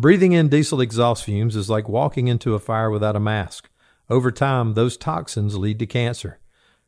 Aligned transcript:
Breathing 0.00 0.32
in 0.32 0.48
diesel 0.48 0.80
exhaust 0.80 1.24
fumes 1.24 1.54
is 1.54 1.68
like 1.68 1.86
walking 1.86 2.26
into 2.26 2.54
a 2.54 2.58
fire 2.58 2.90
without 2.90 3.16
a 3.16 3.20
mask. 3.20 3.68
Over 4.08 4.30
time, 4.30 4.72
those 4.72 4.96
toxins 4.96 5.58
lead 5.58 5.78
to 5.78 5.84
cancer. 5.84 6.38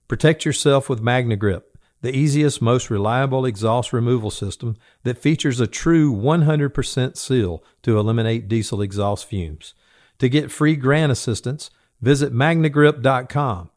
Protect 0.09 0.47
yourself 0.47 0.89
with 0.89 1.03
MagneGrip, 1.03 1.61
the 2.01 2.17
easiest, 2.17 2.63
most 2.63 2.89
reliable 2.89 3.45
exhaust 3.45 3.93
removal 3.93 4.31
system 4.31 4.79
that 5.03 5.19
features 5.19 5.61
a 5.61 5.67
true 5.67 6.11
100% 6.11 7.19
seal 7.19 7.63
to 7.83 7.99
eliminate 7.99 8.49
diesel 8.49 8.81
exhaust 8.81 9.27
fumes. 9.27 9.75
To 10.19 10.31
get 10.31 10.51
free 10.51 10.75
grant 10.75 11.13
assistance, 11.13 11.71
visit 12.01 12.33
magnegrip.com. 12.33 13.69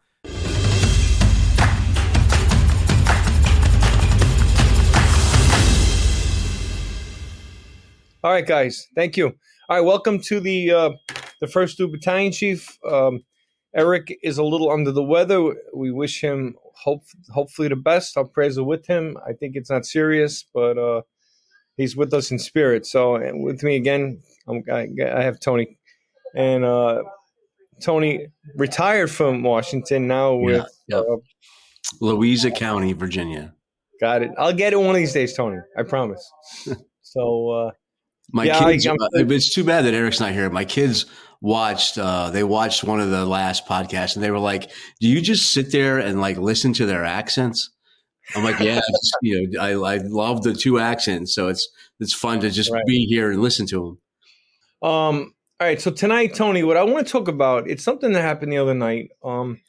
All 8.26 8.32
right, 8.32 8.48
guys. 8.48 8.88
Thank 8.96 9.18
you. 9.18 9.28
All 9.70 9.78
right, 9.78 9.82
welcome 9.82 10.20
to 10.22 10.40
the 10.40 10.72
uh, 10.72 10.90
the 11.42 11.46
first 11.46 11.78
due 11.78 11.88
battalion 11.88 12.32
chief. 12.32 12.76
Um, 12.84 13.24
Eric 13.76 14.18
is 14.24 14.40
a 14.40 14.44
little 14.44 14.72
under 14.72 14.92
the 14.92 15.04
weather. 15.04 15.54
We 15.76 15.92
wish 15.92 16.22
him 16.22 16.56
hope 16.74 17.04
hopefully 17.32 17.68
the 17.68 17.76
best. 17.76 18.18
Our 18.18 18.26
prayers 18.26 18.58
are 18.58 18.64
with 18.64 18.88
him. 18.88 19.16
I 19.30 19.34
think 19.34 19.56
it's 19.56 19.70
not 19.70 19.86
serious, 19.86 20.44
but 20.56 20.76
uh, 20.76 21.04
he's 21.78 21.96
with 21.96 22.16
us 22.16 22.32
in 22.32 22.40
spirit. 22.40 22.88
So 22.88 23.22
with 23.36 23.62
me 23.62 23.76
again, 23.76 24.24
I'm, 24.48 24.64
I, 24.74 24.88
I 25.06 25.22
have 25.22 25.40
Tony, 25.40 25.78
and 26.36 26.66
uh, 26.66 27.04
Tony 27.80 28.26
retired 28.56 29.12
from 29.12 29.44
Washington 29.44 30.08
now 30.08 30.34
with 30.34 30.66
yeah, 30.88 30.98
yep. 30.98 31.06
uh, 31.08 31.18
Louisa 32.02 32.50
County, 32.50 32.94
Virginia. 32.94 33.54
Got 34.02 34.24
it. 34.24 34.32
I'll 34.36 34.52
get 34.52 34.74
it 34.74 34.78
one 34.78 34.90
of 34.90 34.96
these 34.96 35.14
days, 35.14 35.36
Tony. 35.36 35.60
I 35.78 35.84
promise. 35.84 36.28
so. 37.04 37.72
My 38.32 38.46
yeah, 38.46 38.60
kids. 38.60 38.88
I, 38.88 38.92
uh, 38.92 39.08
it's 39.14 39.54
too 39.54 39.64
bad 39.64 39.86
that 39.86 39.94
Eric's 39.94 40.20
not 40.20 40.32
here. 40.32 40.50
My 40.50 40.66
kids 40.66 41.06
watched. 41.42 41.98
Uh, 41.98 42.30
they 42.30 42.44
watched 42.44 42.84
one 42.84 43.00
of 43.00 43.10
the 43.10 43.26
last 43.26 43.66
podcasts, 43.68 44.16
and 44.16 44.24
they 44.24 44.32
were 44.32 44.40
like, 44.40 44.72
"Do 45.00 45.08
you 45.08 45.22
just 45.22 45.52
sit 45.52 45.72
there 45.72 46.00
and 46.00 46.20
like 46.20 46.38
listen 46.38 46.74
to 46.74 46.86
their 46.86 47.06
accents?" 47.06 47.70
I'm 48.36 48.44
like, 48.44 48.60
"Yeah, 48.60 48.76
just, 48.76 49.18
you 49.22 49.50
know, 49.52 49.62
I, 49.62 49.96
I 49.96 49.98
love 49.98 50.44
the 50.44 50.54
two 50.54 50.80
accents, 50.80 51.34
so 51.34 51.48
it's 51.48 51.70
it's 52.00 52.14
fun 52.14 52.40
to 52.42 52.50
just 52.50 52.72
right. 52.72 52.86
be 52.86 53.06
here 53.06 53.32
and 53.32 53.42
listen 53.42 53.68
to 53.68 53.98
them." 54.82 54.90
Um. 54.90 55.34
All 55.60 55.68
right. 55.68 55.80
So 55.80 55.92
tonight, 55.92 56.36
Tony, 56.36 56.64
what 56.64 56.78
I 56.78 56.84
want 56.84 57.06
to 57.06 57.12
talk 57.12 57.28
about 57.28 57.70
it's 57.70 57.84
something 57.84 58.12
that 58.14 58.22
happened 58.22 58.52
the 58.52 58.58
other 58.58 58.74
night. 58.74 59.12
Um, 59.24 59.62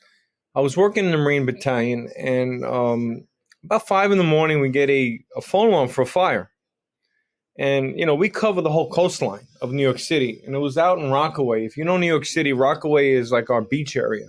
I 0.54 0.60
was 0.60 0.76
working 0.76 1.04
in 1.04 1.10
the 1.10 1.18
Marine 1.18 1.46
Battalion, 1.46 2.08
and 2.18 2.64
um, 2.64 3.26
about 3.62 3.86
five 3.86 4.10
in 4.10 4.18
the 4.18 4.24
morning, 4.24 4.60
we 4.60 4.70
get 4.70 4.88
a, 4.88 5.20
a 5.36 5.42
phone 5.42 5.68
alarm 5.68 5.88
for 5.88 6.02
a 6.02 6.06
fire 6.06 6.50
and, 7.58 7.98
you 7.98 8.04
know, 8.04 8.14
we 8.14 8.28
cover 8.28 8.60
the 8.60 8.70
whole 8.70 8.90
coastline 8.90 9.46
of 9.62 9.72
New 9.72 9.82
York 9.82 9.98
City. 9.98 10.42
And 10.44 10.54
it 10.54 10.58
was 10.58 10.76
out 10.76 10.98
in 10.98 11.10
Rockaway. 11.10 11.64
If 11.64 11.76
you 11.76 11.84
know 11.84 11.96
New 11.96 12.06
York 12.06 12.26
City, 12.26 12.52
Rockaway 12.52 13.12
is 13.12 13.32
like 13.32 13.48
our 13.48 13.62
beach 13.62 13.96
area. 13.96 14.26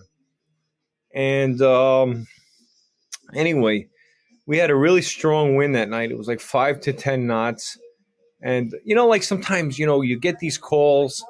And 1.13 1.61
um, 1.61 2.27
anyway, 3.33 3.89
we 4.45 4.57
had 4.57 4.69
a 4.69 4.75
really 4.75 5.01
strong 5.01 5.55
wind 5.55 5.75
that 5.75 5.89
night. 5.89 6.11
It 6.11 6.17
was 6.17 6.27
like 6.27 6.39
five 6.39 6.79
to 6.81 6.93
10 6.93 7.27
knots. 7.27 7.77
And, 8.41 8.73
you 8.85 8.95
know, 8.95 9.07
like 9.07 9.23
sometimes, 9.23 9.77
you 9.77 9.85
know, 9.85 10.01
you 10.01 10.17
get 10.17 10.39
these 10.39 10.57
calls. 10.57 11.25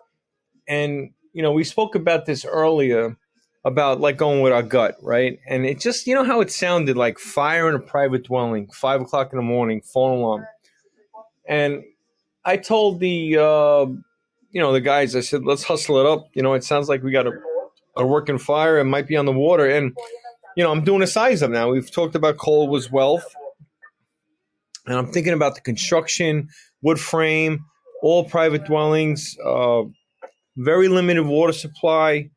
And, 0.67 1.11
you 1.33 1.41
know, 1.41 1.51
we 1.51 1.63
spoke 1.63 1.95
about 1.95 2.27
this 2.27 2.45
earlier 2.45 3.17
about 3.65 3.99
like 3.99 4.17
going 4.17 4.41
with 4.41 4.53
our 4.53 4.61
gut, 4.61 4.97
right? 5.01 5.39
And 5.49 5.65
it 5.65 5.79
just, 5.79 6.05
you 6.05 6.13
know, 6.13 6.23
how 6.23 6.41
it 6.41 6.51
sounded 6.51 6.95
like 6.95 7.17
fire 7.17 7.67
in 7.67 7.75
a 7.75 7.79
private 7.79 8.25
dwelling, 8.25 8.67
five 8.67 9.01
o'clock 9.01 9.33
in 9.33 9.37
the 9.37 9.43
morning, 9.43 9.81
phone 9.81 10.19
alarm 10.19 10.45
and 11.47 11.83
I 12.43 12.57
told 12.57 12.99
the 12.99 13.37
uh, 13.37 13.85
you 14.51 14.61
know 14.61 14.73
the 14.73 14.81
guys, 14.81 15.15
I 15.15 15.21
said, 15.21 15.45
let's 15.45 15.63
hustle 15.63 15.99
it 15.99 16.05
up. 16.05 16.29
You 16.33 16.43
know, 16.43 16.53
it 16.53 16.63
sounds 16.63 16.89
like 16.89 17.03
we 17.03 17.11
got 17.11 17.27
a, 17.27 17.31
a 17.95 18.05
working 18.05 18.37
fire. 18.37 18.79
It 18.79 18.85
might 18.85 19.07
be 19.07 19.17
on 19.17 19.25
the 19.25 19.33
water, 19.33 19.65
and 19.65 19.95
you 20.55 20.63
know, 20.63 20.71
I'm 20.71 20.83
doing 20.83 21.01
a 21.01 21.07
size 21.07 21.43
up 21.43 21.51
now. 21.51 21.69
We've 21.69 21.91
talked 21.91 22.15
about 22.15 22.37
coal 22.37 22.67
was 22.67 22.91
wealth, 22.91 23.25
and 24.85 24.97
I'm 24.97 25.11
thinking 25.11 25.33
about 25.33 25.55
the 25.55 25.61
construction, 25.61 26.49
wood 26.81 26.99
frame, 26.99 27.65
all 28.01 28.23
private 28.23 28.65
dwellings, 28.65 29.35
uh, 29.45 29.83
very 30.55 30.87
limited 30.87 31.23
water 31.23 31.53
supply, 31.53 32.29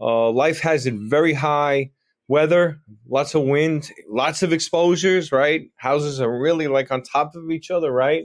uh, 0.00 0.30
life 0.30 0.60
hazard 0.60 0.96
very 0.98 1.34
high, 1.34 1.90
weather, 2.28 2.80
lots 3.08 3.34
of 3.34 3.42
wind, 3.42 3.90
lots 4.08 4.42
of 4.42 4.52
exposures. 4.52 5.32
Right, 5.32 5.70
houses 5.76 6.20
are 6.20 6.40
really 6.40 6.66
like 6.66 6.90
on 6.90 7.02
top 7.02 7.34
of 7.34 7.50
each 7.50 7.70
other. 7.70 7.92
Right 7.92 8.24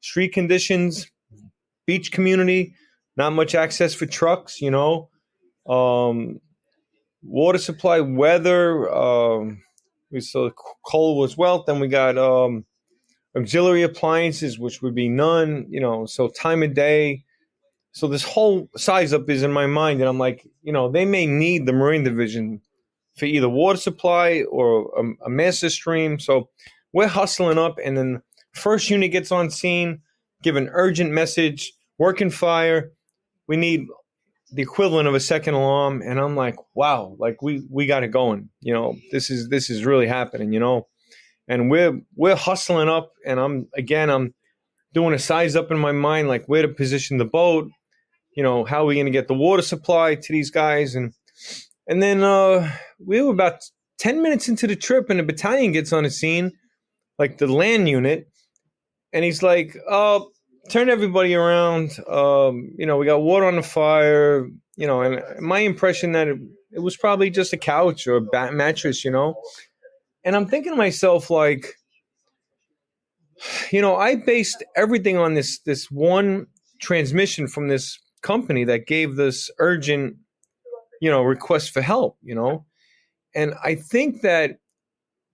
street 0.00 0.32
conditions, 0.32 1.10
beach 1.86 2.12
community, 2.12 2.74
not 3.16 3.32
much 3.32 3.54
access 3.54 3.94
for 3.94 4.06
trucks, 4.06 4.60
you 4.60 4.70
know, 4.70 5.08
um, 5.68 6.40
water 7.22 7.58
supply, 7.58 8.00
weather. 8.00 8.90
Um, 8.92 9.62
we 10.10 10.20
saw 10.20 10.50
coal 10.84 11.18
was 11.18 11.36
wealth. 11.36 11.66
Then 11.66 11.80
we 11.80 11.88
got 11.88 12.16
um, 12.16 12.64
auxiliary 13.36 13.82
appliances, 13.82 14.58
which 14.58 14.82
would 14.82 14.94
be 14.94 15.08
none, 15.08 15.66
you 15.68 15.80
know, 15.80 16.06
so 16.06 16.28
time 16.28 16.62
of 16.62 16.74
day. 16.74 17.24
So 17.92 18.06
this 18.06 18.22
whole 18.22 18.68
size 18.76 19.12
up 19.12 19.28
is 19.28 19.42
in 19.42 19.52
my 19.52 19.66
mind, 19.66 20.00
and 20.00 20.08
I'm 20.08 20.18
like, 20.18 20.46
you 20.62 20.72
know, 20.72 20.90
they 20.90 21.04
may 21.04 21.26
need 21.26 21.66
the 21.66 21.72
Marine 21.72 22.04
Division 22.04 22.60
for 23.16 23.24
either 23.24 23.48
water 23.48 23.78
supply 23.78 24.44
or 24.50 24.92
a, 24.96 25.26
a 25.26 25.30
master 25.30 25.68
stream. 25.68 26.20
So 26.20 26.48
we're 26.92 27.08
hustling 27.08 27.58
up, 27.58 27.78
and 27.82 27.96
then 27.96 28.22
First 28.52 28.90
unit 28.90 29.12
gets 29.12 29.30
on 29.30 29.50
scene, 29.50 30.00
give 30.42 30.56
an 30.56 30.68
urgent 30.72 31.10
message, 31.12 31.72
working 31.98 32.30
fire. 32.30 32.92
We 33.46 33.56
need 33.56 33.86
the 34.52 34.62
equivalent 34.62 35.08
of 35.08 35.14
a 35.14 35.20
second 35.20 35.54
alarm, 35.54 36.02
and 36.02 36.18
I'm 36.18 36.36
like, 36.36 36.56
wow, 36.74 37.16
like 37.18 37.42
we 37.42 37.62
we 37.70 37.86
got 37.86 38.02
it 38.02 38.08
going. 38.08 38.48
You 38.60 38.72
know, 38.72 38.96
this 39.12 39.30
is 39.30 39.48
this 39.48 39.70
is 39.70 39.84
really 39.84 40.06
happening. 40.06 40.52
You 40.52 40.60
know, 40.60 40.86
and 41.46 41.70
we're 41.70 42.00
we're 42.16 42.36
hustling 42.36 42.88
up, 42.88 43.12
and 43.26 43.38
I'm 43.38 43.68
again 43.76 44.10
I'm 44.10 44.34
doing 44.94 45.14
a 45.14 45.18
size 45.18 45.56
up 45.56 45.70
in 45.70 45.78
my 45.78 45.92
mind, 45.92 46.28
like 46.28 46.46
where 46.46 46.62
to 46.62 46.68
position 46.68 47.18
the 47.18 47.24
boat. 47.24 47.68
You 48.36 48.42
know, 48.42 48.64
how 48.64 48.82
are 48.82 48.86
we 48.86 48.94
going 48.94 49.06
to 49.06 49.12
get 49.12 49.28
the 49.28 49.34
water 49.34 49.62
supply 49.62 50.14
to 50.14 50.32
these 50.32 50.50
guys, 50.50 50.94
and 50.94 51.12
and 51.86 52.02
then 52.02 52.22
uh, 52.22 52.70
we 53.04 53.20
were 53.20 53.32
about 53.32 53.60
ten 53.98 54.22
minutes 54.22 54.48
into 54.48 54.66
the 54.66 54.76
trip, 54.76 55.10
and 55.10 55.20
a 55.20 55.22
battalion 55.22 55.72
gets 55.72 55.92
on 55.92 56.04
the 56.04 56.10
scene, 56.10 56.52
like 57.18 57.38
the 57.38 57.46
land 57.46 57.88
unit, 57.88 58.28
and 59.12 59.24
he's 59.24 59.42
like, 59.42 59.76
"Oh, 59.88 60.30
turn 60.70 60.90
everybody 60.90 61.34
around. 61.34 61.98
Um, 62.08 62.72
you 62.76 62.86
know, 62.86 62.96
we 62.96 63.06
got 63.06 63.22
water 63.22 63.46
on 63.46 63.56
the 63.56 63.62
fire. 63.62 64.48
You 64.76 64.86
know, 64.86 65.02
and 65.02 65.22
my 65.40 65.60
impression 65.60 66.12
that 66.12 66.28
it, 66.28 66.38
it 66.72 66.80
was 66.80 66.96
probably 66.96 67.30
just 67.30 67.52
a 67.52 67.56
couch 67.56 68.06
or 68.06 68.16
a 68.16 68.20
bat 68.20 68.54
mattress. 68.54 69.04
You 69.04 69.10
know, 69.10 69.34
and 70.24 70.36
I'm 70.36 70.46
thinking 70.46 70.72
to 70.72 70.76
myself 70.76 71.30
like." 71.30 71.74
You 73.70 73.80
know, 73.80 73.94
I 73.94 74.16
based 74.16 74.64
everything 74.74 75.16
on 75.16 75.34
this 75.34 75.60
this 75.60 75.90
one 75.92 76.48
transmission 76.80 77.46
from 77.46 77.68
this 77.68 77.98
company 78.22 78.64
that 78.64 78.86
gave 78.86 79.16
this 79.16 79.50
urgent, 79.58 80.16
you 81.00 81.10
know, 81.10 81.22
request 81.22 81.70
for 81.70 81.80
help, 81.80 82.16
you 82.22 82.34
know. 82.34 82.64
And 83.34 83.54
I 83.62 83.74
think 83.74 84.22
that 84.22 84.58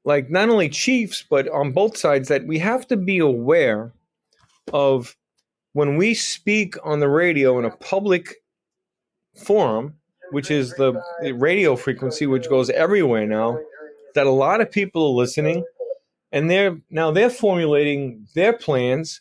like 0.05 0.31
not 0.31 0.49
only 0.49 0.69
chiefs 0.69 1.25
but 1.29 1.49
on 1.49 1.73
both 1.73 1.97
sides 1.97 2.29
that 2.29 2.47
we 2.47 2.59
have 2.59 2.87
to 2.87 2.97
be 2.97 3.19
aware 3.19 3.93
of 4.73 5.17
when 5.73 5.97
we 5.97 6.15
speak 6.15 6.77
on 6.85 7.01
the 7.01 7.09
radio 7.09 7.59
in 7.59 7.65
a 7.65 7.77
public 7.77 8.37
forum 9.45 9.95
which 10.31 10.51
is 10.51 10.71
the, 10.75 11.01
radio 11.35 11.77
frequency 11.77 12.27
which 12.27 12.49
goes 12.49 12.71
everywhere 12.71 13.27
now 13.27 13.59
that 14.15 14.27
a 14.27 14.31
lot 14.31 14.61
of 14.61 14.71
people 14.71 15.07
are 15.07 15.15
listening 15.15 15.65
and 16.33 16.51
they're 16.51 16.77
now 16.91 17.11
they're 17.11 17.31
formulating 17.31 18.27
their 18.35 18.53
plans 18.53 19.21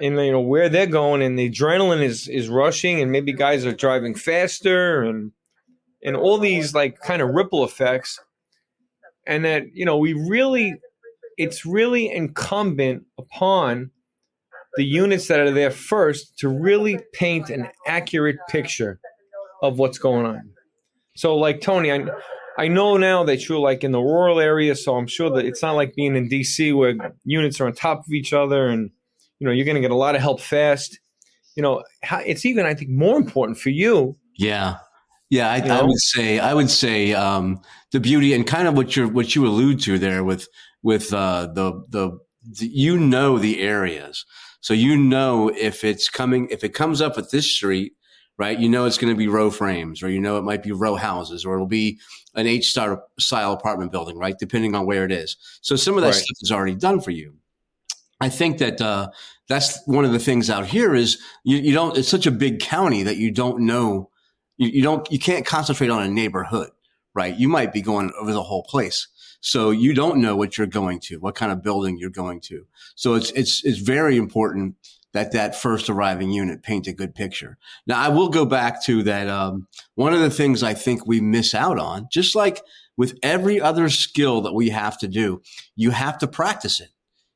and 0.00 0.16
you 0.16 0.32
know 0.32 0.40
where 0.40 0.68
they're 0.68 0.86
going 0.86 1.22
and 1.22 1.38
the 1.38 1.50
adrenaline 1.50 2.02
is 2.02 2.28
is 2.28 2.48
rushing 2.48 3.00
and 3.00 3.10
maybe 3.10 3.32
guys 3.32 3.66
are 3.66 3.72
driving 3.72 4.14
faster 4.14 5.02
and 5.02 5.32
and 6.04 6.16
all 6.16 6.38
these 6.38 6.74
like 6.74 7.00
kind 7.00 7.22
of 7.22 7.30
ripple 7.30 7.64
effects 7.64 8.20
and 9.28 9.44
that 9.44 9.64
you 9.74 9.84
know 9.84 9.96
we 9.96 10.14
really 10.14 10.74
it's 11.36 11.64
really 11.64 12.10
incumbent 12.10 13.04
upon 13.18 13.90
the 14.74 14.84
units 14.84 15.28
that 15.28 15.38
are 15.38 15.52
there 15.52 15.70
first 15.70 16.36
to 16.38 16.48
really 16.48 16.98
paint 17.12 17.50
an 17.50 17.68
accurate 17.86 18.36
picture 18.48 18.98
of 19.62 19.78
what's 19.78 19.98
going 19.98 20.26
on. 20.26 20.50
So 21.16 21.36
like 21.36 21.60
tony 21.60 21.92
i 21.92 22.04
i 22.58 22.68
know 22.68 22.96
now 22.96 23.24
that 23.24 23.48
you're 23.48 23.58
like 23.58 23.84
in 23.84 23.92
the 23.92 24.00
rural 24.00 24.40
area 24.40 24.74
so 24.74 24.96
i'm 24.96 25.08
sure 25.08 25.30
that 25.30 25.44
it's 25.44 25.62
not 25.62 25.72
like 25.72 25.94
being 25.94 26.14
in 26.16 26.28
dc 26.28 26.76
where 26.76 26.94
units 27.24 27.60
are 27.60 27.66
on 27.66 27.72
top 27.72 27.98
of 27.98 28.12
each 28.12 28.32
other 28.32 28.68
and 28.68 28.90
you 29.40 29.46
know 29.46 29.52
you're 29.52 29.64
going 29.64 29.74
to 29.74 29.80
get 29.80 29.90
a 29.90 29.96
lot 29.96 30.14
of 30.14 30.20
help 30.20 30.40
fast. 30.40 30.98
You 31.56 31.62
know 31.62 31.82
it's 32.24 32.46
even 32.46 32.66
i 32.66 32.74
think 32.74 32.90
more 32.90 33.18
important 33.18 33.58
for 33.58 33.70
you 33.70 34.16
yeah 34.36 34.76
yeah, 35.30 35.50
I, 35.50 35.58
I, 35.58 35.82
would 35.82 35.98
say 35.98 36.38
I 36.38 36.54
would 36.54 36.70
say 36.70 37.12
um, 37.12 37.60
the 37.92 38.00
beauty 38.00 38.32
and 38.32 38.46
kind 38.46 38.68
of 38.68 38.76
what 38.76 38.96
you 38.96 39.08
what 39.08 39.34
you 39.34 39.46
allude 39.46 39.80
to 39.82 39.98
there 39.98 40.24
with 40.24 40.48
with 40.82 41.12
uh, 41.12 41.48
the 41.52 41.84
the 41.88 42.18
you 42.60 42.98
know 42.98 43.38
the 43.38 43.60
areas. 43.60 44.24
So 44.60 44.74
you 44.74 44.96
know 44.96 45.48
if 45.48 45.84
it's 45.84 46.08
coming, 46.08 46.48
if 46.50 46.64
it 46.64 46.70
comes 46.70 47.00
up 47.00 47.18
at 47.18 47.30
this 47.30 47.50
street, 47.50 47.92
right? 48.38 48.58
You 48.58 48.68
know 48.68 48.86
it's 48.86 48.98
going 48.98 49.12
to 49.12 49.18
be 49.18 49.28
row 49.28 49.50
frames, 49.50 50.02
or 50.02 50.10
you 50.10 50.20
know 50.20 50.38
it 50.38 50.42
might 50.42 50.62
be 50.62 50.72
row 50.72 50.94
houses, 50.94 51.44
or 51.44 51.54
it'll 51.54 51.66
be 51.66 51.98
an 52.34 52.46
H 52.46 52.70
star 52.70 53.02
style 53.18 53.52
apartment 53.52 53.92
building, 53.92 54.16
right? 54.16 54.36
Depending 54.38 54.74
on 54.74 54.86
where 54.86 55.04
it 55.04 55.12
is. 55.12 55.36
So 55.60 55.76
some 55.76 55.96
of 55.96 56.02
that 56.02 56.08
right. 56.08 56.14
stuff 56.14 56.36
is 56.40 56.52
already 56.52 56.76
done 56.76 57.00
for 57.00 57.10
you. 57.10 57.34
I 58.20 58.28
think 58.28 58.58
that 58.58 58.80
uh, 58.80 59.10
that's 59.48 59.80
one 59.86 60.04
of 60.04 60.12
the 60.12 60.18
things 60.18 60.50
out 60.50 60.66
here 60.66 60.94
is 60.94 61.18
you, 61.44 61.58
you, 61.58 61.72
don't. 61.72 61.96
It's 61.96 62.08
such 62.08 62.26
a 62.26 62.32
big 62.32 62.60
county 62.60 63.02
that 63.04 63.16
you 63.16 63.30
don't 63.30 63.60
know. 63.60 64.10
You, 64.58 64.68
you 64.68 64.82
don't. 64.82 65.10
You 65.10 65.18
can't 65.18 65.46
concentrate 65.46 65.90
on 65.90 66.02
a 66.02 66.08
neighborhood, 66.08 66.70
right? 67.14 67.34
You 67.34 67.48
might 67.48 67.72
be 67.72 67.80
going 67.80 68.12
over 68.20 68.32
the 68.32 68.42
whole 68.42 68.64
place. 68.64 69.08
So 69.40 69.70
you 69.70 69.94
don't 69.94 70.20
know 70.20 70.36
what 70.36 70.58
you're 70.58 70.66
going 70.66 71.00
to, 71.00 71.18
what 71.18 71.36
kind 71.36 71.52
of 71.52 71.62
building 71.62 71.96
you're 71.98 72.10
going 72.10 72.40
to. 72.42 72.66
So 72.94 73.14
it's 73.14 73.30
it's 73.32 73.64
it's 73.64 73.78
very 73.78 74.16
important 74.16 74.74
that 75.12 75.32
that 75.32 75.56
first 75.56 75.88
arriving 75.88 76.30
unit 76.30 76.62
paint 76.62 76.86
a 76.86 76.92
good 76.92 77.14
picture. 77.14 77.56
Now 77.86 78.00
I 78.00 78.08
will 78.08 78.28
go 78.28 78.44
back 78.44 78.82
to 78.84 79.02
that. 79.04 79.28
Um, 79.28 79.68
one 79.94 80.12
of 80.12 80.20
the 80.20 80.30
things 80.30 80.62
I 80.62 80.74
think 80.74 81.06
we 81.06 81.20
miss 81.20 81.54
out 81.54 81.78
on, 81.78 82.08
just 82.10 82.34
like 82.34 82.62
with 82.96 83.16
every 83.22 83.60
other 83.60 83.88
skill 83.88 84.42
that 84.42 84.54
we 84.54 84.70
have 84.70 84.98
to 84.98 85.08
do, 85.08 85.40
you 85.76 85.90
have 85.92 86.18
to 86.18 86.26
practice 86.26 86.80
it. 86.80 86.90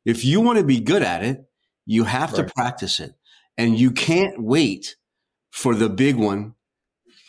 If 0.04 0.24
you 0.24 0.40
want 0.40 0.58
to 0.58 0.64
be 0.64 0.80
good 0.80 1.02
at 1.02 1.22
it, 1.22 1.44
you 1.86 2.04
have 2.04 2.32
right. 2.32 2.46
to 2.46 2.52
practice 2.52 2.98
it, 2.98 3.14
and 3.56 3.78
you 3.78 3.92
can't 3.92 4.42
wait 4.42 4.96
for 5.50 5.74
the 5.74 5.88
big 5.88 6.16
one. 6.16 6.54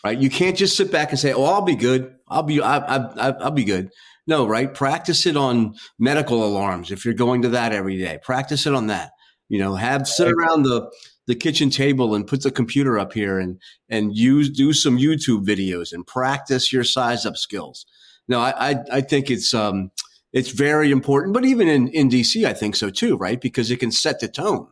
Right? 0.04 0.18
You 0.18 0.30
can't 0.30 0.58
just 0.58 0.76
sit 0.76 0.92
back 0.92 1.12
and 1.12 1.20
say, 1.20 1.34
"Oh, 1.34 1.46
I'll 1.46 1.62
be 1.62 1.76
good. 1.76 2.14
I'll 2.28 2.44
be 2.44 2.62
I, 2.62 2.78
I, 2.78 3.32
I'll 3.40 3.52
be 3.52 3.64
good." 3.64 3.90
No, 4.26 4.48
right? 4.48 4.74
Practice 4.74 5.26
it 5.26 5.36
on 5.36 5.76
medical 6.00 6.46
alarms 6.46 6.92
if 6.92 7.04
you're 7.04 7.14
going 7.14 7.42
to 7.42 7.50
that 7.50 7.74
every 7.74 7.98
day. 7.98 8.20
Practice 8.24 8.66
it 8.66 8.74
on 8.74 8.88
that. 8.88 9.12
You 9.50 9.60
know, 9.60 9.76
have 9.76 10.08
sit 10.08 10.32
around 10.32 10.64
the 10.64 10.92
the 11.28 11.36
kitchen 11.36 11.70
table 11.70 12.16
and 12.16 12.28
put 12.28 12.44
the 12.44 12.52
computer 12.52 13.00
up 13.00 13.14
here 13.14 13.40
and 13.40 13.62
and 13.90 14.16
use 14.16 14.50
do 14.50 14.74
some 14.74 14.98
YouTube 14.98 15.46
videos 15.46 15.94
and 15.94 16.06
practice 16.06 16.74
your 16.74 16.84
size 16.84 17.26
up 17.26 17.38
skills. 17.38 17.86
No, 18.28 18.40
I 18.40 18.72
I, 18.72 18.76
I 18.92 19.02
think 19.02 19.30
it's 19.30 19.54
um 19.54 19.92
it's 20.32 20.50
very 20.50 20.92
important, 20.92 21.34
but 21.34 21.46
even 21.46 21.68
in 21.68 21.88
in 21.90 22.10
DC, 22.10 22.46
I 22.46 22.54
think 22.54 22.76
so 22.76 22.90
too, 22.90 23.16
right? 23.18 23.40
Because 23.40 23.72
it 23.72 23.78
can 23.78 23.92
set 23.92 24.20
the 24.20 24.28
tone. 24.28 24.68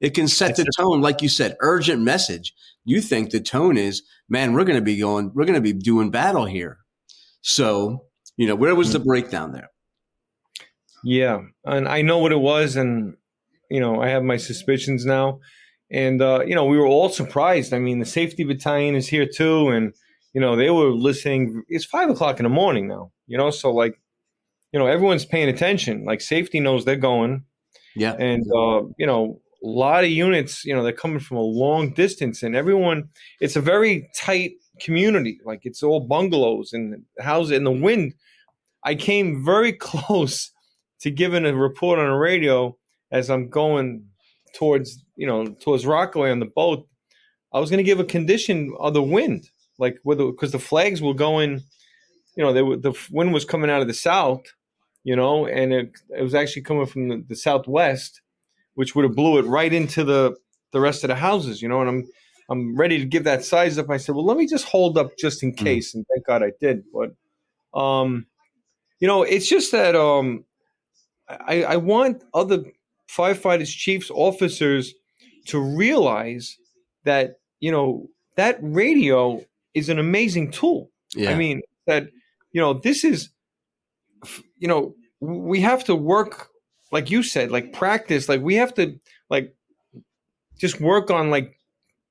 It 0.00 0.14
can 0.14 0.28
set 0.28 0.56
the 0.56 0.66
tone, 0.76 1.00
like 1.00 1.22
you 1.22 1.28
said, 1.28 1.56
urgent 1.60 2.02
message. 2.02 2.52
You 2.84 3.00
think 3.00 3.30
the 3.30 3.40
tone 3.40 3.76
is, 3.76 4.02
man, 4.28 4.52
we're 4.52 4.64
going 4.64 4.78
to 4.78 4.84
be 4.84 4.98
going, 4.98 5.32
we're 5.34 5.44
going 5.44 5.54
to 5.54 5.60
be 5.60 5.72
doing 5.72 6.10
battle 6.10 6.44
here. 6.44 6.78
So 7.40 8.04
you 8.36 8.46
know, 8.46 8.54
where 8.54 8.74
was 8.74 8.92
the 8.92 9.00
mm. 9.00 9.04
breakdown 9.04 9.52
there? 9.52 9.70
Yeah, 11.04 11.42
and 11.64 11.86
I 11.86 12.02
know 12.02 12.18
what 12.18 12.32
it 12.32 12.40
was, 12.40 12.76
and 12.76 13.16
you 13.70 13.80
know, 13.80 14.00
I 14.00 14.08
have 14.08 14.22
my 14.22 14.36
suspicions 14.36 15.04
now. 15.04 15.40
And 15.90 16.20
uh, 16.20 16.40
you 16.46 16.54
know, 16.54 16.64
we 16.64 16.78
were 16.78 16.86
all 16.86 17.08
surprised. 17.08 17.72
I 17.72 17.78
mean, 17.78 17.98
the 17.98 18.06
safety 18.06 18.44
battalion 18.44 18.94
is 18.94 19.08
here 19.08 19.26
too, 19.26 19.68
and 19.68 19.94
you 20.32 20.40
know, 20.40 20.56
they 20.56 20.70
were 20.70 20.90
listening. 20.90 21.62
It's 21.68 21.84
five 21.84 22.10
o'clock 22.10 22.40
in 22.40 22.44
the 22.44 22.50
morning 22.50 22.88
now. 22.88 23.12
You 23.26 23.38
know, 23.38 23.50
so 23.50 23.70
like, 23.70 24.00
you 24.72 24.78
know, 24.78 24.86
everyone's 24.86 25.24
paying 25.24 25.48
attention. 25.48 26.04
Like, 26.04 26.20
safety 26.20 26.60
knows 26.60 26.84
they're 26.84 26.96
going. 26.96 27.44
Yeah, 27.94 28.14
and 28.18 28.42
uh, 28.52 28.82
you 28.98 29.06
know, 29.06 29.40
lot 29.66 30.04
of 30.04 30.10
units. 30.10 30.64
You 30.64 30.74
know, 30.74 30.82
they're 30.82 30.92
coming 30.92 31.20
from 31.20 31.36
a 31.38 31.42
long 31.42 31.92
distance, 31.92 32.42
and 32.42 32.54
everyone. 32.56 33.08
It's 33.40 33.56
a 33.56 33.60
very 33.60 34.08
tight 34.16 34.52
community. 34.80 35.40
Like 35.44 35.60
it's 35.64 35.82
all 35.82 36.00
bungalows 36.00 36.72
and 36.72 37.02
houses 37.20 37.52
in 37.52 37.64
the 37.64 37.72
wind. 37.72 38.14
I 38.82 38.94
came 38.94 39.44
very 39.44 39.72
close 39.88 40.50
to 41.00 41.10
giving 41.10 41.44
a 41.46 41.54
report 41.54 41.98
on 41.98 42.06
the 42.06 42.14
radio 42.14 42.76
as 43.10 43.30
I'm 43.30 43.48
going 43.48 44.06
towards, 44.54 45.04
you 45.16 45.26
know, 45.26 45.46
towards 45.60 45.86
Rockaway 45.86 46.30
on 46.30 46.40
the 46.40 46.46
boat. 46.46 46.86
I 47.52 47.60
was 47.60 47.70
going 47.70 47.78
to 47.78 47.84
give 47.84 48.00
a 48.00 48.04
condition 48.04 48.74
of 48.80 48.94
the 48.94 49.02
wind, 49.02 49.48
like 49.78 49.98
whether 50.02 50.26
because 50.26 50.52
the 50.52 50.58
flags 50.58 51.00
were 51.00 51.14
going, 51.14 51.62
you 52.36 52.44
know, 52.44 52.52
they 52.52 52.62
were, 52.62 52.76
the 52.76 52.94
wind 53.12 53.32
was 53.32 53.44
coming 53.44 53.70
out 53.70 53.80
of 53.80 53.86
the 53.86 53.94
south, 53.94 54.42
you 55.04 55.14
know, 55.14 55.46
and 55.46 55.72
it, 55.72 55.92
it 56.18 56.22
was 56.22 56.34
actually 56.34 56.62
coming 56.62 56.86
from 56.86 57.08
the, 57.08 57.24
the 57.28 57.36
southwest, 57.36 58.20
which 58.74 58.94
would 58.94 59.04
have 59.04 59.16
blew 59.16 59.38
it 59.38 59.46
right 59.46 59.72
into 59.72 60.04
the 60.04 60.36
the 60.72 60.80
rest 60.80 61.04
of 61.04 61.08
the 61.08 61.14
houses, 61.16 61.62
you 61.62 61.68
know. 61.68 61.80
And 61.80 61.88
I'm 61.88 62.08
I'm 62.50 62.76
ready 62.76 62.98
to 62.98 63.04
give 63.04 63.24
that 63.24 63.44
size 63.44 63.78
up. 63.78 63.88
I 63.90 63.96
said, 63.96 64.14
well, 64.14 64.24
let 64.24 64.36
me 64.36 64.46
just 64.46 64.66
hold 64.66 64.98
up 64.98 65.16
just 65.18 65.42
in 65.42 65.52
mm-hmm. 65.52 65.64
case. 65.64 65.92
Mm. 65.92 65.94
And 65.94 66.06
thank 66.12 66.26
God 66.26 66.42
I 66.42 66.52
did. 66.60 66.84
But, 66.92 67.14
um, 67.78 68.26
you 69.00 69.08
know, 69.08 69.22
it's 69.22 69.48
just 69.48 69.72
that 69.72 69.96
um, 69.96 70.44
I, 71.28 71.64
I 71.64 71.76
want 71.76 72.22
other 72.34 72.64
firefighters, 73.08 73.74
chiefs, 73.74 74.10
officers 74.10 74.92
to 75.46 75.58
realize 75.58 76.56
that, 77.04 77.36
you 77.60 77.70
know, 77.72 78.08
that 78.36 78.58
radio 78.60 79.42
is 79.72 79.88
an 79.88 79.98
amazing 79.98 80.50
tool. 80.50 80.90
Yeah. 81.14 81.30
I 81.30 81.34
mean, 81.36 81.62
that, 81.86 82.08
you 82.52 82.60
know, 82.60 82.74
this 82.74 83.04
is, 83.04 83.30
you 84.58 84.68
know, 84.68 84.94
we 85.20 85.60
have 85.60 85.84
to 85.84 85.94
work, 85.94 86.48
like 86.92 87.10
you 87.10 87.22
said, 87.22 87.50
like 87.50 87.72
practice, 87.72 88.28
like 88.28 88.40
we 88.40 88.54
have 88.56 88.74
to, 88.74 88.98
like, 89.30 89.54
just 90.58 90.80
work 90.80 91.10
on 91.10 91.30
like 91.30 91.58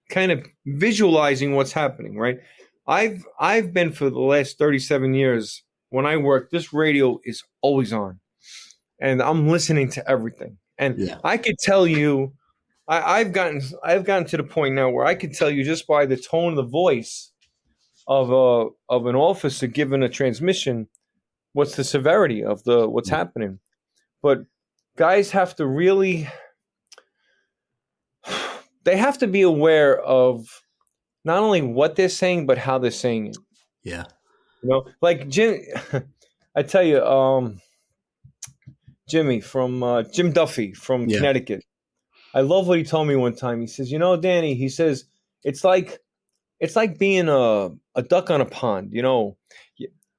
kind 0.09 0.31
of 0.31 0.45
visualizing 0.65 1.55
what's 1.55 1.71
happening, 1.71 2.17
right? 2.17 2.39
I've 2.85 3.25
I've 3.39 3.73
been 3.73 3.91
for 3.91 4.09
the 4.09 4.19
last 4.19 4.57
37 4.57 5.13
years 5.13 5.63
when 5.89 6.05
I 6.05 6.17
work, 6.17 6.49
this 6.49 6.73
radio 6.73 7.19
is 7.23 7.43
always 7.61 7.93
on. 7.93 8.19
And 8.99 9.21
I'm 9.21 9.47
listening 9.47 9.89
to 9.91 10.09
everything. 10.09 10.57
And 10.77 10.97
yeah. 10.97 11.19
I 11.23 11.37
could 11.37 11.57
tell 11.59 11.85
you 11.85 12.33
I, 12.87 13.19
I've 13.19 13.31
gotten 13.31 13.61
I've 13.83 14.03
gotten 14.03 14.25
to 14.27 14.37
the 14.37 14.43
point 14.43 14.75
now 14.75 14.89
where 14.89 15.05
I 15.05 15.15
could 15.15 15.33
tell 15.33 15.49
you 15.49 15.63
just 15.63 15.87
by 15.87 16.05
the 16.05 16.17
tone 16.17 16.49
of 16.49 16.55
the 16.57 16.63
voice 16.63 17.31
of 18.07 18.31
a 18.31 18.69
of 18.89 19.05
an 19.05 19.15
officer 19.15 19.67
giving 19.67 20.03
a 20.03 20.09
transmission 20.09 20.87
what's 21.53 21.75
the 21.75 21.83
severity 21.83 22.43
of 22.43 22.63
the 22.63 22.89
what's 22.89 23.09
yeah. 23.09 23.17
happening. 23.17 23.59
But 24.21 24.45
guys 24.95 25.31
have 25.31 25.55
to 25.55 25.65
really 25.65 26.27
they 28.83 28.97
have 28.97 29.17
to 29.19 29.27
be 29.27 29.41
aware 29.41 29.99
of 30.01 30.61
not 31.25 31.39
only 31.39 31.61
what 31.61 31.95
they're 31.95 32.09
saying 32.09 32.45
but 32.45 32.57
how 32.57 32.77
they're 32.77 32.91
saying 32.91 33.27
it. 33.27 33.37
Yeah. 33.83 34.05
You 34.61 34.69
know, 34.69 34.85
like 35.01 35.27
Jim 35.27 35.59
I 36.55 36.63
tell 36.63 36.83
you 36.83 37.03
um 37.03 37.59
Jimmy 39.07 39.41
from 39.41 39.83
uh, 39.83 40.03
Jim 40.03 40.31
Duffy 40.31 40.73
from 40.73 41.07
yeah. 41.07 41.17
Connecticut. 41.17 41.63
I 42.33 42.41
love 42.41 42.67
what 42.67 42.77
he 42.77 42.83
told 42.83 43.07
me 43.07 43.15
one 43.15 43.35
time. 43.35 43.62
He 43.62 43.67
says, 43.67 43.91
"You 43.91 44.00
know, 44.00 44.17
Danny, 44.17 44.55
he 44.55 44.69
says 44.69 45.05
it's 45.43 45.63
like 45.63 46.00
it's 46.59 46.75
like 46.75 46.97
being 46.97 47.29
a 47.29 47.69
a 47.95 48.01
duck 48.01 48.31
on 48.31 48.41
a 48.41 48.45
pond, 48.45 48.91
you 48.91 49.01
know. 49.01 49.38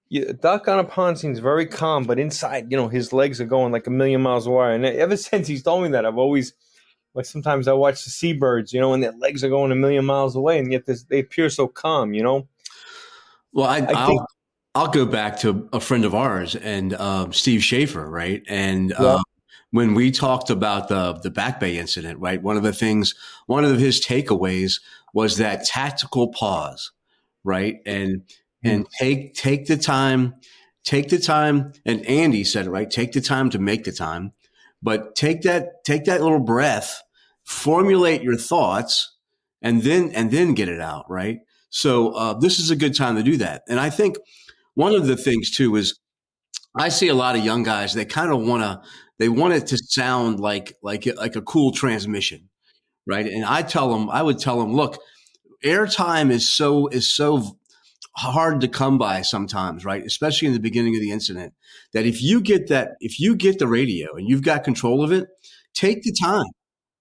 You, 0.08 0.26
a 0.28 0.32
duck 0.32 0.68
on 0.68 0.78
a 0.78 0.84
pond 0.84 1.18
seems 1.18 1.38
very 1.38 1.66
calm, 1.66 2.04
but 2.04 2.18
inside, 2.18 2.70
you 2.70 2.76
know, 2.76 2.88
his 2.88 3.12
legs 3.12 3.40
are 3.40 3.46
going 3.46 3.72
like 3.72 3.86
a 3.86 3.90
million 3.90 4.20
miles 4.20 4.46
away. 4.46 4.74
And 4.74 4.84
ever 4.84 5.16
since 5.16 5.46
he's 5.48 5.62
told 5.62 5.82
me 5.82 5.88
that, 5.90 6.04
I've 6.06 6.18
always 6.18 6.54
like 7.14 7.26
sometimes 7.26 7.68
I 7.68 7.72
watch 7.72 8.04
the 8.04 8.10
seabirds, 8.10 8.72
you 8.72 8.80
know, 8.80 8.92
and 8.92 9.02
their 9.02 9.12
legs 9.12 9.44
are 9.44 9.48
going 9.48 9.72
a 9.72 9.76
million 9.76 10.04
miles 10.04 10.36
away, 10.36 10.58
and 10.58 10.70
yet 10.72 10.86
this, 10.86 11.04
they 11.04 11.20
appear 11.20 11.48
so 11.48 11.68
calm, 11.68 12.12
you 12.12 12.22
know. 12.22 12.48
Well, 13.52 13.66
I, 13.66 13.78
I 13.78 14.08
will 14.08 14.26
I'll 14.74 14.88
go 14.88 15.06
back 15.06 15.38
to 15.40 15.68
a 15.72 15.78
friend 15.78 16.04
of 16.04 16.14
ours 16.14 16.56
and 16.56 16.94
um, 16.94 17.32
Steve 17.32 17.62
Schaefer, 17.62 18.10
right? 18.10 18.42
And 18.48 18.90
yeah. 18.90 19.14
um, 19.14 19.22
when 19.70 19.94
we 19.94 20.10
talked 20.10 20.50
about 20.50 20.88
the 20.88 21.12
the 21.14 21.30
Back 21.30 21.60
Bay 21.60 21.78
incident, 21.78 22.18
right? 22.18 22.42
One 22.42 22.56
of 22.56 22.64
the 22.64 22.72
things, 22.72 23.14
one 23.46 23.64
of 23.64 23.78
his 23.78 24.04
takeaways 24.04 24.80
was 25.12 25.36
that 25.36 25.64
tactical 25.64 26.28
pause, 26.28 26.92
right? 27.44 27.76
And. 27.86 28.22
And 28.64 28.86
take 28.98 29.34
take 29.34 29.66
the 29.66 29.76
time, 29.76 30.34
take 30.84 31.08
the 31.08 31.18
time. 31.18 31.72
And 31.84 32.04
Andy 32.06 32.44
said 32.44 32.66
it 32.66 32.70
right. 32.70 32.90
Take 32.90 33.12
the 33.12 33.20
time 33.20 33.50
to 33.50 33.58
make 33.58 33.84
the 33.84 33.92
time, 33.92 34.32
but 34.82 35.14
take 35.16 35.42
that 35.42 35.84
take 35.84 36.04
that 36.04 36.22
little 36.22 36.40
breath 36.40 37.02
formulate 37.44 38.22
your 38.22 38.36
thoughts 38.36 39.16
and 39.62 39.82
then 39.82 40.10
and 40.12 40.30
then 40.30 40.54
get 40.54 40.68
it 40.68 40.80
out 40.80 41.04
right 41.10 41.40
so 41.70 42.12
uh, 42.12 42.34
this 42.34 42.58
is 42.58 42.70
a 42.70 42.76
good 42.76 42.94
time 42.94 43.16
to 43.16 43.22
do 43.22 43.36
that 43.36 43.62
and 43.68 43.78
i 43.78 43.90
think 43.90 44.16
one 44.74 44.94
of 44.94 45.06
the 45.06 45.16
things 45.16 45.50
too 45.50 45.76
is 45.76 45.98
i 46.76 46.88
see 46.88 47.08
a 47.08 47.14
lot 47.14 47.36
of 47.36 47.44
young 47.44 47.62
guys 47.62 47.92
they 47.94 48.04
kind 48.04 48.32
of 48.32 48.40
want 48.40 48.62
to 48.62 48.80
they 49.18 49.28
want 49.28 49.54
it 49.54 49.66
to 49.66 49.76
sound 49.76 50.40
like 50.40 50.74
like 50.82 51.06
like 51.16 51.36
a 51.36 51.42
cool 51.42 51.70
transmission 51.70 52.48
right 53.06 53.26
and 53.26 53.44
i 53.44 53.60
tell 53.60 53.92
them 53.92 54.08
i 54.10 54.22
would 54.22 54.38
tell 54.38 54.58
them 54.58 54.74
look 54.74 54.98
airtime 55.64 56.30
is 56.30 56.48
so 56.48 56.86
is 56.88 57.08
so 57.08 57.58
hard 58.16 58.60
to 58.60 58.68
come 58.68 58.96
by 58.96 59.22
sometimes 59.22 59.84
right 59.84 60.04
especially 60.04 60.46
in 60.46 60.54
the 60.54 60.60
beginning 60.60 60.94
of 60.94 61.00
the 61.00 61.10
incident 61.10 61.52
that 61.92 62.06
if 62.06 62.22
you 62.22 62.40
get 62.40 62.68
that 62.68 62.92
if 63.00 63.18
you 63.18 63.34
get 63.34 63.58
the 63.58 63.66
radio 63.66 64.14
and 64.14 64.28
you've 64.28 64.42
got 64.42 64.62
control 64.62 65.02
of 65.02 65.10
it 65.10 65.26
take 65.74 66.02
the 66.02 66.12
time 66.12 66.44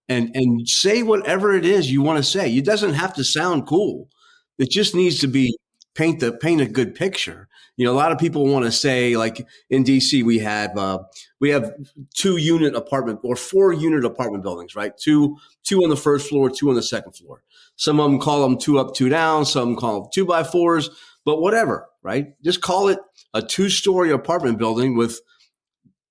and 0.10 0.32
and 0.36 0.68
say 0.68 1.04
whatever 1.04 1.56
it 1.56 1.66
is 1.66 1.92
you 1.92 2.02
want 2.02 2.18
to 2.18 2.24
say. 2.24 2.54
It 2.54 2.66
doesn't 2.66 2.94
have 2.94 3.14
to 3.16 3.24
sound 3.24 3.68
cool. 3.68 4.10
It 4.58 4.70
just 4.70 4.96
needs 4.96 5.20
to 5.20 5.28
be 5.28 5.58
paint 5.96 6.20
the 6.20 6.34
paint 6.34 6.62
a 6.62 6.66
good 6.66 6.96
picture. 6.96 7.48
You 7.76 7.86
know, 7.86 7.94
a 7.94 7.96
lot 7.96 8.12
of 8.12 8.20
people 8.20 8.46
want 8.46 8.66
to 8.66 8.72
say 8.72 9.18
like 9.18 9.46
in 9.70 9.84
DC 9.84 10.24
we 10.24 10.40
have 10.40 10.78
uh, 10.78 11.00
we 11.40 11.50
have 11.50 11.74
two 12.14 12.38
unit 12.38 12.76
apartment 12.76 13.20
or 13.24 13.36
four 13.36 13.74
unit 13.74 14.06
apartment 14.06 14.44
buildings, 14.44 14.76
right? 14.76 14.96
Two 14.98 15.38
two 15.64 15.84
on 15.84 15.90
the 15.90 15.98
first 15.98 16.30
floor, 16.30 16.50
two 16.50 16.70
on 16.70 16.76
the 16.76 16.84
second 16.84 17.14
floor. 17.14 17.42
Some 17.76 18.00
of 18.00 18.10
them 18.10 18.20
call 18.20 18.42
them 18.42 18.58
two 18.58 18.80
up, 18.80 18.96
two 18.96 19.10
down. 19.10 19.46
Some 19.46 19.76
call 19.76 20.02
them 20.02 20.10
two 20.14 20.26
by 20.26 20.44
fours, 20.44 20.90
but 21.26 21.42
whatever, 21.42 21.88
right? 22.02 22.28
Just 22.44 22.62
call 22.62 22.88
it 22.88 23.00
a 23.34 23.42
two 23.42 23.70
story 23.70 24.12
apartment 24.12 24.58
building 24.58 24.96
with 24.96 25.20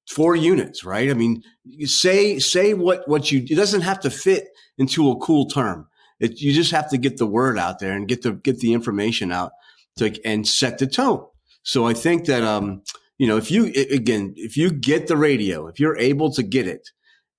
four 0.09 0.37
units, 0.37 0.85
right? 0.85 1.11
I 1.11 1.15
mean, 1.15 1.43
say 1.85 2.39
say 2.39 2.75
what 2.75 3.07
what 3.09 3.31
you 3.31 3.45
it 3.49 3.57
doesn't 3.57 3.83
have 3.83 4.01
to 4.01 4.11
fit 4.11 4.49
into 4.79 5.11
a 5.11 5.17
cool 5.17 5.47
term. 5.47 5.89
It, 6.21 6.41
you 6.41 6.53
just 6.53 6.71
have 6.71 6.89
to 6.91 6.99
get 6.99 7.17
the 7.17 7.27
word 7.27 7.59
out 7.59 7.79
there 7.79 7.93
and 7.93 8.09
get 8.09 8.23
the 8.23 8.33
get 8.33 8.59
the 8.59 8.73
information 8.73 9.33
out 9.33 9.53
to 9.97 10.15
and 10.25 10.47
set 10.47 10.79
the 10.79 10.87
tone. 10.87 11.27
So 11.63 11.87
I 11.87 11.95
think 11.95 12.27
that 12.27 12.43
um, 12.43 12.83
you 13.19 13.27
know, 13.27 13.37
if 13.37 13.51
you 13.51 13.67
again, 13.67 14.35
if 14.37 14.57
you 14.57 14.71
get 14.71 15.07
the 15.07 15.17
radio, 15.17 15.67
if 15.69 15.79
you're 15.79 15.97
able 15.97 16.33
to 16.33 16.43
get 16.43 16.67
it, 16.67 16.91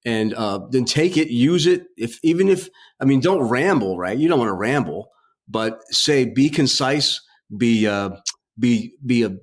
and 0.06 0.34
uh, 0.34 0.60
then 0.70 0.86
take 0.86 1.18
it, 1.18 1.30
use 1.30 1.66
it. 1.66 1.86
If 1.98 2.20
even 2.24 2.50
if 2.50 2.70
I 3.00 3.06
mean, 3.06 3.20
don't 3.20 3.42
ramble, 3.42 3.98
right? 3.98 4.18
You 4.18 4.28
don't 4.28 4.40
want 4.40 4.50
to 4.50 4.54
ramble, 4.54 5.12
but 5.48 5.80
say 5.94 6.26
be 6.26 6.50
concise, 6.50 7.22
be 7.58 7.88
uh, 7.88 8.12
be 8.60 8.94
be 9.06 9.24
a 9.24 9.38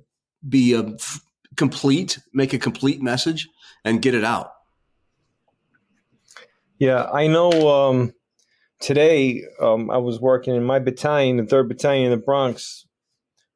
be 0.47 0.73
a 0.73 0.83
f- 0.83 1.21
complete, 1.55 2.19
make 2.33 2.53
a 2.53 2.59
complete 2.59 3.01
message, 3.01 3.47
and 3.85 4.01
get 4.01 4.15
it 4.15 4.23
out. 4.23 4.51
Yeah, 6.79 7.09
I 7.11 7.27
know. 7.27 7.51
Um, 7.69 8.13
today, 8.79 9.43
um, 9.59 9.91
I 9.91 9.97
was 9.97 10.19
working 10.19 10.55
in 10.55 10.63
my 10.63 10.79
battalion, 10.79 11.37
the 11.37 11.45
third 11.45 11.69
battalion 11.69 12.05
in 12.05 12.11
the 12.11 12.23
Bronx 12.25 12.85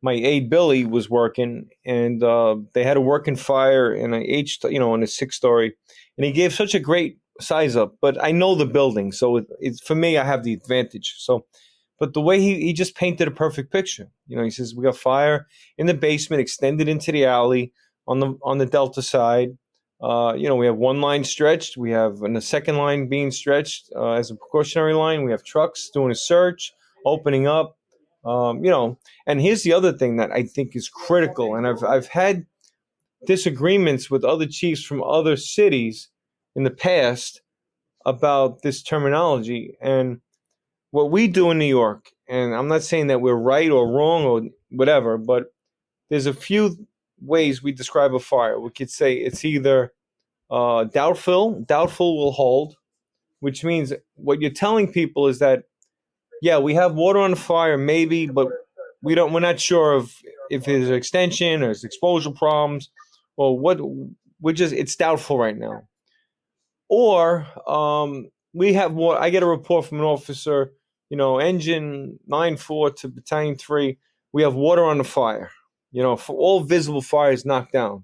my 0.05 0.13
aide 0.13 0.51
Billy 0.51 0.85
was 0.85 1.09
working, 1.09 1.67
and 1.83 2.23
uh, 2.23 2.57
they 2.73 2.83
had 2.83 2.95
a 2.95 3.01
working 3.01 3.35
fire 3.35 3.91
in 3.91 4.13
a 4.13 4.19
H, 4.19 4.59
you 4.63 4.79
know, 4.79 4.93
in 4.93 5.01
a 5.01 5.07
six 5.07 5.35
story, 5.35 5.75
and 6.17 6.25
he 6.25 6.31
gave 6.31 6.53
such 6.53 6.73
a 6.73 6.79
great 6.79 7.19
size 7.39 7.75
up. 7.75 7.95
But 8.01 8.21
I 8.23 8.31
know 8.31 8.55
the 8.55 8.65
building, 8.65 9.11
so 9.11 9.37
it, 9.37 9.45
it's 9.59 9.81
for 9.81 9.95
me. 9.95 10.17
I 10.17 10.23
have 10.23 10.43
the 10.43 10.53
advantage. 10.53 11.15
So, 11.17 11.45
but 11.99 12.13
the 12.13 12.21
way 12.21 12.39
he 12.39 12.61
he 12.61 12.73
just 12.73 12.95
painted 12.95 13.27
a 13.27 13.31
perfect 13.31 13.71
picture. 13.71 14.09
You 14.27 14.37
know, 14.37 14.43
he 14.43 14.49
says 14.49 14.75
we 14.75 14.83
got 14.83 14.97
fire 14.97 15.47
in 15.77 15.87
the 15.87 15.93
basement, 15.93 16.41
extended 16.41 16.87
into 16.87 17.11
the 17.11 17.25
alley 17.25 17.73
on 18.07 18.19
the 18.19 18.37
on 18.43 18.57
the 18.57 18.65
delta 18.65 19.01
side. 19.01 19.57
Uh, 20.01 20.33
you 20.37 20.47
know, 20.47 20.55
we 20.55 20.65
have 20.65 20.75
one 20.75 21.01
line 21.01 21.23
stretched. 21.23 21.77
We 21.77 21.91
have 21.91 22.21
and 22.21 22.35
the 22.35 22.41
second 22.41 22.77
line 22.77 23.07
being 23.07 23.31
stretched 23.31 23.89
uh, 23.95 24.11
as 24.11 24.29
a 24.29 24.35
precautionary 24.35 24.93
line. 24.93 25.23
We 25.23 25.31
have 25.31 25.43
trucks 25.43 25.89
doing 25.93 26.11
a 26.11 26.15
search, 26.15 26.73
opening 27.05 27.47
up. 27.47 27.77
Um, 28.25 28.65
you 28.65 28.71
know, 28.71 28.97
and 29.27 29.39
here's 29.39 29.61
the 29.61 29.73
other 29.73 29.93
thing 29.93 30.17
that 30.17 30.31
I 30.31 30.43
think 30.43 30.75
is 30.75 30.89
critical, 30.89 31.55
and 31.55 31.67
I've 31.67 31.83
I've 31.83 32.07
had 32.07 32.45
disagreements 33.25 34.09
with 34.09 34.23
other 34.23 34.45
chiefs 34.45 34.83
from 34.83 35.03
other 35.03 35.35
cities 35.35 36.09
in 36.55 36.63
the 36.63 36.71
past 36.71 37.41
about 38.05 38.61
this 38.61 38.83
terminology 38.83 39.77
and 39.81 40.21
what 40.91 41.11
we 41.11 41.27
do 41.27 41.51
in 41.51 41.57
New 41.57 41.65
York. 41.65 42.11
And 42.27 42.55
I'm 42.55 42.67
not 42.67 42.83
saying 42.83 43.07
that 43.07 43.21
we're 43.21 43.33
right 43.33 43.69
or 43.69 43.91
wrong 43.91 44.23
or 44.23 44.41
whatever, 44.69 45.17
but 45.17 45.47
there's 46.09 46.25
a 46.25 46.33
few 46.33 46.87
ways 47.21 47.61
we 47.61 47.71
describe 47.71 48.13
a 48.13 48.19
fire. 48.19 48.59
We 48.59 48.69
could 48.69 48.89
say 48.89 49.15
it's 49.15 49.43
either 49.43 49.91
uh, 50.49 50.85
doubtful, 50.85 51.63
doubtful 51.67 52.17
will 52.17 52.31
hold, 52.31 52.75
which 53.39 53.63
means 53.63 53.93
what 54.15 54.41
you're 54.41 54.51
telling 54.51 54.91
people 54.91 55.27
is 55.27 55.39
that 55.39 55.63
yeah, 56.41 56.59
we 56.59 56.75
have 56.75 56.95
water 56.95 57.19
on 57.19 57.35
fire, 57.35 57.77
maybe, 57.77 58.27
but 58.27 58.49
we 59.01 59.15
don't. 59.15 59.33
We're 59.33 59.39
not 59.39 59.59
sure 59.59 59.93
of 59.93 60.13
if 60.49 60.65
there's 60.65 60.89
extension 60.89 61.63
or 61.63 61.67
there's 61.67 61.83
exposure 61.83 62.31
problems, 62.31 62.89
or 63.37 63.57
what. 63.57 63.79
We're 64.41 64.53
just 64.53 64.73
it's 64.73 64.95
doubtful 64.95 65.37
right 65.37 65.57
now. 65.57 65.87
Or 66.89 67.47
um, 67.67 68.29
we 68.53 68.73
have 68.73 68.93
more. 68.93 69.19
I 69.19 69.29
get 69.29 69.43
a 69.43 69.47
report 69.47 69.85
from 69.85 69.99
an 69.99 70.05
officer. 70.05 70.73
You 71.09 71.17
know, 71.17 71.39
engine 71.39 72.19
nine 72.27 72.57
four 72.57 72.91
to 72.91 73.07
battalion 73.07 73.55
three. 73.55 73.97
We 74.33 74.43
have 74.43 74.55
water 74.55 74.83
on 74.83 74.97
the 74.97 75.03
fire. 75.03 75.51
You 75.91 76.03
know, 76.03 76.15
for 76.17 76.35
all 76.35 76.59
visible 76.61 77.01
fires 77.01 77.45
knocked 77.45 77.71
down. 77.71 78.03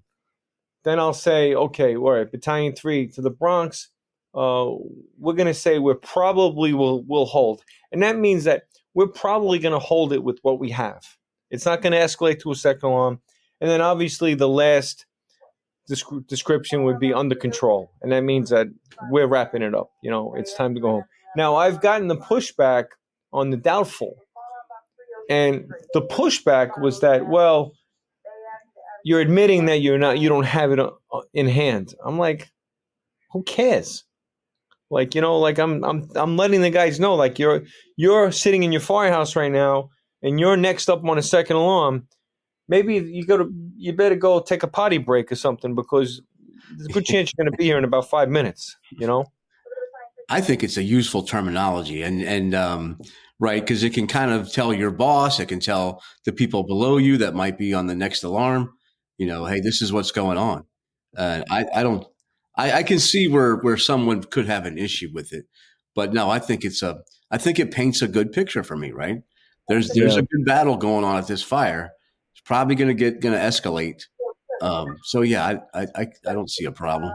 Then 0.84 1.00
I'll 1.00 1.14
say, 1.14 1.54
okay, 1.54 1.96
all 1.96 2.14
right, 2.14 2.32
battalion 2.32 2.74
three 2.74 3.08
to 3.10 3.22
the 3.22 3.30
Bronx 3.30 3.90
uh, 4.34 4.72
we're 5.20 5.34
going 5.34 5.48
to 5.48 5.54
say 5.54 5.80
we're 5.80 5.96
probably 5.96 6.74
will 6.74 7.04
will 7.04 7.26
hold, 7.26 7.64
and 7.92 8.02
that 8.02 8.18
means 8.18 8.46
that 8.46 8.64
we're 8.94 9.08
probably 9.08 9.60
going 9.60 9.74
to 9.74 9.80
hold 9.80 10.14
it 10.14 10.24
with 10.24 10.40
what 10.42 10.60
we 10.60 10.70
have. 10.70 11.18
It's 11.50 11.66
not 11.66 11.82
going 11.82 11.92
to 11.92 12.00
escalate 12.00 12.40
to 12.42 12.52
a 12.52 12.56
second 12.56 12.90
alarm, 12.90 13.20
and 13.60 13.70
then 13.70 13.82
obviously 13.82 14.34
the 14.34 14.48
last 14.48 15.06
description 15.88 16.84
would 16.84 17.00
be 17.00 17.14
under 17.14 17.36
control, 17.36 17.92
and 18.02 18.12
that 18.12 18.22
means 18.22 18.50
that 18.50 18.68
we're 19.10 19.28
wrapping 19.28 19.62
it 19.62 19.76
up. 19.76 19.92
You 20.04 20.12
know, 20.12 20.34
it's 20.36 20.54
time 20.54 20.76
to 20.76 20.82
go 20.82 20.90
home. 20.90 21.04
Now 21.36 21.56
I've 21.56 21.82
gotten 21.82 22.08
the 22.08 22.18
pushback 22.18 22.86
on 23.34 23.50
the 23.50 23.58
doubtful, 23.58 24.16
and 25.30 25.70
the 25.94 26.02
pushback 26.02 26.80
was 26.80 27.00
that 27.02 27.28
well, 27.28 27.74
you're 29.04 29.22
admitting 29.22 29.66
that 29.66 29.82
you're 29.82 29.98
not 29.98 30.20
you 30.20 30.30
don't 30.30 30.46
have 30.46 30.72
it 30.72 30.80
uh, 30.80 30.92
in 31.34 31.48
hand. 31.48 31.94
I'm 32.06 32.18
like, 32.18 32.52
who 33.32 33.44
cares? 33.44 34.04
Like 34.90 35.16
you 35.16 35.22
know, 35.22 35.40
like 35.40 35.58
I'm 35.58 35.84
I'm 35.84 36.10
I'm 36.16 36.38
letting 36.38 36.62
the 36.62 36.70
guys 36.70 37.00
know, 37.00 37.16
like 37.16 37.40
you're 37.40 37.64
you're 37.96 38.32
sitting 38.32 38.64
in 38.64 38.72
your 38.72 38.82
firehouse 38.82 39.36
right 39.36 39.52
now, 39.52 39.90
and 40.22 40.40
you're 40.40 40.58
next 40.58 40.90
up 40.90 41.04
on 41.06 41.18
a 41.18 41.24
second 41.24 41.56
alarm. 41.56 42.08
Maybe 42.68 42.96
you 42.96 43.26
go 43.26 43.38
to 43.38 43.52
you 43.82 43.94
better 43.94 44.16
go 44.16 44.40
take 44.40 44.64
a 44.64 44.68
potty 44.68 45.00
break 45.00 45.32
or 45.32 45.36
something 45.36 45.74
because 45.74 46.22
there's 46.78 46.88
a 46.88 46.94
good 46.94 47.06
chance 47.06 47.32
you're 47.36 47.44
going 47.44 47.52
to 47.52 47.58
be 47.58 47.66
here 47.66 47.78
in 47.78 47.84
about 47.84 48.10
five 48.10 48.30
minutes. 48.30 48.78
You 48.92 49.08
know. 49.08 49.26
I 50.30 50.40
think 50.40 50.64
it's 50.64 50.78
a 50.78 50.84
useful 50.84 51.24
terminology, 51.24 52.04
and 52.04 52.22
and 52.22 52.56
um, 52.56 53.00
right 53.40 53.62
because 53.62 53.84
it 53.84 53.94
can 53.94 54.08
kind 54.08 54.32
of 54.32 54.52
tell 54.52 54.74
your 54.74 54.92
boss, 54.92 55.40
it 55.40 55.48
can 55.48 55.60
tell 55.60 56.02
the 56.26 56.32
people 56.32 56.64
below 56.64 56.98
you 56.98 57.18
that 57.18 57.34
might 57.34 57.58
be 57.58 57.74
on 57.74 57.88
the 57.88 57.96
next 57.96 58.24
alarm. 58.24 58.72
You 59.18 59.28
know, 59.28 59.46
hey, 59.46 59.60
this 59.60 59.82
is 59.82 59.92
what's 59.92 60.12
going 60.12 60.38
on. 60.38 60.66
Uh, 61.18 61.44
I 61.50 61.66
I 61.76 61.84
don't 61.84 62.06
I, 62.56 62.72
I 62.72 62.84
can 62.84 63.00
see 63.00 63.28
where 63.28 63.56
where 63.58 63.78
someone 63.78 64.24
could 64.24 64.46
have 64.46 64.66
an 64.66 64.78
issue 64.78 65.10
with 65.12 65.34
it, 65.34 65.46
but 65.96 66.14
no, 66.14 66.30
I 66.30 66.40
think 66.40 66.64
it's 66.64 66.82
a 66.82 67.02
I 67.32 67.38
think 67.38 67.60
it 67.60 67.72
paints 67.72 68.02
a 68.02 68.08
good 68.08 68.32
picture 68.32 68.64
for 68.64 68.78
me. 68.78 68.92
Right? 68.92 69.24
There's 69.68 69.90
there's 69.90 70.14
yeah. 70.14 70.20
a 70.22 70.24
good 70.24 70.46
battle 70.46 70.78
going 70.78 71.04
on 71.04 71.18
at 71.18 71.28
this 71.28 71.44
fire. 71.44 71.92
It's 72.42 72.48
probably 72.48 72.76
going 72.76 72.88
to 72.88 72.94
get 72.94 73.20
going 73.20 73.36
to 73.36 73.42
escalate. 73.42 74.04
Um, 74.62 74.98
so 75.04 75.22
yeah, 75.22 75.60
I, 75.74 75.88
I 75.96 76.08
I 76.28 76.34
don't 76.34 76.50
see 76.50 76.66
a 76.66 76.72
problem. 76.72 77.14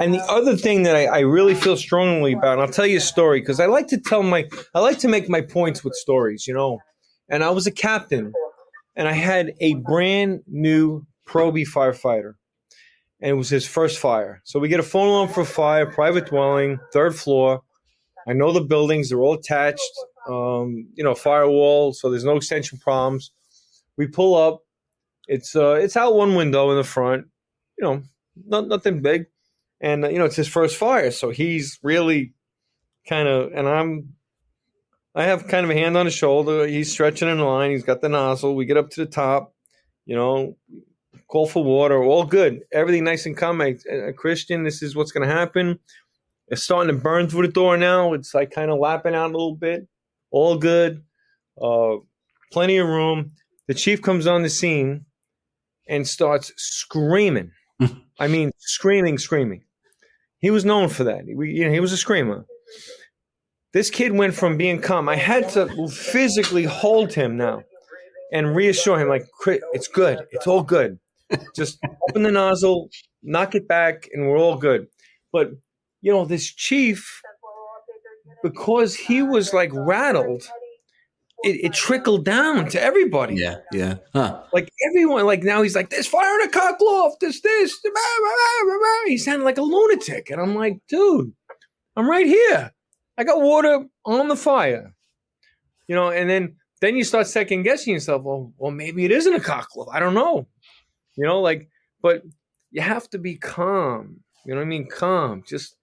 And 0.00 0.14
the 0.14 0.22
other 0.22 0.56
thing 0.56 0.84
that 0.84 0.96
I, 0.96 1.04
I, 1.04 1.18
really 1.20 1.54
feel 1.54 1.76
strongly 1.76 2.32
about, 2.32 2.54
and 2.54 2.62
I'll 2.62 2.72
tell 2.72 2.86
you 2.86 2.96
a 2.96 3.02
story 3.02 3.40
because 3.40 3.60
I 3.60 3.66
like 3.66 3.88
to 3.88 3.98
tell 4.00 4.22
my, 4.22 4.48
I 4.74 4.80
like 4.80 4.98
to 5.00 5.08
make 5.08 5.28
my 5.28 5.42
points 5.42 5.84
with 5.84 5.94
stories, 5.94 6.46
you 6.46 6.54
know. 6.54 6.78
And 7.28 7.44
I 7.44 7.50
was 7.50 7.66
a 7.66 7.70
captain, 7.70 8.32
and 8.96 9.06
I 9.06 9.12
had 9.12 9.52
a 9.60 9.74
brand 9.74 10.40
new 10.46 11.06
Proby 11.28 11.66
firefighter, 11.66 12.34
and 13.20 13.30
it 13.30 13.34
was 13.34 13.50
his 13.50 13.66
first 13.66 13.98
fire. 13.98 14.40
So 14.44 14.58
we 14.58 14.68
get 14.68 14.80
a 14.80 14.84
phone 14.84 15.08
alarm 15.08 15.28
for 15.28 15.44
fire, 15.44 15.84
private 15.84 16.26
dwelling, 16.26 16.78
third 16.94 17.14
floor. 17.14 17.60
I 18.26 18.32
know 18.32 18.52
the 18.52 18.62
buildings; 18.62 19.10
they're 19.10 19.20
all 19.20 19.34
attached. 19.34 19.92
Um, 20.28 20.88
you 20.94 21.04
know, 21.04 21.14
firewall, 21.14 21.92
so 21.92 22.10
there's 22.10 22.24
no 22.24 22.36
extension 22.36 22.78
problems. 22.78 23.32
We 23.96 24.06
pull 24.06 24.34
up. 24.34 24.62
It's 25.26 25.54
uh, 25.54 25.72
it's 25.72 25.96
out 25.96 26.14
one 26.14 26.34
window 26.34 26.70
in 26.70 26.76
the 26.76 26.84
front. 26.84 27.26
You 27.78 27.84
know, 27.84 28.02
not, 28.46 28.68
nothing 28.68 29.02
big, 29.02 29.26
and 29.80 30.04
uh, 30.04 30.08
you 30.08 30.18
know 30.18 30.24
it's 30.24 30.36
his 30.36 30.48
first 30.48 30.76
fire, 30.76 31.10
so 31.10 31.30
he's 31.30 31.78
really 31.82 32.34
kind 33.08 33.28
of. 33.28 33.52
And 33.52 33.68
I'm, 33.68 34.14
I 35.14 35.24
have 35.24 35.48
kind 35.48 35.64
of 35.64 35.70
a 35.70 35.74
hand 35.74 35.96
on 35.96 36.06
his 36.06 36.14
shoulder. 36.14 36.66
He's 36.66 36.90
stretching 36.90 37.28
in 37.28 37.38
line. 37.38 37.70
He's 37.70 37.84
got 37.84 38.00
the 38.00 38.08
nozzle. 38.08 38.54
We 38.54 38.64
get 38.64 38.76
up 38.76 38.90
to 38.90 39.04
the 39.04 39.10
top. 39.10 39.54
You 40.06 40.16
know, 40.16 40.56
call 41.30 41.46
for 41.46 41.62
water, 41.62 42.02
all 42.02 42.24
good, 42.24 42.62
everything 42.72 43.04
nice 43.04 43.24
and 43.24 43.36
calm. 43.36 43.60
I, 43.60 43.76
uh, 43.90 44.12
Christian, 44.12 44.64
this 44.64 44.82
is 44.82 44.96
what's 44.96 45.12
going 45.12 45.26
to 45.26 45.34
happen. 45.34 45.78
It's 46.48 46.64
starting 46.64 46.94
to 46.94 47.00
burn 47.00 47.28
through 47.28 47.46
the 47.46 47.52
door 47.52 47.76
now. 47.76 48.12
It's 48.12 48.34
like 48.34 48.50
kind 48.50 48.70
of 48.70 48.80
lapping 48.80 49.14
out 49.14 49.30
a 49.30 49.32
little 49.32 49.54
bit. 49.54 49.86
All 50.32 50.58
good. 50.58 51.04
Uh, 51.60 51.96
plenty 52.52 52.78
of 52.78 52.88
room. 52.88 53.30
The 53.70 53.74
chief 53.74 54.02
comes 54.02 54.26
on 54.26 54.42
the 54.42 54.48
scene 54.48 55.04
and 55.88 56.04
starts 56.04 56.52
screaming. 56.56 57.52
I 58.18 58.26
mean, 58.26 58.50
screaming, 58.58 59.16
screaming. 59.16 59.62
He 60.40 60.50
was 60.50 60.64
known 60.64 60.88
for 60.88 61.04
that. 61.04 61.22
He, 61.24 61.34
you 61.52 61.64
know, 61.64 61.70
he 61.70 61.78
was 61.78 61.92
a 61.92 61.96
screamer. 61.96 62.46
This 63.72 63.88
kid 63.88 64.10
went 64.10 64.34
from 64.34 64.56
being 64.56 64.80
calm. 64.80 65.08
I 65.08 65.14
had 65.14 65.50
to 65.50 65.86
physically 65.86 66.64
hold 66.64 67.12
him 67.12 67.36
now 67.36 67.62
and 68.32 68.56
reassure 68.56 68.98
him, 68.98 69.08
like, 69.08 69.28
it's 69.46 69.86
good. 69.86 70.18
It's 70.32 70.48
all 70.48 70.64
good. 70.64 70.98
Just 71.54 71.78
open 72.08 72.24
the 72.24 72.32
nozzle, 72.32 72.90
knock 73.22 73.54
it 73.54 73.68
back, 73.68 74.08
and 74.12 74.26
we're 74.26 74.36
all 74.36 74.56
good. 74.56 74.88
But 75.30 75.52
you 76.00 76.10
know, 76.10 76.24
this 76.24 76.52
chief, 76.52 77.22
because 78.42 78.96
he 78.96 79.22
was 79.22 79.54
like 79.54 79.70
rattled, 79.72 80.42
it, 81.42 81.64
it, 81.64 81.72
trickled 81.72 82.24
down 82.24 82.68
to 82.68 82.80
everybody. 82.80 83.36
Yeah, 83.36 83.56
yeah. 83.72 83.96
Huh. 84.12 84.42
Like 84.52 84.70
everyone, 84.88 85.24
like 85.26 85.42
now 85.42 85.62
he's 85.62 85.74
like, 85.74 85.90
this 85.90 86.06
fire 86.06 86.40
in 86.40 86.48
a 86.48 86.50
cock 86.50 86.78
loft, 86.80 87.20
there's 87.20 87.40
this. 87.40 87.80
He 89.06 89.16
sounded 89.18 89.44
like 89.44 89.58
a 89.58 89.62
lunatic. 89.62 90.30
And 90.30 90.40
I'm 90.40 90.54
like, 90.54 90.80
dude, 90.88 91.32
I'm 91.96 92.08
right 92.08 92.26
here. 92.26 92.72
I 93.16 93.24
got 93.24 93.40
water 93.40 93.86
on 94.04 94.28
the 94.28 94.36
fire. 94.36 94.94
You 95.88 95.94
know, 95.96 96.10
and 96.10 96.28
then 96.30 96.56
then 96.80 96.96
you 96.96 97.04
start 97.04 97.26
second 97.26 97.62
guessing 97.62 97.94
yourself. 97.94 98.22
Well, 98.22 98.52
well, 98.56 98.70
maybe 98.70 99.04
it 99.04 99.10
isn't 99.10 99.34
a 99.34 99.40
cock 99.40 99.68
loft. 99.76 99.90
I 99.92 100.00
don't 100.00 100.14
know. 100.14 100.46
You 101.16 101.26
know, 101.26 101.40
like, 101.40 101.68
but 102.00 102.22
you 102.70 102.80
have 102.80 103.08
to 103.10 103.18
be 103.18 103.36
calm. 103.36 104.20
You 104.44 104.54
know 104.54 104.60
what 104.60 104.66
I 104.66 104.68
mean? 104.68 104.88
Calm. 104.88 105.42
Just 105.46 105.76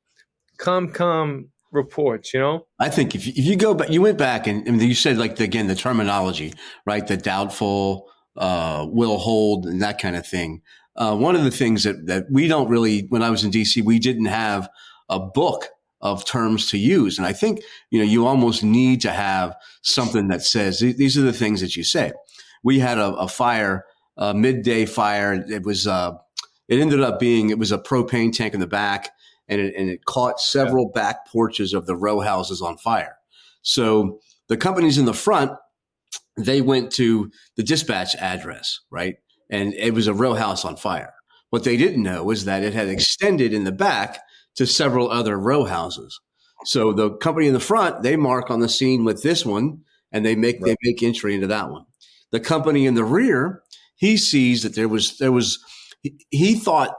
calm, 0.57 0.91
calm 0.91 1.49
reports, 1.71 2.33
you 2.33 2.39
know? 2.39 2.65
I 2.79 2.89
think 2.89 3.15
if, 3.15 3.27
if 3.27 3.37
you 3.37 3.55
go 3.55 3.73
back, 3.73 3.89
you 3.89 4.01
went 4.01 4.17
back 4.17 4.47
and, 4.47 4.67
and 4.67 4.81
you 4.81 4.95
said, 4.95 5.17
like, 5.17 5.39
again, 5.39 5.67
the 5.67 5.75
terminology, 5.75 6.53
right? 6.85 7.05
The 7.05 7.17
doubtful, 7.17 8.09
uh, 8.35 8.85
will 8.89 9.17
hold, 9.17 9.65
and 9.65 9.81
that 9.81 9.99
kind 9.99 10.15
of 10.15 10.25
thing. 10.25 10.61
Uh, 10.95 11.15
one 11.15 11.35
of 11.35 11.43
the 11.43 11.51
things 11.51 11.83
that, 11.83 12.07
that 12.07 12.25
we 12.31 12.47
don't 12.47 12.69
really, 12.69 13.01
when 13.09 13.21
I 13.21 13.29
was 13.29 13.43
in 13.43 13.51
DC, 13.51 13.83
we 13.83 13.99
didn't 13.99 14.25
have 14.25 14.69
a 15.09 15.19
book 15.19 15.67
of 16.01 16.25
terms 16.25 16.69
to 16.71 16.77
use. 16.77 17.17
And 17.17 17.25
I 17.25 17.33
think, 17.33 17.61
you 17.89 17.99
know, 17.99 18.05
you 18.05 18.25
almost 18.25 18.63
need 18.63 19.01
to 19.01 19.11
have 19.11 19.55
something 19.81 20.27
that 20.27 20.43
says 20.43 20.79
these 20.79 21.17
are 21.17 21.21
the 21.21 21.33
things 21.33 21.61
that 21.61 21.75
you 21.75 21.83
say. 21.83 22.11
We 22.63 22.79
had 22.79 22.97
a, 22.97 23.13
a 23.15 23.27
fire, 23.27 23.85
a 24.15 24.33
midday 24.33 24.85
fire. 24.85 25.33
It 25.33 25.63
was, 25.65 25.87
uh, 25.87 26.13
it 26.67 26.79
ended 26.79 27.01
up 27.01 27.19
being, 27.19 27.49
it 27.49 27.59
was 27.59 27.71
a 27.71 27.77
propane 27.77 28.31
tank 28.31 28.53
in 28.53 28.59
the 28.59 28.67
back 28.67 29.11
and 29.47 29.61
it, 29.61 29.75
and 29.77 29.89
it 29.89 30.05
caught 30.05 30.39
several 30.39 30.91
yeah. 30.93 31.01
back 31.01 31.27
porches 31.27 31.73
of 31.73 31.85
the 31.85 31.95
row 31.95 32.19
houses 32.19 32.61
on 32.61 32.77
fire. 32.77 33.17
So 33.61 34.19
the 34.47 34.57
companies 34.57 34.97
in 34.97 35.05
the 35.05 35.13
front, 35.13 35.51
they 36.37 36.61
went 36.61 36.91
to 36.93 37.31
the 37.55 37.63
dispatch 37.63 38.15
address, 38.15 38.79
right? 38.91 39.15
And 39.49 39.73
it 39.73 39.93
was 39.93 40.07
a 40.07 40.13
row 40.13 40.33
house 40.33 40.65
on 40.65 40.75
fire. 40.75 41.13
What 41.49 41.63
they 41.63 41.77
didn't 41.77 42.03
know 42.03 42.23
was 42.23 42.45
that 42.45 42.63
it 42.63 42.73
had 42.73 42.89
extended 42.89 43.53
in 43.53 43.63
the 43.63 43.71
back 43.71 44.19
to 44.55 44.65
several 44.65 45.09
other 45.09 45.39
row 45.39 45.63
houses. 45.63 46.19
So 46.65 46.91
the 46.91 47.11
company 47.11 47.47
in 47.47 47.53
the 47.53 47.59
front, 47.59 48.03
they 48.03 48.15
mark 48.15 48.49
on 48.49 48.59
the 48.59 48.69
scene 48.69 49.05
with 49.05 49.23
this 49.23 49.45
one 49.45 49.81
and 50.11 50.25
they 50.25 50.35
make 50.35 50.57
right. 50.61 50.75
they 50.81 50.89
make 50.89 51.03
entry 51.03 51.35
into 51.35 51.47
that 51.47 51.69
one. 51.69 51.85
The 52.31 52.39
company 52.39 52.85
in 52.85 52.95
the 52.95 53.05
rear, 53.05 53.63
he 53.95 54.17
sees 54.17 54.63
that 54.63 54.75
there 54.75 54.89
was 54.89 55.17
there 55.17 55.31
was 55.31 55.59
he, 56.01 56.25
he 56.29 56.55
thought 56.55 56.95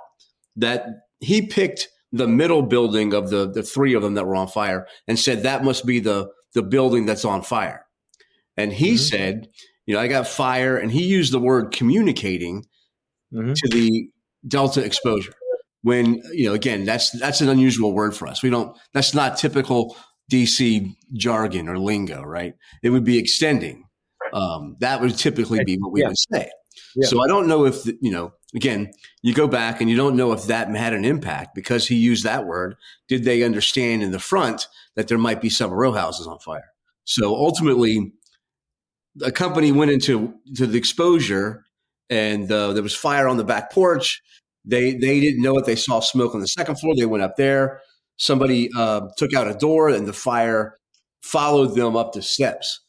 that 0.57 0.87
he 1.21 1.47
picked 1.47 1.88
the 2.12 2.29
middle 2.29 2.62
building 2.62 3.12
of 3.12 3.31
the, 3.31 3.50
the 3.50 3.62
three 3.62 3.95
of 3.95 4.03
them 4.03 4.15
that 4.15 4.27
were 4.27 4.37
on 4.37 4.49
fire 4.49 4.87
and 5.07 5.19
said 5.19 5.43
that 5.43 5.65
must 5.65 5.87
be 5.87 6.00
the, 6.00 6.29
the 6.55 6.62
building 6.62 7.07
that's 7.07 7.25
on 7.25 7.43
fire. 7.43 7.85
And 8.57 8.73
he 8.73 8.93
mm-hmm. 8.93 8.97
said, 8.97 9.49
you 9.88 9.95
know, 9.95 10.00
I 10.00 10.09
got 10.09 10.29
fire, 10.29 10.77
and 10.77 10.93
he 10.93 11.05
used 11.05 11.33
the 11.33 11.38
word 11.38 11.73
communicating 11.73 12.67
mm-hmm. 13.33 13.55
to 13.55 13.69
the 13.69 14.11
delta 14.47 14.85
exposure. 14.85 15.33
When 15.81 16.21
you 16.33 16.45
know, 16.45 16.53
again, 16.53 16.85
that's 16.85 17.11
that's 17.19 17.41
an 17.41 17.49
unusual 17.49 17.95
word 17.95 18.15
for 18.15 18.29
us. 18.29 18.43
We 18.43 18.50
don't. 18.50 18.77
That's 18.93 19.15
not 19.15 19.38
typical 19.38 19.97
DC 20.31 20.95
jargon 21.15 21.71
or 21.71 21.79
lingo, 21.79 22.23
right? 22.23 22.53
It 22.83 22.91
would 22.91 23.05
be 23.05 23.17
extending. 23.17 23.85
Um, 24.35 24.77
that 24.81 25.00
would 25.00 25.17
typically 25.17 25.65
be 25.65 25.77
what 25.77 25.93
we 25.93 26.03
yeah. 26.03 26.09
would 26.09 26.19
say. 26.19 26.50
Yeah. 26.95 27.09
So 27.09 27.23
I 27.23 27.27
don't 27.27 27.49
know 27.49 27.65
if 27.65 27.87
you 27.87 28.11
know 28.11 28.33
again, 28.55 28.93
you 29.23 29.35
go 29.35 29.47
back 29.47 29.81
and 29.81 29.90
you 29.90 29.97
don't 29.97 30.17
know 30.17 30.33
if 30.33 30.45
that 30.45 30.69
had 30.75 30.93
an 30.93 31.05
impact 31.05 31.55
because 31.55 31.87
he 31.88 31.97
used 31.97 32.25
that 32.25 32.47
word. 32.47 32.76
Did 33.07 33.25
they 33.25 33.43
understand 33.43 34.02
in 34.02 34.11
the 34.11 34.19
front 34.19 34.67
that 34.97 35.09
there 35.09 35.19
might 35.19 35.40
be 35.40 35.50
several 35.50 35.78
row 35.78 35.93
houses 35.93 36.26
on 36.26 36.38
fire? 36.38 36.71
So 37.05 37.35
ultimately, 37.35 38.12
a 39.23 39.33
company 39.33 39.73
went 39.73 39.90
into 39.90 40.35
to 40.57 40.67
the 40.67 40.78
exposure, 40.78 41.64
and 42.11 42.50
uh, 42.50 42.73
there 42.73 42.83
was 42.83 42.95
fire 42.95 43.28
on 43.28 43.37
the 43.37 43.45
back 43.45 43.73
porch. 43.73 44.23
They 44.64 44.93
they 44.93 45.21
didn't 45.21 45.43
know 45.43 45.57
it. 45.59 45.67
They 45.67 45.76
saw 45.76 46.00
smoke 46.00 46.35
on 46.35 46.40
the 46.40 46.49
second 46.49 46.76
floor. 46.76 46.95
They 46.97 47.07
went 47.07 47.23
up 47.23 47.37
there. 47.37 47.81
Somebody 48.17 48.71
uh, 48.76 49.09
took 49.17 49.33
out 49.33 49.49
a 49.49 49.55
door, 49.55 49.88
and 49.88 50.07
the 50.07 50.12
fire 50.12 50.76
followed 51.23 51.75
them 51.75 51.97
up 51.97 52.13
the 52.13 52.23
steps, 52.23 52.80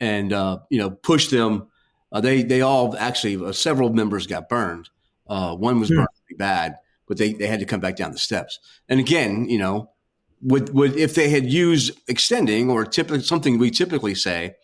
and 0.00 0.32
uh, 0.32 0.58
you 0.70 0.78
know 0.78 0.90
pushed 0.90 1.30
them. 1.30 1.68
Uh, 2.12 2.20
they 2.20 2.42
they 2.42 2.62
all 2.62 2.96
actually 2.96 3.36
uh, 3.44 3.52
several 3.52 3.92
members 3.92 4.26
got 4.26 4.48
burned 4.48 4.88
uh, 5.28 5.54
one 5.54 5.80
was 5.80 5.88
hmm. 5.88 5.96
burned 5.96 6.08
pretty 6.26 6.38
bad, 6.38 6.76
but 7.06 7.18
they, 7.18 7.32
they 7.32 7.46
had 7.46 7.60
to 7.60 7.66
come 7.66 7.80
back 7.80 7.96
down 7.96 8.12
the 8.12 8.18
steps. 8.18 8.58
And 8.88 9.00
again, 9.00 9.48
you 9.48 9.58
know, 9.58 9.90
would 10.42 10.72
would 10.74 10.96
if 10.96 11.14
they 11.14 11.28
had 11.30 11.50
used 11.50 11.98
extending 12.08 12.70
or 12.70 12.84
typically 12.84 13.22
something 13.22 13.58
we 13.58 13.70
typically 13.70 14.14
say, 14.14 14.54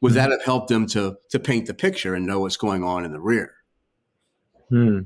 would 0.00 0.12
that 0.14 0.26
hmm. 0.26 0.32
have 0.32 0.44
helped 0.44 0.68
them 0.68 0.86
to 0.88 1.16
to 1.30 1.38
paint 1.38 1.66
the 1.66 1.74
picture 1.74 2.14
and 2.14 2.26
know 2.26 2.40
what's 2.40 2.56
going 2.56 2.84
on 2.84 3.04
in 3.04 3.12
the 3.12 3.20
rear? 3.20 3.54
Hmm. 4.68 5.00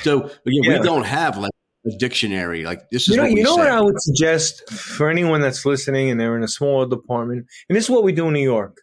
So 0.00 0.24
again, 0.24 0.62
yeah. 0.62 0.78
we 0.78 0.84
don't 0.84 1.04
have 1.04 1.36
like 1.36 1.52
a 1.86 1.90
dictionary. 1.98 2.64
Like 2.64 2.88
this 2.90 3.02
is 3.02 3.08
you 3.08 3.16
know, 3.16 3.22
what 3.24 3.32
you 3.32 3.42
know 3.42 3.56
say. 3.56 3.62
what 3.62 3.70
I 3.70 3.80
would 3.80 4.00
suggest 4.00 4.68
for 4.70 5.10
anyone 5.10 5.40
that's 5.40 5.66
listening 5.66 6.10
and 6.10 6.18
they're 6.18 6.36
in 6.36 6.42
a 6.42 6.48
smaller 6.48 6.88
department, 6.88 7.46
and 7.68 7.76
this 7.76 7.84
is 7.84 7.90
what 7.90 8.04
we 8.04 8.12
do 8.12 8.28
in 8.28 8.32
New 8.32 8.40
York. 8.40 8.80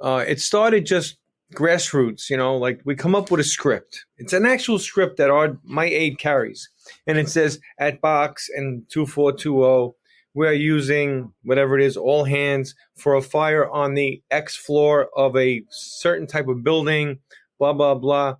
Uh, 0.00 0.24
it 0.26 0.40
started 0.40 0.86
just 0.86 1.16
grassroots, 1.54 2.30
you 2.30 2.36
know, 2.36 2.56
like 2.56 2.80
we 2.84 2.94
come 2.94 3.14
up 3.14 3.30
with 3.30 3.40
a 3.40 3.44
script. 3.44 4.04
It's 4.18 4.32
an 4.32 4.46
actual 4.46 4.78
script 4.78 5.16
that 5.18 5.30
our 5.30 5.58
my 5.64 5.84
aide 5.84 6.18
carries. 6.18 6.68
And 7.06 7.18
it 7.18 7.28
says 7.28 7.60
at 7.78 8.00
box 8.00 8.48
and 8.54 8.88
2420, 8.90 9.94
we 10.34 10.46
are 10.46 10.52
using 10.52 11.32
whatever 11.42 11.78
it 11.78 11.84
is, 11.84 11.96
all 11.96 12.24
hands 12.24 12.74
for 12.96 13.14
a 13.14 13.22
fire 13.22 13.68
on 13.70 13.94
the 13.94 14.22
X 14.30 14.56
floor 14.56 15.08
of 15.16 15.36
a 15.36 15.62
certain 15.70 16.26
type 16.26 16.48
of 16.48 16.62
building, 16.62 17.18
blah, 17.58 17.72
blah, 17.72 17.94
blah. 17.94 18.36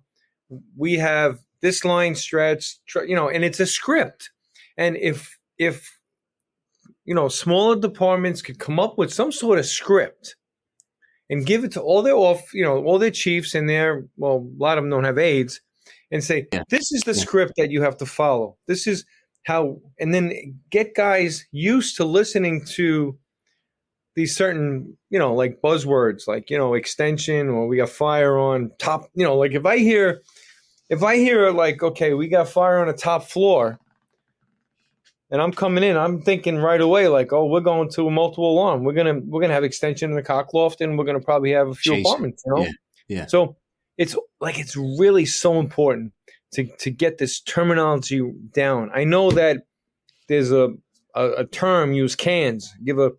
We 0.77 0.93
have 0.95 1.39
this 1.61 1.83
line 1.83 2.15
stretched, 2.15 2.79
you 2.95 3.15
know, 3.15 3.29
and 3.29 3.43
it's 3.43 3.59
a 3.59 3.65
script. 3.65 4.31
And 4.77 4.95
if, 4.97 5.37
if, 5.57 5.99
you 7.03 7.13
know, 7.13 7.27
smaller 7.27 7.75
departments 7.75 8.41
could 8.41 8.57
come 8.57 8.79
up 8.79 8.97
with 8.97 9.13
some 9.13 9.31
sort 9.31 9.59
of 9.59 9.65
script 9.65 10.35
and 11.31 11.45
give 11.45 11.63
it 11.63 11.71
to 11.71 11.81
all 11.81 12.03
their 12.03 12.13
off, 12.13 12.53
you 12.53 12.63
know, 12.63 12.83
all 12.83 12.99
their 12.99 13.09
chiefs 13.09 13.55
and 13.55 13.67
their 13.67 14.05
well, 14.17 14.45
a 14.45 14.61
lot 14.61 14.77
of 14.77 14.83
them 14.83 14.91
don't 14.91 15.05
have 15.05 15.17
aides, 15.17 15.61
and 16.11 16.23
say, 16.23 16.45
yeah. 16.53 16.63
this 16.69 16.91
is 16.91 17.01
the 17.01 17.13
yeah. 17.13 17.21
script 17.21 17.53
that 17.57 17.71
you 17.71 17.81
have 17.81 17.97
to 17.97 18.05
follow. 18.05 18.57
This 18.67 18.85
is 18.85 19.05
how, 19.43 19.79
and 19.99 20.13
then 20.13 20.59
get 20.69 20.93
guys 20.93 21.47
used 21.51 21.95
to 21.97 22.05
listening 22.05 22.63
to 22.73 23.17
these 24.15 24.35
certain, 24.35 24.97
you 25.09 25.17
know, 25.17 25.33
like 25.33 25.61
buzzwords, 25.63 26.27
like 26.27 26.49
you 26.49 26.57
know, 26.57 26.73
extension 26.73 27.47
or 27.47 27.65
we 27.65 27.77
got 27.77 27.89
fire 27.89 28.37
on 28.37 28.69
top. 28.77 29.09
You 29.15 29.23
know, 29.23 29.37
like 29.37 29.53
if 29.53 29.65
I 29.65 29.77
hear, 29.77 30.21
if 30.89 31.01
I 31.01 31.15
hear 31.15 31.49
like, 31.51 31.81
okay, 31.81 32.13
we 32.13 32.27
got 32.27 32.49
fire 32.49 32.79
on 32.79 32.89
a 32.89 32.93
top 32.93 33.23
floor 33.23 33.79
and 35.31 35.41
I'm 35.41 35.53
coming 35.53 35.83
in, 35.83 35.97
I'm 35.97 36.21
thinking 36.21 36.57
right 36.57 36.81
away, 36.81 37.07
like, 37.07 37.31
oh, 37.31 37.45
we're 37.45 37.61
going 37.61 37.89
to 37.91 38.07
a 38.07 38.11
multiple 38.11 38.51
alarm. 38.51 38.83
We're 38.83 38.93
gonna 38.93 39.19
we're 39.25 39.41
gonna 39.41 39.53
have 39.53 39.63
extension 39.63 40.09
in 40.09 40.15
the 40.15 40.21
cock 40.21 40.53
loft, 40.53 40.81
and 40.81 40.97
we're 40.97 41.05
gonna 41.05 41.21
probably 41.21 41.51
have 41.51 41.69
a 41.69 41.73
few 41.73 41.93
Chase. 41.93 42.05
apartments. 42.05 42.43
You 42.45 42.53
know, 42.53 42.61
yeah. 42.63 42.71
yeah. 43.07 43.25
So 43.27 43.55
it's 43.97 44.15
like 44.41 44.59
it's 44.59 44.75
really 44.75 45.25
so 45.25 45.59
important 45.59 46.11
to 46.53 46.65
to 46.79 46.91
get 46.91 47.17
this 47.17 47.39
terminology 47.39 48.21
down. 48.53 48.91
I 48.93 49.05
know 49.05 49.31
that 49.31 49.63
there's 50.27 50.51
a 50.51 50.69
a, 51.15 51.29
a 51.31 51.45
term 51.45 51.93
use 51.93 52.15
cans, 52.15 52.69
give 52.83 52.99
a 52.99 53.11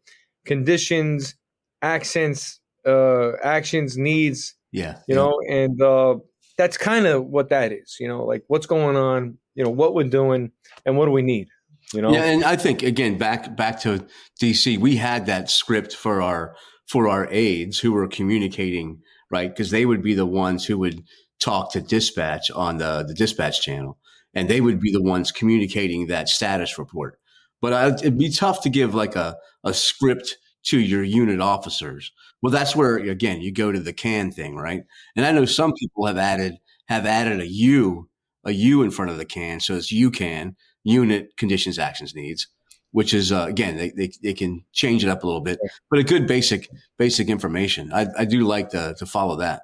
conditions, 0.44 1.34
accents, 1.80 2.60
uh, 2.86 3.32
actions, 3.42 3.96
needs. 3.96 4.54
Yeah. 4.70 4.98
You 5.08 5.14
yeah. 5.14 5.16
know, 5.16 5.40
and 5.48 5.80
uh, 5.80 6.16
that's 6.58 6.76
kind 6.76 7.06
of 7.06 7.24
what 7.24 7.48
that 7.48 7.72
is. 7.72 7.96
You 7.98 8.08
know, 8.08 8.24
like 8.24 8.44
what's 8.48 8.66
going 8.66 8.96
on. 8.96 9.38
You 9.54 9.64
know 9.64 9.70
what 9.70 9.94
we're 9.94 10.04
doing 10.08 10.50
and 10.86 10.96
what 10.96 11.06
do 11.06 11.12
we 11.12 11.22
need. 11.22 11.48
You 11.92 12.02
know? 12.02 12.12
Yeah, 12.12 12.24
and 12.24 12.44
I 12.44 12.56
think 12.56 12.82
again 12.82 13.18
back 13.18 13.56
back 13.56 13.80
to 13.80 14.06
DC, 14.40 14.78
we 14.78 14.96
had 14.96 15.26
that 15.26 15.50
script 15.50 15.94
for 15.94 16.22
our 16.22 16.56
for 16.86 17.08
our 17.08 17.28
aides 17.30 17.78
who 17.78 17.92
were 17.92 18.08
communicating 18.08 19.00
right 19.30 19.48
because 19.48 19.70
they 19.70 19.86
would 19.86 20.02
be 20.02 20.14
the 20.14 20.26
ones 20.26 20.64
who 20.64 20.78
would 20.78 21.02
talk 21.40 21.72
to 21.72 21.80
dispatch 21.80 22.50
on 22.50 22.78
the 22.78 23.04
the 23.06 23.14
dispatch 23.14 23.62
channel, 23.62 23.98
and 24.34 24.48
they 24.48 24.60
would 24.60 24.80
be 24.80 24.92
the 24.92 25.02
ones 25.02 25.32
communicating 25.32 26.06
that 26.06 26.28
status 26.28 26.78
report. 26.78 27.18
But 27.60 27.72
I, 27.72 27.86
it'd 27.88 28.18
be 28.18 28.30
tough 28.30 28.62
to 28.62 28.70
give 28.70 28.94
like 28.94 29.16
a 29.16 29.36
a 29.64 29.74
script 29.74 30.36
to 30.64 30.78
your 30.78 31.02
unit 31.02 31.40
officers. 31.40 32.12
Well, 32.40 32.52
that's 32.52 32.74
where 32.74 32.96
again 32.96 33.40
you 33.40 33.52
go 33.52 33.72
to 33.72 33.80
the 33.80 33.92
can 33.92 34.32
thing, 34.32 34.56
right? 34.56 34.82
And 35.16 35.26
I 35.26 35.32
know 35.32 35.44
some 35.44 35.72
people 35.74 36.06
have 36.06 36.18
added 36.18 36.56
have 36.86 37.06
added 37.06 37.40
a 37.40 37.46
U 37.46 38.08
a 38.44 38.52
U 38.52 38.82
in 38.82 38.90
front 38.90 39.10
of 39.10 39.18
the 39.18 39.24
can, 39.24 39.60
so 39.60 39.74
it's 39.74 39.92
you 39.92 40.10
can 40.10 40.56
unit 40.84 41.36
conditions 41.36 41.78
actions 41.78 42.14
needs 42.14 42.46
which 42.92 43.14
is 43.14 43.32
uh, 43.32 43.46
again 43.48 43.76
they, 43.76 43.90
they, 43.90 44.10
they 44.22 44.34
can 44.34 44.64
change 44.72 45.04
it 45.04 45.08
up 45.08 45.22
a 45.22 45.26
little 45.26 45.40
bit 45.40 45.58
but 45.90 45.98
a 45.98 46.04
good 46.04 46.26
basic 46.26 46.68
basic 46.98 47.28
information 47.28 47.92
i, 47.92 48.06
I 48.18 48.24
do 48.24 48.40
like 48.40 48.70
to, 48.70 48.94
to 48.98 49.06
follow 49.06 49.36
that 49.36 49.62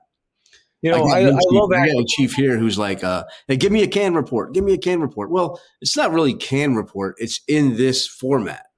you 0.82 0.90
know 0.90 1.04
i, 1.04 1.20
I, 1.20 1.28
I 1.28 1.40
love 1.50 1.70
that 1.70 1.88
a 1.88 2.04
chief 2.08 2.34
here 2.34 2.58
who's 2.58 2.78
like 2.78 3.02
uh, 3.02 3.24
hey 3.48 3.56
give 3.56 3.72
me 3.72 3.82
a 3.82 3.88
can 3.88 4.14
report 4.14 4.54
give 4.54 4.64
me 4.64 4.74
a 4.74 4.78
can 4.78 5.00
report 5.00 5.30
well 5.30 5.60
it's 5.80 5.96
not 5.96 6.12
really 6.12 6.34
can 6.34 6.74
report 6.74 7.16
it's 7.18 7.40
in 7.48 7.76
this 7.76 8.06
format 8.06 8.68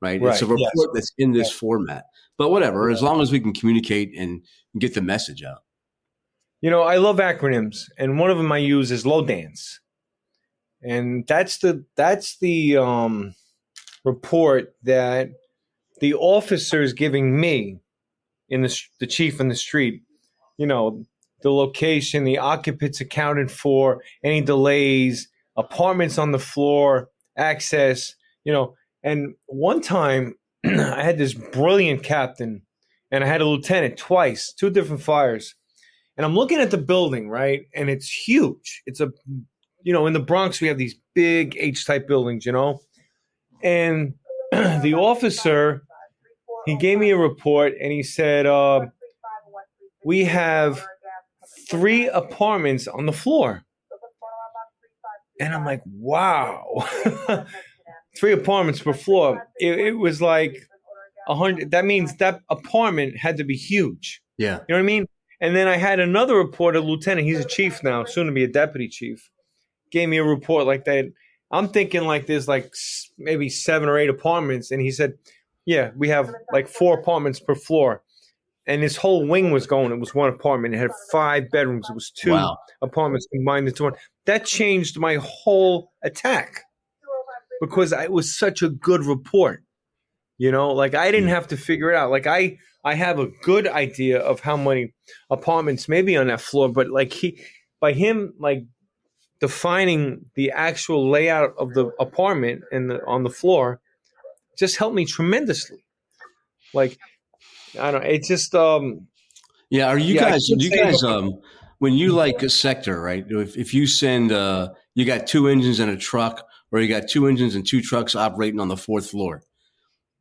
right? 0.00 0.20
right. 0.20 0.32
It's 0.32 0.42
a 0.42 0.46
report 0.46 0.72
yes. 0.74 0.86
that's 0.94 1.12
in 1.18 1.32
this 1.32 1.50
format. 1.50 2.04
But 2.36 2.50
whatever, 2.50 2.90
as 2.90 3.02
long 3.02 3.20
as 3.20 3.32
we 3.32 3.40
can 3.40 3.52
communicate 3.52 4.16
and 4.16 4.42
get 4.78 4.94
the 4.94 5.02
message 5.02 5.42
out. 5.42 5.62
You 6.60 6.70
know, 6.70 6.82
I 6.82 6.96
love 6.96 7.18
acronyms, 7.18 7.84
and 7.98 8.18
one 8.18 8.30
of 8.30 8.38
them 8.38 8.50
I 8.50 8.58
use 8.58 8.90
is 8.90 9.06
LODANCE, 9.06 9.80
and 10.82 11.26
that's 11.26 11.58
the 11.58 11.84
that's 11.96 12.38
the 12.38 12.76
um, 12.76 13.34
report 14.04 14.74
that 14.84 15.30
the 16.00 16.14
officer 16.14 16.82
is 16.82 16.92
giving 16.92 17.40
me 17.40 17.80
in 18.48 18.62
the 18.62 18.82
the 19.00 19.06
chief 19.06 19.40
in 19.40 19.48
the 19.48 19.56
street. 19.56 20.02
You 20.56 20.66
know, 20.66 21.04
the 21.42 21.52
location, 21.52 22.24
the 22.24 22.38
occupants 22.38 23.00
accounted 23.00 23.50
for, 23.50 24.02
any 24.24 24.40
delays, 24.40 25.28
apartments 25.56 26.18
on 26.18 26.32
the 26.32 26.38
floor, 26.38 27.08
access. 27.36 28.14
You 28.44 28.52
know, 28.52 28.74
and 29.02 29.34
one 29.46 29.80
time 29.80 30.34
I 30.64 31.02
had 31.02 31.18
this 31.18 31.34
brilliant 31.34 32.02
captain 32.02 32.62
and 33.10 33.24
I 33.24 33.26
had 33.26 33.40
a 33.40 33.46
lieutenant 33.46 33.96
twice, 33.96 34.52
two 34.52 34.70
different 34.70 35.02
fires. 35.02 35.54
And 36.16 36.24
I'm 36.24 36.34
looking 36.34 36.58
at 36.58 36.70
the 36.70 36.78
building, 36.78 37.28
right? 37.28 37.62
And 37.74 37.88
it's 37.88 38.10
huge. 38.10 38.82
It's 38.86 39.00
a, 39.00 39.10
you 39.82 39.92
know, 39.92 40.06
in 40.06 40.12
the 40.12 40.20
Bronx, 40.20 40.60
we 40.60 40.68
have 40.68 40.78
these 40.78 40.96
big 41.14 41.56
H 41.58 41.86
type 41.86 42.06
buildings, 42.06 42.44
you 42.44 42.52
know? 42.52 42.80
And 43.62 44.14
the 44.52 44.94
officer, 44.94 45.84
he 46.66 46.76
gave 46.76 46.98
me 46.98 47.10
a 47.10 47.16
report 47.16 47.74
and 47.80 47.92
he 47.92 48.02
said, 48.02 48.46
uh, 48.46 48.86
we 50.04 50.24
have 50.24 50.84
three 51.68 52.08
apartments 52.08 52.88
on 52.88 53.06
the 53.06 53.12
floor. 53.12 53.62
And 55.40 55.54
I'm 55.54 55.64
like, 55.64 55.82
wow. 55.86 56.86
three 58.18 58.32
apartments 58.32 58.80
per 58.80 58.92
floor. 58.92 59.46
It, 59.58 59.78
it 59.78 59.92
was 59.92 60.20
like 60.20 60.68
a 61.28 61.34
hundred. 61.34 61.70
That 61.70 61.84
means 61.84 62.16
that 62.16 62.40
apartment 62.50 63.16
had 63.16 63.36
to 63.36 63.44
be 63.44 63.54
huge. 63.54 64.20
Yeah, 64.36 64.56
you 64.56 64.64
know 64.70 64.74
what 64.76 64.80
I 64.80 64.82
mean. 64.82 65.06
And 65.40 65.54
then 65.54 65.68
I 65.68 65.76
had 65.76 66.00
another 66.00 66.34
report, 66.34 66.74
a 66.74 66.80
lieutenant. 66.80 67.26
He's 67.26 67.38
a 67.38 67.44
chief 67.44 67.82
now, 67.84 68.04
soon 68.04 68.26
to 68.26 68.32
be 68.32 68.44
a 68.44 68.48
deputy 68.48 68.88
chief. 68.88 69.30
Gave 69.90 70.08
me 70.08 70.18
a 70.18 70.24
report 70.24 70.66
like 70.66 70.84
that. 70.84 71.12
I'm 71.50 71.68
thinking 71.68 72.04
like 72.04 72.26
there's 72.26 72.48
like 72.48 72.72
maybe 73.16 73.48
seven 73.48 73.88
or 73.88 73.98
eight 73.98 74.10
apartments, 74.10 74.70
and 74.70 74.80
he 74.80 74.90
said, 74.90 75.14
"Yeah, 75.64 75.90
we 75.96 76.08
have 76.08 76.32
like 76.52 76.68
four 76.68 76.98
apartments 76.98 77.40
per 77.40 77.54
floor." 77.54 78.02
And 78.66 78.82
his 78.82 78.98
whole 78.98 79.26
wing 79.26 79.50
was 79.50 79.66
going. 79.66 79.92
It 79.92 79.98
was 80.00 80.14
one 80.14 80.28
apartment. 80.28 80.74
It 80.74 80.78
had 80.78 80.90
five 81.10 81.50
bedrooms. 81.50 81.88
It 81.88 81.94
was 81.94 82.10
two 82.10 82.32
wow. 82.32 82.58
apartments 82.82 83.26
combined 83.32 83.66
into 83.66 83.84
one. 83.84 83.94
That 84.26 84.44
changed 84.44 84.98
my 84.98 85.16
whole 85.16 85.92
attack 86.04 86.64
because 87.60 87.92
it 87.92 88.12
was 88.12 88.36
such 88.36 88.62
a 88.62 88.68
good 88.68 89.04
report. 89.04 89.62
You 90.36 90.52
know, 90.52 90.70
like 90.70 90.94
I 90.94 91.10
didn't 91.10 91.30
have 91.30 91.48
to 91.48 91.56
figure 91.56 91.90
it 91.90 91.96
out. 91.96 92.10
Like 92.10 92.26
I, 92.26 92.58
I 92.84 92.94
have 92.94 93.18
a 93.18 93.28
good 93.42 93.66
idea 93.66 94.20
of 94.20 94.40
how 94.40 94.56
many 94.56 94.94
apartments 95.30 95.88
maybe 95.88 96.16
on 96.16 96.28
that 96.28 96.40
floor, 96.40 96.68
but 96.68 96.90
like 96.90 97.12
he, 97.12 97.40
by 97.80 97.92
him, 97.92 98.34
like 98.38 98.64
defining 99.40 100.26
the 100.34 100.50
actual 100.50 101.10
layout 101.10 101.54
of 101.58 101.74
the 101.74 101.86
apartment 101.98 102.64
and 102.72 102.90
the 102.90 103.04
on 103.06 103.22
the 103.22 103.30
floor, 103.30 103.80
just 104.58 104.76
helped 104.76 104.94
me 104.94 105.04
tremendously. 105.04 105.84
Like, 106.74 106.98
I 107.78 107.90
don't. 107.90 108.04
It 108.04 108.24
just 108.24 108.54
um. 108.54 109.06
Yeah, 109.70 109.88
are 109.88 109.98
you 109.98 110.14
yeah, 110.14 110.30
guys? 110.30 110.46
Do 110.46 110.64
you 110.64 110.70
guys 110.70 111.02
um? 111.02 111.40
When 111.78 111.92
you 111.92 112.12
like 112.12 112.42
a 112.42 112.50
sector, 112.50 113.00
right? 113.00 113.24
If 113.28 113.56
if 113.56 113.72
you 113.72 113.86
send 113.86 114.32
uh, 114.32 114.70
you 114.94 115.04
got 115.04 115.26
two 115.26 115.46
engines 115.46 115.78
and 115.78 115.90
a 115.90 115.96
truck 115.96 116.44
or 116.70 116.80
you 116.80 116.88
got 116.88 117.08
two 117.08 117.26
engines 117.26 117.54
and 117.54 117.66
two 117.66 117.80
trucks 117.80 118.14
operating 118.14 118.60
on 118.60 118.68
the 118.68 118.76
fourth 118.76 119.10
floor. 119.10 119.42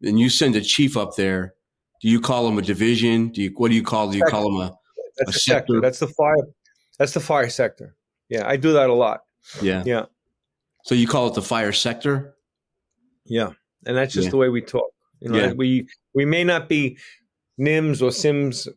And 0.01 0.19
you 0.19 0.30
send 0.30 0.56
a 0.56 0.62
chief 0.62 0.95
up 0.95 1.15
there. 1.15 1.53
Do 2.01 2.10
you 2.10 2.21
call 2.21 2.45
them 2.45 2.58
a 2.58 2.62
division? 2.62 3.30
Do 3.30 3.41
you 3.41 3.53
what 3.58 3.69
do 3.69 3.75
you 3.75 3.84
call? 3.84 4.12
Do 4.12 4.17
you 4.17 4.23
call 4.25 4.43
them 4.43 4.62
a, 4.62 4.77
that's 5.17 5.36
a 5.36 5.39
sector? 5.39 5.73
sector? 5.73 5.82
That's 5.82 5.99
the 5.99 6.08
fire. 6.08 6.47
That's 6.99 7.13
the 7.13 7.19
fire 7.19 7.49
sector. 7.49 7.95
Yeah, 8.29 8.47
I 8.47 8.57
do 8.57 8.73
that 8.73 8.89
a 8.89 8.93
lot. 8.93 9.21
Yeah, 9.61 9.83
yeah. 9.85 10.05
So 10.83 10.95
you 10.95 11.07
call 11.07 11.27
it 11.27 11.33
the 11.33 11.41
fire 11.41 11.71
sector? 11.71 12.35
Yeah, 13.25 13.51
and 13.85 13.95
that's 13.95 14.13
just 14.13 14.25
yeah. 14.25 14.31
the 14.31 14.37
way 14.37 14.49
we 14.49 14.61
talk. 14.61 14.89
You 15.19 15.29
know, 15.29 15.37
yeah. 15.37 15.53
we 15.53 15.87
we 16.13 16.25
may 16.25 16.43
not 16.43 16.69
be 16.69 16.97
NIMS 17.59 18.01
or 18.01 18.11
SIMS 18.11 18.67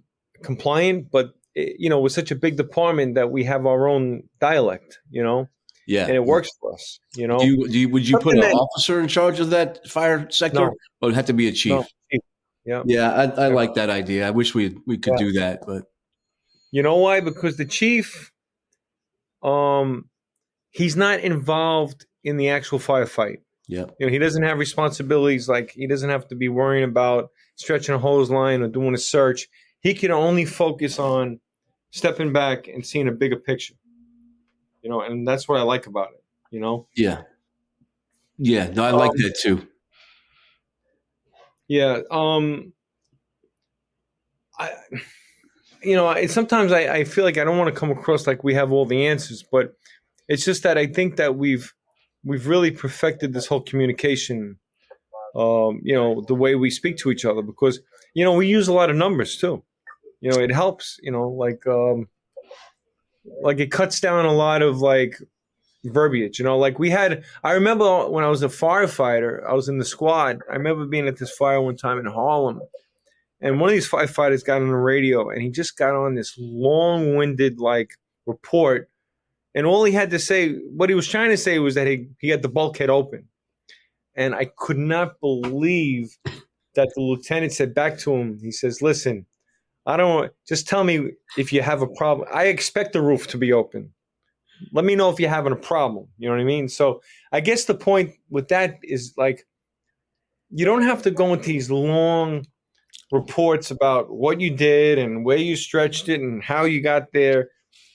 compliant, 0.43 1.11
but 1.11 1.33
eh, 1.57 1.73
you 1.79 1.89
know, 1.89 2.01
we're 2.01 2.09
such 2.09 2.31
a 2.31 2.37
big 2.37 2.57
department 2.57 3.15
that 3.15 3.31
we 3.31 3.45
have 3.45 3.67
our 3.67 3.89
own 3.89 4.25
dialect. 4.41 4.99
You 5.11 5.23
know, 5.23 5.49
yeah, 5.87 6.07
and 6.07 6.15
it 6.15 6.25
works 6.25 6.49
for 6.61 6.75
us. 6.75 6.99
You 7.17 7.27
know, 7.27 7.39
do 7.39 7.47
you, 7.47 7.69
do 7.69 7.79
you, 7.79 7.89
would 7.89 8.09
you 8.09 8.13
Something 8.13 8.41
put 8.41 8.45
an 8.45 8.51
that, 8.51 8.55
officer 8.55 9.01
in 9.01 9.09
charge 9.09 9.41
of 9.41 9.51
that 9.51 9.87
fire 9.89 10.31
sector, 10.31 10.61
no, 10.61 10.67
or 10.67 10.77
would 11.03 11.13
it 11.13 11.17
have 11.17 11.27
to 11.27 11.33
be 11.33 11.49
a 11.49 11.53
chief? 11.53 11.73
No, 11.73 11.87
chief. 12.11 12.21
Yeah, 12.65 12.83
yeah, 12.87 13.11
I, 13.13 13.45
I 13.45 13.49
like 13.49 13.75
that 13.75 13.91
idea. 13.91 14.27
I 14.27 14.31
wish 14.31 14.55
we 14.55 14.77
we 14.87 14.99
could 14.99 15.15
yeah. 15.19 15.25
do 15.27 15.33
that, 15.33 15.61
but 15.67 15.85
you 16.71 16.83
know 16.83 16.97
why? 16.97 17.21
Because 17.21 17.57
the 17.57 17.65
chief, 17.65 18.31
um, 19.43 20.09
he's 20.71 20.97
not 20.97 21.21
involved 21.21 22.07
in 22.25 22.37
the 22.37 22.51
actual 22.51 22.79
firefight. 22.79 23.39
Yeah, 23.69 23.87
you 23.99 24.07
know, 24.07 24.13
he 24.13 24.19
doesn't 24.19 24.43
have 24.43 24.59
responsibilities 24.59 25.49
like 25.49 25.71
he 25.71 25.87
doesn't 25.87 26.11
have 26.11 26.27
to 26.29 26.35
be 26.35 26.49
worrying 26.49 26.85
about 26.85 27.31
stretching 27.57 27.95
a 27.95 27.99
hose 27.99 28.31
line 28.31 28.63
or 28.63 28.69
doing 28.69 28.95
a 28.95 28.99
search. 28.99 29.49
He 29.81 29.95
can 29.95 30.11
only 30.11 30.45
focus 30.45 30.99
on 30.99 31.41
stepping 31.91 32.33
back 32.33 32.69
and 32.69 32.85
seeing 32.85 33.09
a 33.09 33.13
bigger 33.13 33.37
picture 33.37 33.75
you 34.83 34.91
know, 34.91 35.03
and 35.03 35.27
that's 35.27 35.49
what 35.49 35.59
I 35.59 35.63
like 35.63 35.87
about 35.87 36.09
it, 36.15 36.23
you 36.51 36.61
know? 36.61 36.87
Yeah. 36.97 37.23
Yeah. 38.39 38.71
No, 38.71 38.85
I 38.85 38.91
like 38.91 39.11
um, 39.11 39.17
that 39.19 39.37
too. 39.41 39.67
Yeah. 41.69 42.01
Um, 42.11 42.73
I, 44.59 44.73
you 45.83 45.95
know, 45.95 46.09
I, 46.09 46.27
sometimes 46.27 46.73
I, 46.73 46.81
I 46.81 47.05
feel 47.05 47.25
like 47.25 47.39
I 47.39 47.45
don't 47.45 47.59
want 47.59 47.73
to 47.73 47.79
come 47.79 47.91
across 47.91 48.27
like 48.27 48.45
we 48.45 48.55
have 48.55 48.73
all 48.73 48.87
the 48.87 49.07
answers, 49.07 49.43
but 49.43 49.75
it's 50.29 50.45
just 50.45 50.63
that 50.63 50.79
I 50.79 50.87
think 50.87 51.17
that 51.17 51.37
we've, 51.37 51.73
we've 52.25 52.47
really 52.47 52.71
perfected 52.71 53.33
this 53.33 53.47
whole 53.47 53.63
communication, 53.63 54.59
um, 55.35 55.81
you 55.83 55.95
know, 55.95 56.25
the 56.27 56.35
way 56.35 56.55
we 56.55 56.71
speak 56.71 56.97
to 56.99 57.11
each 57.11 57.25
other 57.25 57.43
because, 57.43 57.81
you 58.15 58.25
know, 58.25 58.35
we 58.35 58.47
use 58.47 58.69
a 58.69 58.73
lot 58.73 58.91
of 58.91 58.97
numbers 58.97 59.37
too. 59.37 59.63
You 60.21 60.31
know, 60.31 60.39
it 60.39 60.53
helps, 60.53 60.99
you 61.03 61.11
know, 61.11 61.29
like, 61.29 61.67
um, 61.67 62.09
like 63.43 63.59
it 63.59 63.71
cuts 63.71 64.01
down 64.01 64.27
a 64.27 64.33
lot 64.33 64.63
of 64.63 64.81
like 64.81 65.19
verbiage. 65.85 66.39
You 66.39 66.45
know, 66.45 66.59
like 66.59 66.79
we 66.79 66.91
had. 66.91 67.25
I 67.43 67.53
remember 67.53 68.09
when 68.09 68.25
I 68.25 68.29
was 68.29 68.43
a 68.43 68.49
firefighter, 68.49 69.47
I 69.49 69.55
was 69.55 69.69
in 69.69 69.79
the 69.79 69.85
squad. 69.85 70.41
I 70.51 70.55
remember 70.55 70.87
being 70.87 71.09
at 71.09 71.19
this 71.19 71.31
fire 71.31 71.61
one 71.61 71.77
time 71.77 71.99
in 71.99 72.07
Harlem, 72.07 72.61
and 73.41 73.61
one 73.61 73.71
of 73.71 73.75
these 73.75 73.89
firefighters 73.89 74.45
got 74.45 74.63
on 74.63 74.69
the 74.69 74.77
radio, 74.77 75.31
and 75.31 75.43
he 75.43 75.51
just 75.51 75.77
got 75.77 75.95
on 75.95 76.15
this 76.15 76.35
long-winded 76.39 77.59
like 77.59 77.93
report, 78.27 78.91
and 79.55 79.67
all 79.67 79.85
he 79.85 79.93
had 79.93 80.11
to 80.11 80.19
say, 80.19 80.55
what 80.55 80.89
he 80.89 80.95
was 80.95 81.09
trying 81.09 81.31
to 81.31 81.37
say, 81.37 81.59
was 81.59 81.75
that 81.75 81.87
he 81.87 82.09
he 82.19 82.29
had 82.29 82.43
the 82.43 82.49
bulkhead 82.49 82.91
open, 82.91 83.29
and 84.15 84.35
I 84.35 84.51
could 84.57 84.79
not 84.79 85.21
believe 85.21 86.17
that 86.75 86.93
the 86.95 87.01
lieutenant 87.01 87.53
said 87.53 87.75
back 87.75 87.99
to 88.01 88.15
him. 88.15 88.39
He 88.41 88.53
says, 88.53 88.83
"Listen." 88.83 89.27
I 89.87 89.97
don't 89.97 90.31
just 90.47 90.69
tell 90.69 90.85
me 90.85 91.11
if 91.39 91.53
you 91.55 91.63
have 91.63 91.81
a 91.81 91.87
problem. 91.87 92.29
I 92.33 92.45
expect 92.45 92.93
the 92.93 93.01
roof 93.01 93.27
to 93.29 93.39
be 93.39 93.53
open. 93.53 93.91
Let 94.73 94.85
me 94.85 94.95
know 94.95 95.09
if 95.09 95.19
you're 95.19 95.31
having 95.31 95.55
a 95.55 95.57
problem. 95.57 96.07
You 96.19 96.29
know 96.29 96.35
what 96.35 96.43
I 96.43 96.45
mean? 96.45 96.69
So 96.69 97.01
I 97.33 97.41
guess 97.41 97.65
the 97.65 97.75
point 97.75 98.13
with 98.29 98.49
that 98.49 98.79
is 98.83 99.15
like 99.17 99.47
you 100.51 100.67
don't 100.67 100.83
have 100.83 101.03
to 101.05 101.11
go 101.11 101.33
into 101.33 101.47
these 101.47 101.71
long 101.71 102.47
reports 103.13 103.71
about 103.71 104.11
what 104.11 104.41
you 104.41 104.51
did 104.51 104.99
and 104.99 105.25
where 105.25 105.37
you 105.37 105.57
stretched 105.57 106.09
it 106.09 106.21
and 106.21 106.43
how 106.43 106.65
you 106.65 106.81
got 106.81 107.13
there. 107.13 107.49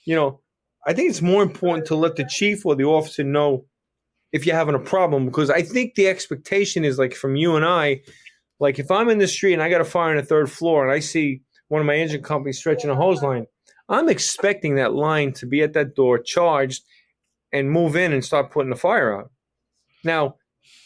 You 0.05 0.15
know, 0.15 0.41
I 0.85 0.93
think 0.93 1.09
it's 1.09 1.21
more 1.21 1.41
important 1.41 1.87
to 1.87 1.95
let 1.95 2.15
the 2.15 2.25
chief 2.25 2.65
or 2.65 2.75
the 2.75 2.83
officer 2.83 3.23
know 3.23 3.65
if 4.31 4.45
you're 4.45 4.55
having 4.55 4.75
a 4.75 4.79
problem 4.79 5.25
because 5.25 5.49
I 5.49 5.61
think 5.61 5.95
the 5.95 6.07
expectation 6.07 6.83
is 6.83 6.99
like 6.99 7.13
from 7.13 7.35
you 7.35 7.55
and 7.55 7.65
I, 7.65 8.01
like 8.59 8.79
if 8.79 8.91
I'm 8.91 9.09
in 9.09 9.17
the 9.17 9.27
street 9.27 9.53
and 9.53 9.63
I 9.63 9.69
got 9.69 9.81
a 9.81 9.85
fire 9.85 10.11
on 10.11 10.17
the 10.17 10.23
third 10.23 10.51
floor 10.51 10.83
and 10.83 10.91
I 10.91 10.99
see 10.99 11.41
one 11.69 11.81
of 11.81 11.87
my 11.87 11.95
engine 11.95 12.21
companies 12.21 12.59
stretching 12.59 12.89
a 12.89 12.95
hose 12.95 13.23
line, 13.23 13.47
I'm 13.87 14.09
expecting 14.09 14.75
that 14.75 14.93
line 14.93 15.33
to 15.33 15.45
be 15.45 15.61
at 15.61 15.73
that 15.73 15.95
door 15.95 16.19
charged 16.19 16.83
and 17.51 17.71
move 17.71 17.95
in 17.95 18.11
and 18.11 18.25
start 18.25 18.51
putting 18.51 18.69
the 18.69 18.75
fire 18.75 19.17
out. 19.17 19.31
Now, 20.03 20.35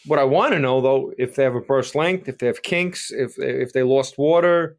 what 0.06 0.18
I 0.18 0.24
want 0.24 0.52
to 0.52 0.58
know 0.58 0.80
though, 0.80 1.12
if 1.18 1.34
they 1.34 1.44
have 1.44 1.54
a 1.54 1.60
burst 1.60 1.94
length, 1.94 2.28
if 2.28 2.38
they 2.38 2.46
have 2.46 2.62
kinks, 2.62 3.10
if 3.10 3.38
if 3.38 3.72
they 3.72 3.82
lost 3.82 4.18
water, 4.18 4.76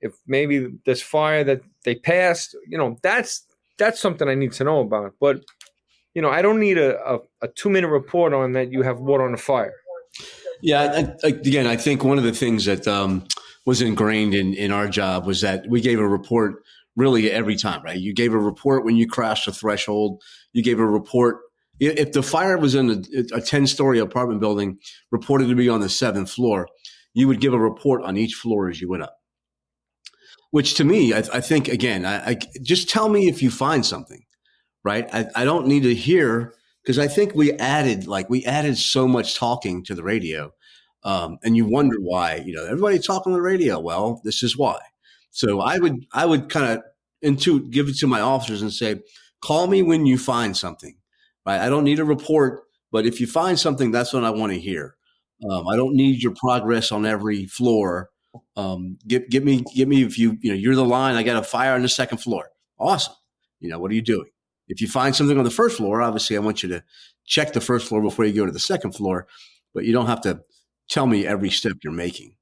if 0.00 0.14
maybe 0.26 0.68
there's 0.84 1.02
fire 1.02 1.44
that 1.44 1.62
they 1.84 1.94
passed, 1.94 2.56
you 2.66 2.78
know, 2.78 2.96
that's 3.02 3.46
that's 3.78 4.00
something 4.00 4.28
I 4.28 4.34
need 4.34 4.52
to 4.52 4.64
know 4.64 4.80
about. 4.80 5.14
But 5.20 5.44
you 6.14 6.22
know, 6.22 6.30
I 6.30 6.42
don't 6.42 6.60
need 6.60 6.78
a, 6.78 6.98
a, 7.06 7.18
a 7.42 7.48
two 7.48 7.70
minute 7.70 7.88
report 7.88 8.32
on 8.32 8.52
that 8.52 8.70
you 8.70 8.82
have 8.82 9.00
water 9.00 9.24
on 9.24 9.32
the 9.32 9.38
fire. 9.38 9.74
Yeah, 10.60 11.12
I, 11.24 11.26
again, 11.28 11.66
I 11.66 11.76
think 11.76 12.04
one 12.04 12.18
of 12.18 12.24
the 12.24 12.32
things 12.32 12.66
that 12.66 12.86
um, 12.86 13.26
was 13.66 13.82
ingrained 13.82 14.34
in, 14.34 14.54
in 14.54 14.70
our 14.70 14.88
job 14.88 15.26
was 15.26 15.40
that 15.40 15.66
we 15.68 15.80
gave 15.80 15.98
a 15.98 16.06
report 16.06 16.62
really 16.94 17.30
every 17.30 17.56
time, 17.56 17.82
right? 17.82 17.98
You 17.98 18.12
gave 18.12 18.34
a 18.34 18.38
report 18.38 18.84
when 18.84 18.96
you 18.96 19.08
crashed 19.08 19.48
a 19.48 19.52
threshold. 19.52 20.22
You 20.52 20.62
gave 20.62 20.78
a 20.78 20.86
report 20.86 21.38
if 21.90 22.12
the 22.12 22.22
fire 22.22 22.58
was 22.58 22.74
in 22.74 22.90
a, 22.90 23.36
a 23.36 23.40
10 23.40 23.66
story 23.66 23.98
apartment 23.98 24.40
building 24.40 24.78
reported 25.10 25.48
to 25.48 25.54
be 25.54 25.68
on 25.68 25.80
the 25.80 25.88
seventh 25.88 26.30
floor, 26.30 26.68
you 27.14 27.28
would 27.28 27.40
give 27.40 27.52
a 27.52 27.58
report 27.58 28.02
on 28.02 28.16
each 28.16 28.34
floor 28.34 28.68
as 28.68 28.80
you 28.80 28.88
went 28.88 29.02
up. 29.02 29.16
Which 30.50 30.74
to 30.74 30.84
me, 30.84 31.12
I, 31.12 31.18
I 31.18 31.40
think 31.40 31.68
again, 31.68 32.04
I, 32.04 32.30
I, 32.30 32.36
just 32.62 32.88
tell 32.88 33.08
me 33.08 33.28
if 33.28 33.42
you 33.42 33.50
find 33.50 33.84
something, 33.84 34.22
right? 34.84 35.08
I, 35.12 35.26
I 35.34 35.44
don't 35.44 35.66
need 35.66 35.82
to 35.84 35.94
hear 35.94 36.54
because 36.82 36.98
I 36.98 37.08
think 37.08 37.34
we 37.34 37.52
added 37.52 38.06
like 38.06 38.28
we 38.28 38.44
added 38.44 38.76
so 38.76 39.08
much 39.08 39.36
talking 39.36 39.82
to 39.84 39.94
the 39.94 40.02
radio, 40.02 40.52
um, 41.04 41.38
and 41.42 41.56
you 41.56 41.64
wonder 41.64 41.96
why. 41.98 42.42
You 42.44 42.54
know, 42.54 42.66
everybody 42.66 42.98
talking 42.98 43.32
on 43.32 43.38
the 43.38 43.42
radio. 43.42 43.80
Well, 43.80 44.20
this 44.24 44.42
is 44.42 44.56
why. 44.56 44.78
So 45.30 45.60
I 45.60 45.78
would 45.78 46.04
I 46.12 46.26
would 46.26 46.50
kind 46.50 46.66
of 46.66 46.84
into 47.22 47.66
give 47.70 47.88
it 47.88 47.96
to 47.98 48.06
my 48.06 48.20
officers 48.20 48.60
and 48.60 48.72
say, 48.72 49.00
call 49.40 49.68
me 49.68 49.80
when 49.80 50.04
you 50.04 50.18
find 50.18 50.54
something. 50.54 50.96
Right? 51.46 51.60
I 51.60 51.68
don't 51.68 51.84
need 51.84 51.98
a 51.98 52.04
report, 52.04 52.62
but 52.90 53.06
if 53.06 53.20
you 53.20 53.26
find 53.26 53.58
something, 53.58 53.90
that's 53.90 54.12
what 54.12 54.24
I 54.24 54.30
want 54.30 54.52
to 54.52 54.60
hear. 54.60 54.96
Um, 55.48 55.66
I 55.66 55.76
don't 55.76 55.94
need 55.94 56.22
your 56.22 56.34
progress 56.34 56.92
on 56.92 57.04
every 57.04 57.46
floor. 57.46 58.10
Um, 58.56 58.98
give, 59.06 59.28
give 59.28 59.44
me, 59.44 59.64
give 59.74 59.88
me 59.88 60.02
if 60.04 60.18
you, 60.18 60.38
you 60.40 60.52
know, 60.52 60.56
you're 60.56 60.76
the 60.76 60.84
line. 60.84 61.16
I 61.16 61.22
got 61.22 61.36
a 61.36 61.42
fire 61.42 61.74
on 61.74 61.82
the 61.82 61.88
second 61.88 62.18
floor. 62.18 62.50
Awesome. 62.78 63.14
You 63.60 63.68
know, 63.68 63.78
what 63.78 63.90
are 63.90 63.94
you 63.94 64.02
doing? 64.02 64.28
If 64.68 64.80
you 64.80 64.88
find 64.88 65.14
something 65.14 65.36
on 65.36 65.44
the 65.44 65.50
first 65.50 65.76
floor, 65.76 66.00
obviously 66.00 66.36
I 66.36 66.40
want 66.40 66.62
you 66.62 66.68
to 66.70 66.84
check 67.26 67.52
the 67.52 67.60
first 67.60 67.88
floor 67.88 68.00
before 68.00 68.24
you 68.24 68.32
go 68.32 68.46
to 68.46 68.52
the 68.52 68.58
second 68.58 68.92
floor, 68.92 69.26
but 69.74 69.84
you 69.84 69.92
don't 69.92 70.06
have 70.06 70.20
to 70.22 70.42
tell 70.88 71.06
me 71.06 71.26
every 71.26 71.50
step 71.50 71.74
you're 71.82 71.92
making. 71.92 72.36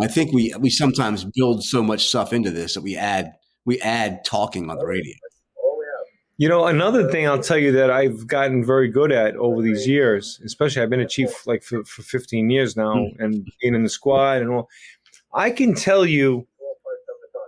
I 0.00 0.06
think 0.06 0.32
we, 0.32 0.54
we 0.58 0.70
sometimes 0.70 1.24
build 1.24 1.64
so 1.64 1.82
much 1.82 2.06
stuff 2.06 2.32
into 2.32 2.50
this 2.50 2.74
that 2.74 2.82
we 2.82 2.96
add, 2.96 3.32
we 3.64 3.80
add 3.80 4.24
talking 4.24 4.70
on 4.70 4.78
the 4.78 4.86
radio. 4.86 5.14
You 6.40 6.48
know, 6.48 6.64
another 6.64 7.06
thing 7.10 7.28
I'll 7.28 7.42
tell 7.42 7.58
you 7.58 7.70
that 7.72 7.90
I've 7.90 8.26
gotten 8.26 8.64
very 8.64 8.88
good 8.88 9.12
at 9.12 9.36
over 9.36 9.60
these 9.60 9.86
years, 9.86 10.40
especially 10.42 10.80
I've 10.80 10.88
been 10.88 10.98
a 10.98 11.06
chief 11.06 11.46
like 11.46 11.62
for, 11.62 11.84
for 11.84 12.00
15 12.00 12.48
years 12.48 12.78
now 12.78 12.94
mm. 12.94 13.14
and 13.18 13.46
being 13.60 13.74
in 13.74 13.82
the 13.82 13.90
squad 13.90 14.40
and 14.40 14.50
all, 14.50 14.70
I 15.34 15.50
can 15.50 15.74
tell 15.74 16.06
you, 16.06 16.46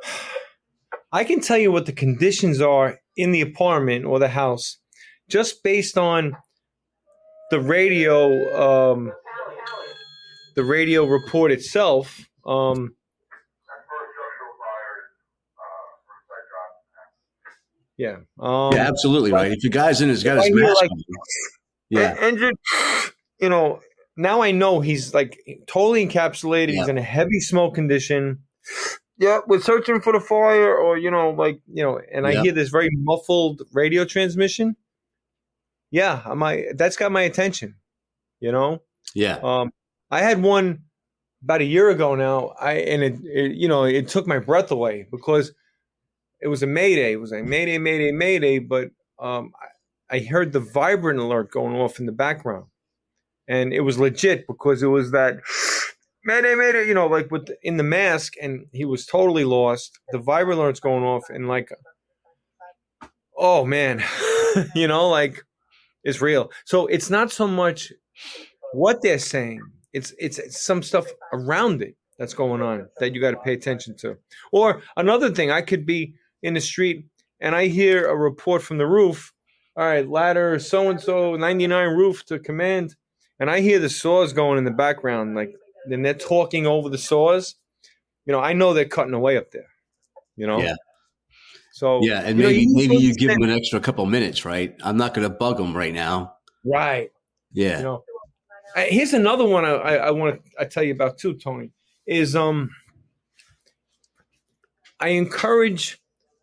I 1.11 1.25
can 1.25 1.41
tell 1.41 1.57
you 1.57 1.73
what 1.73 1.87
the 1.87 1.95
conditions 1.95 2.61
are 2.61 2.99
in 3.17 3.33
the 3.33 3.41
apartment 3.41 4.05
or 4.05 4.19
the 4.19 4.29
house 4.29 4.77
just 5.27 5.63
based 5.63 5.97
on 5.97 6.37
the 7.51 7.61
radio, 7.61 8.93
um, 8.93 9.11
the 10.55 10.65
radio 10.65 11.07
report 11.07 11.51
itself. 11.51 12.29
Um, 12.45 12.95
Yeah. 17.97 18.19
Um, 18.41 18.73
yeah, 18.73 18.89
absolutely 18.89 19.33
right. 19.33 19.53
If 19.53 19.63
your 19.63 19.71
guy's 19.71 20.01
in, 20.01 20.09
he's 20.09 20.25
got 20.25 20.43
his 20.43 20.55
mask 20.55 20.81
like, 20.81 20.91
on. 20.91 21.03
Yeah. 21.91 22.17
Engine, 22.21 22.55
you 23.39 23.49
know, 23.49 23.81
now 24.17 24.43
I 24.43 24.51
know 24.51 24.81
he's 24.81 25.15
like 25.15 25.39
totally 25.67 26.07
encapsulated. 26.07 26.73
Yeah. 26.73 26.81
He's 26.81 26.89
in 26.89 26.99
a 26.99 27.03
heavy 27.03 27.41
smoke 27.41 27.75
condition. 27.75 28.41
Yeah, 29.19 29.41
we're 29.47 29.61
searching 29.61 30.01
for 30.01 30.13
the 30.13 30.21
fire, 30.21 30.77
or 30.77 30.97
you 30.97 31.11
know, 31.11 31.31
like 31.31 31.61
you 31.73 31.83
know, 31.83 32.01
and 32.13 32.27
I 32.27 32.43
hear 32.43 32.53
this 32.53 32.71
very 32.71 32.89
muffled 32.93 33.63
radio 33.73 34.05
transmission. 34.05 34.77
Yeah, 35.91 36.23
my 36.35 36.67
that's 36.75 36.97
got 36.97 37.13
my 37.13 37.23
attention. 37.23 37.77
You 38.41 38.53
know. 38.53 38.83
Yeah. 39.15 39.39
Um, 39.43 39.71
I 40.11 40.21
had 40.21 40.43
one 40.43 40.85
about 41.43 41.61
a 41.61 41.65
year 41.65 41.91
ago 41.91 42.15
now. 42.15 42.55
I 42.59 42.73
and 42.73 43.03
it, 43.03 43.15
it 43.25 43.53
you 43.57 43.69
know 43.69 43.85
it 43.85 44.09
took 44.09 44.27
my 44.27 44.39
breath 44.39 44.71
away 44.71 45.07
because 45.11 45.53
it 46.43 46.49
was 46.49 46.63
a 46.63 46.67
mayday. 46.67 47.13
It 47.13 47.21
was 47.21 47.33
a 47.33 47.43
mayday, 47.43 47.79
mayday, 47.79 48.11
mayday. 48.11 48.59
But 48.59 48.91
um, 49.19 49.53
I, 50.11 50.19
heard 50.19 50.53
the 50.53 50.61
Vibralert 50.61 51.51
going 51.51 51.77
off 51.77 52.01
in 52.01 52.07
the 52.07 52.13
background, 52.13 52.67
and 53.49 53.73
it 53.73 53.81
was 53.81 53.99
legit 53.99 54.47
because 54.49 54.83
it 54.83 54.89
was 54.89 55.13
that 55.13 55.39
mayday, 56.25 56.57
mayday. 56.57 56.87
You 56.89 56.95
know, 56.95 57.07
like 57.07 57.31
with 57.31 57.47
the, 57.47 57.57
in 57.63 57.77
the 57.77 57.85
mask, 57.85 58.35
and 58.43 58.67
he 58.73 58.85
was 58.85 59.07
totally 59.07 59.45
lost. 59.45 60.01
The 60.11 60.19
Vibralert's 60.19 60.81
going 60.81 61.05
off, 61.05 61.31
and 61.31 61.47
like, 61.47 61.71
oh 63.37 63.65
man, 63.65 64.03
you 64.75 64.89
know, 64.89 65.09
like 65.09 65.41
it's 66.03 66.21
real. 66.21 66.51
So 66.65 66.87
it's 66.89 67.09
not 67.09 67.31
so 67.31 67.47
much 67.47 67.93
what 68.73 69.01
they're 69.01 69.21
saying; 69.21 69.61
it's 69.93 70.13
it's, 70.19 70.39
it's 70.39 70.61
some 70.61 70.83
stuff 70.83 71.07
around 71.33 71.83
it 71.83 71.95
that's 72.19 72.35
going 72.35 72.63
on 72.63 72.89
that 72.99 73.15
you 73.15 73.21
got 73.21 73.31
to 73.31 73.37
pay 73.39 73.53
attention 73.53 73.97
to. 73.99 74.17
Or 74.51 74.83
another 74.97 75.31
thing, 75.31 75.53
I 75.53 75.63
could 75.63 75.87
be 75.87 76.15
in 76.43 76.55
the 76.55 76.61
street 76.61 77.07
and 77.43 77.55
I 77.55 77.67
hear 77.67 78.07
a 78.07 78.17
report 78.17 78.63
from 78.63 78.79
the 78.79 78.87
roof. 78.87 79.33
All 79.77 79.85
right, 79.85 80.09
ladder 80.09 80.59
so 80.59 80.91
and 80.91 81.01
so, 81.01 81.35
99 81.35 81.89
roof 81.97 82.25
to 82.27 82.39
command. 82.39 82.95
And 83.41 83.51
I 83.51 83.61
hear 83.61 83.79
the 83.79 83.89
saws 83.89 84.33
going 84.33 84.59
in 84.59 84.65
the 84.65 84.71
background, 84.71 85.35
like, 85.35 85.55
then 85.89 86.03
they're 86.03 86.15
talking 86.15 86.67
over 86.67 86.89
the 86.89 86.99
saws. 86.99 87.57
You 88.25 88.33
know, 88.33 88.41
I 88.41 88.53
know 88.53 88.73
they're 88.73 88.85
cutting 88.85 89.15
away 89.15 89.37
up 89.37 89.51
there, 89.51 89.67
you 90.37 90.47
know? 90.47 90.61
Yeah. 90.61 90.77
So, 91.73 92.01
yeah, 92.03 92.21
and 92.21 92.39
maybe, 92.39 92.53
know, 92.53 92.61
you 92.61 92.75
maybe 92.77 92.97
you 92.97 93.15
give 93.15 93.31
them 93.31 93.43
an 93.43 93.51
extra 93.51 93.81
couple 93.81 94.07
minutes, 94.07 94.45
right? 94.45 94.77
I'm 94.85 94.97
not 94.97 95.15
going 95.15 95.29
to 95.29 95.35
bug 95.35 95.57
them 95.57 95.77
right 95.77 95.93
now. 95.93 96.37
Right. 96.65 97.11
Yeah. 97.53 97.79
You 97.79 97.85
know, 97.85 98.05
here's 98.77 99.15
another 99.15 99.45
one 99.45 99.65
I, 99.65 99.71
I, 99.71 99.95
I 99.95 100.11
want 100.11 100.45
to 100.45 100.51
I 100.61 100.65
tell 100.67 100.83
you 100.83 100.93
about 100.93 101.19
too, 101.19 101.35
Tony. 101.35 101.73
Is 102.07 102.37
um, 102.37 102.71
I 105.01 105.09
encourage 105.09 106.02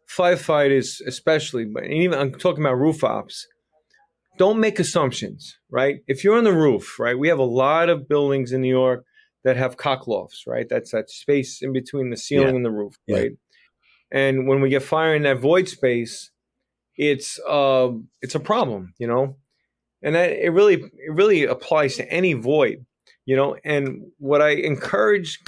firefighters, 0.10 1.02
especially, 1.06 1.66
but 1.66 1.86
even 1.86 2.18
I'm 2.18 2.34
talking 2.34 2.64
about 2.64 2.80
roof 2.80 3.04
ops, 3.04 3.48
don't 4.38 4.60
make 4.60 4.80
assumptions, 4.80 5.58
right? 5.70 6.00
If 6.08 6.24
you're 6.24 6.38
on 6.38 6.46
the 6.46 6.54
roof, 6.54 6.98
right, 6.98 7.18
we 7.18 7.28
have 7.28 7.40
a 7.40 7.44
lot 7.44 7.90
of 7.90 8.08
buildings 8.08 8.52
in 8.52 8.62
New 8.62 8.70
York 8.70 9.06
that 9.44 9.58
have 9.58 9.78
cockloft, 9.78 10.48
right? 10.48 10.68
That's 10.68 10.92
that 10.92 11.10
space 11.10 11.62
in 11.62 11.74
between 11.74 12.10
the 12.10 12.18
ceiling 12.18 12.50
yeah. 12.50 12.56
and 12.56 12.66
the 12.66 12.72
roof, 12.72 12.96
yeah. 13.06 13.18
right? 13.18 13.32
And 14.12 14.48
when 14.48 14.62
we 14.62 14.70
get 14.70 14.84
fire 14.84 15.16
in 15.16 15.24
that 15.24 15.40
void 15.40 15.68
space, 15.68 16.32
it's 16.96 17.40
uh, 17.48 17.92
it's 18.22 18.36
a 18.36 18.40
problem, 18.40 18.94
you 18.98 19.08
know, 19.08 19.38
and 20.02 20.16
that, 20.16 20.32
it 20.32 20.50
really 20.50 20.76
it 20.76 21.14
really 21.14 21.44
applies 21.44 21.96
to 21.98 22.12
any 22.12 22.34
void, 22.34 22.86
you 23.26 23.36
know. 23.36 23.56
And 23.64 24.12
what 24.18 24.42
I 24.42 24.50
encourage 24.50 25.40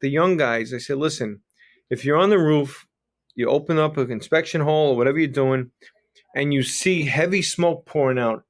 the 0.00 0.10
young 0.10 0.36
guys, 0.36 0.74
I 0.74 0.78
say, 0.78 0.94
listen, 0.94 1.40
if 1.90 2.04
you're 2.04 2.18
on 2.18 2.30
the 2.30 2.38
roof 2.38 2.86
you 3.34 3.48
open 3.48 3.78
up 3.78 3.96
an 3.96 4.10
inspection 4.10 4.60
hole 4.60 4.90
or 4.90 4.96
whatever 4.96 5.18
you're 5.18 5.28
doing, 5.28 5.70
and 6.34 6.52
you 6.52 6.62
see 6.62 7.02
heavy 7.02 7.42
smoke 7.42 7.86
pouring 7.86 8.18
out, 8.18 8.44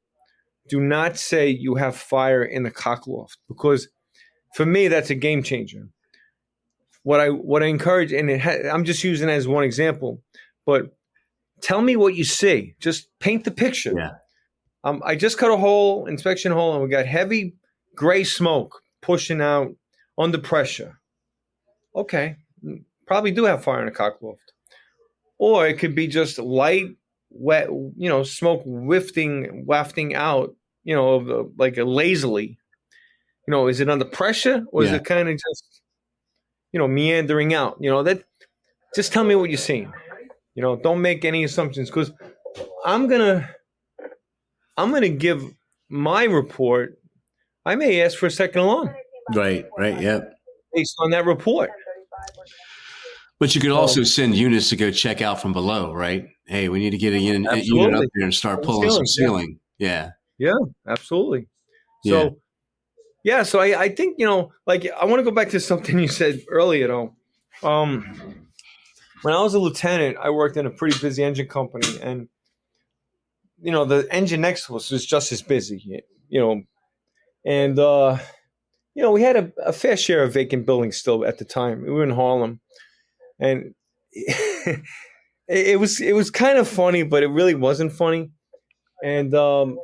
do 0.69 0.81
not 0.81 1.17
say 1.17 1.49
you 1.49 1.77
have 1.77 1.97
fire 1.97 2.43
in 2.43 2.63
the 2.63 2.71
cockloft 2.71 3.37
because 3.49 3.89
for 4.55 4.65
me 4.65 4.89
that's 4.89 5.11
a 5.11 5.15
game 5.15 5.43
changer. 5.43 5.89
What 7.03 7.21
I 7.21 7.31
what 7.31 7.63
I 7.63 7.67
encourage, 7.67 8.13
and 8.13 8.41
ha- 8.41 8.71
I'm 8.73 8.85
just 8.85 9.03
using 9.03 9.29
it 9.29 9.33
as 9.33 9.49
one 9.49 9.65
example, 9.65 10.23
but 10.65 10.97
tell 11.61 11.83
me 11.83 11.97
what 11.97 12.15
you 12.15 12.25
see. 12.25 12.75
Just 12.79 13.09
paint 13.19 13.45
the 13.45 13.51
picture. 13.51 13.93
Yeah. 13.97 14.11
Um, 14.85 15.03
I 15.05 15.17
just 15.17 15.39
cut 15.39 15.51
a 15.51 15.57
hole, 15.57 16.07
inspection 16.07 16.53
hole, 16.53 16.75
and 16.75 16.83
we 16.83 16.89
got 16.89 17.07
heavy 17.07 17.55
gray 17.97 18.25
smoke 18.25 18.83
pushing 19.01 19.41
out 19.41 19.75
under 20.17 20.39
pressure. 20.39 21.01
Okay, 21.95 22.37
probably 23.07 23.33
do 23.33 23.45
have 23.45 23.65
fire 23.65 23.83
in 23.83 23.89
a 23.89 23.93
cockloft 23.93 24.52
or 25.43 25.67
it 25.67 25.81
could 25.81 25.93
be 25.93 26.07
just 26.07 26.39
light, 26.39 26.87
wet, 27.31 27.67
you 27.69 28.09
know, 28.09 28.23
smoke 28.23 28.63
wafting, 28.65 29.65
wafting 29.67 30.15
out, 30.15 30.55
you 30.85 30.95
know, 30.95 31.51
like 31.59 31.77
a 31.79 31.83
lazily. 31.85 32.57
You 33.49 33.51
know, 33.51 33.67
is 33.67 33.81
it 33.81 33.91
under 33.91 34.05
pressure 34.05 34.65
or 34.71 34.85
yeah. 34.85 34.91
is 34.91 34.95
it 34.95 35.05
kind 35.05 35.29
of 35.29 35.35
just, 35.35 35.81
you 36.71 36.79
know, 36.79 36.87
meandering 36.87 37.55
out? 37.55 37.77
You 37.81 37.91
know, 37.91 38.05
that 38.05 38.23
just 38.95 39.13
tell 39.13 39.25
me 39.25 39.35
what 39.35 39.51
you're 39.51 39.59
seeing. 39.59 39.93
You 40.55 40.63
know, 40.63 40.77
don't 40.77 41.03
make 41.03 41.25
any 41.25 41.43
assumptions 41.43 41.91
because 41.91 42.13
I'm 42.85 43.09
gonna, 43.09 43.51
I'm 44.77 44.93
gonna 44.93 45.09
give 45.09 45.43
my 45.89 46.23
report. 46.23 47.01
I 47.67 47.75
may 47.75 48.01
ask 48.01 48.17
for 48.17 48.27
a 48.27 48.31
second 48.31 48.61
alarm. 48.61 48.95
Right. 49.35 49.67
Right. 49.77 50.01
Yeah. 50.01 50.21
Based 50.73 50.95
on 51.01 51.11
that 51.11 51.25
report. 51.25 51.71
But 53.43 53.57
you 53.57 53.61
could 53.61 53.73
also 53.73 54.05
send 54.05 54.37
units 54.37 54.69
to 54.69 54.77
go 54.77 54.93
check 54.93 55.21
out 55.21 55.43
from 55.43 55.53
below, 55.53 55.93
right? 55.93 56.29
Hey, 56.47 56.69
we 56.69 56.79
need 56.79 56.91
to 56.91 56.97
get 56.97 57.13
a 57.13 57.19
unit, 57.19 57.53
a 57.53 57.59
unit 57.59 57.93
up 57.93 58.05
there 58.15 58.23
and 58.23 58.33
start 58.33 58.63
pulling 58.63 58.89
ceiling, 58.89 58.95
some 58.95 59.07
ceiling. 59.07 59.61
Yeah. 59.79 60.11
yeah. 60.39 60.51
Yeah, 60.53 60.67
absolutely. 60.87 61.49
So, 62.07 62.23
yeah, 62.23 62.29
yeah 63.25 63.43
so 63.43 63.59
I, 63.59 63.81
I 63.81 63.89
think, 63.89 64.15
you 64.21 64.27
know, 64.27 64.53
like 64.65 64.89
I 64.97 65.07
want 65.07 65.19
to 65.19 65.25
go 65.25 65.33
back 65.33 65.49
to 65.51 65.59
something 65.59 65.99
you 65.99 66.07
said 66.07 66.41
earlier, 66.49 66.87
though. 66.87 67.17
Um, 67.65 68.47
when 69.23 69.35
I 69.35 69.43
was 69.43 69.55
a 69.55 69.59
lieutenant, 69.59 70.19
I 70.23 70.31
worked 70.31 70.57
in 70.57 70.67
a 70.67 70.71
pretty 70.71 70.97
busy 71.01 71.25
engine 71.25 71.49
company, 71.49 72.01
and 72.01 72.29
you 73.61 73.73
know 73.73 73.85
the 73.85 74.07
engine 74.13 74.41
next 74.41 74.67
to 74.67 74.77
us 74.77 74.89
was 74.89 75.05
just 75.05 75.33
as 75.33 75.43
busy. 75.43 76.01
You 76.29 76.41
know, 76.41 76.63
and 77.45 77.77
uh, 77.77 78.19
you 78.95 79.03
know 79.03 79.11
we 79.11 79.23
had 79.23 79.35
a, 79.35 79.53
a 79.67 79.73
fair 79.73 79.97
share 79.97 80.23
of 80.23 80.33
vacant 80.33 80.65
buildings 80.65 80.97
still 80.97 81.25
at 81.25 81.39
the 81.39 81.45
time. 81.45 81.83
We 81.83 81.91
were 81.91 82.05
in 82.05 82.11
Harlem, 82.11 82.61
and 83.43 83.75
it 85.49 85.79
was 85.79 86.01
it 86.01 86.15
was 86.15 86.31
kind 86.31 86.59
of 86.59 86.69
funny, 86.69 87.03
but 87.03 87.23
it 87.23 87.29
really 87.29 87.55
wasn't 87.55 87.93
funny. 87.93 88.31
And 89.03 89.35
um, 89.35 89.79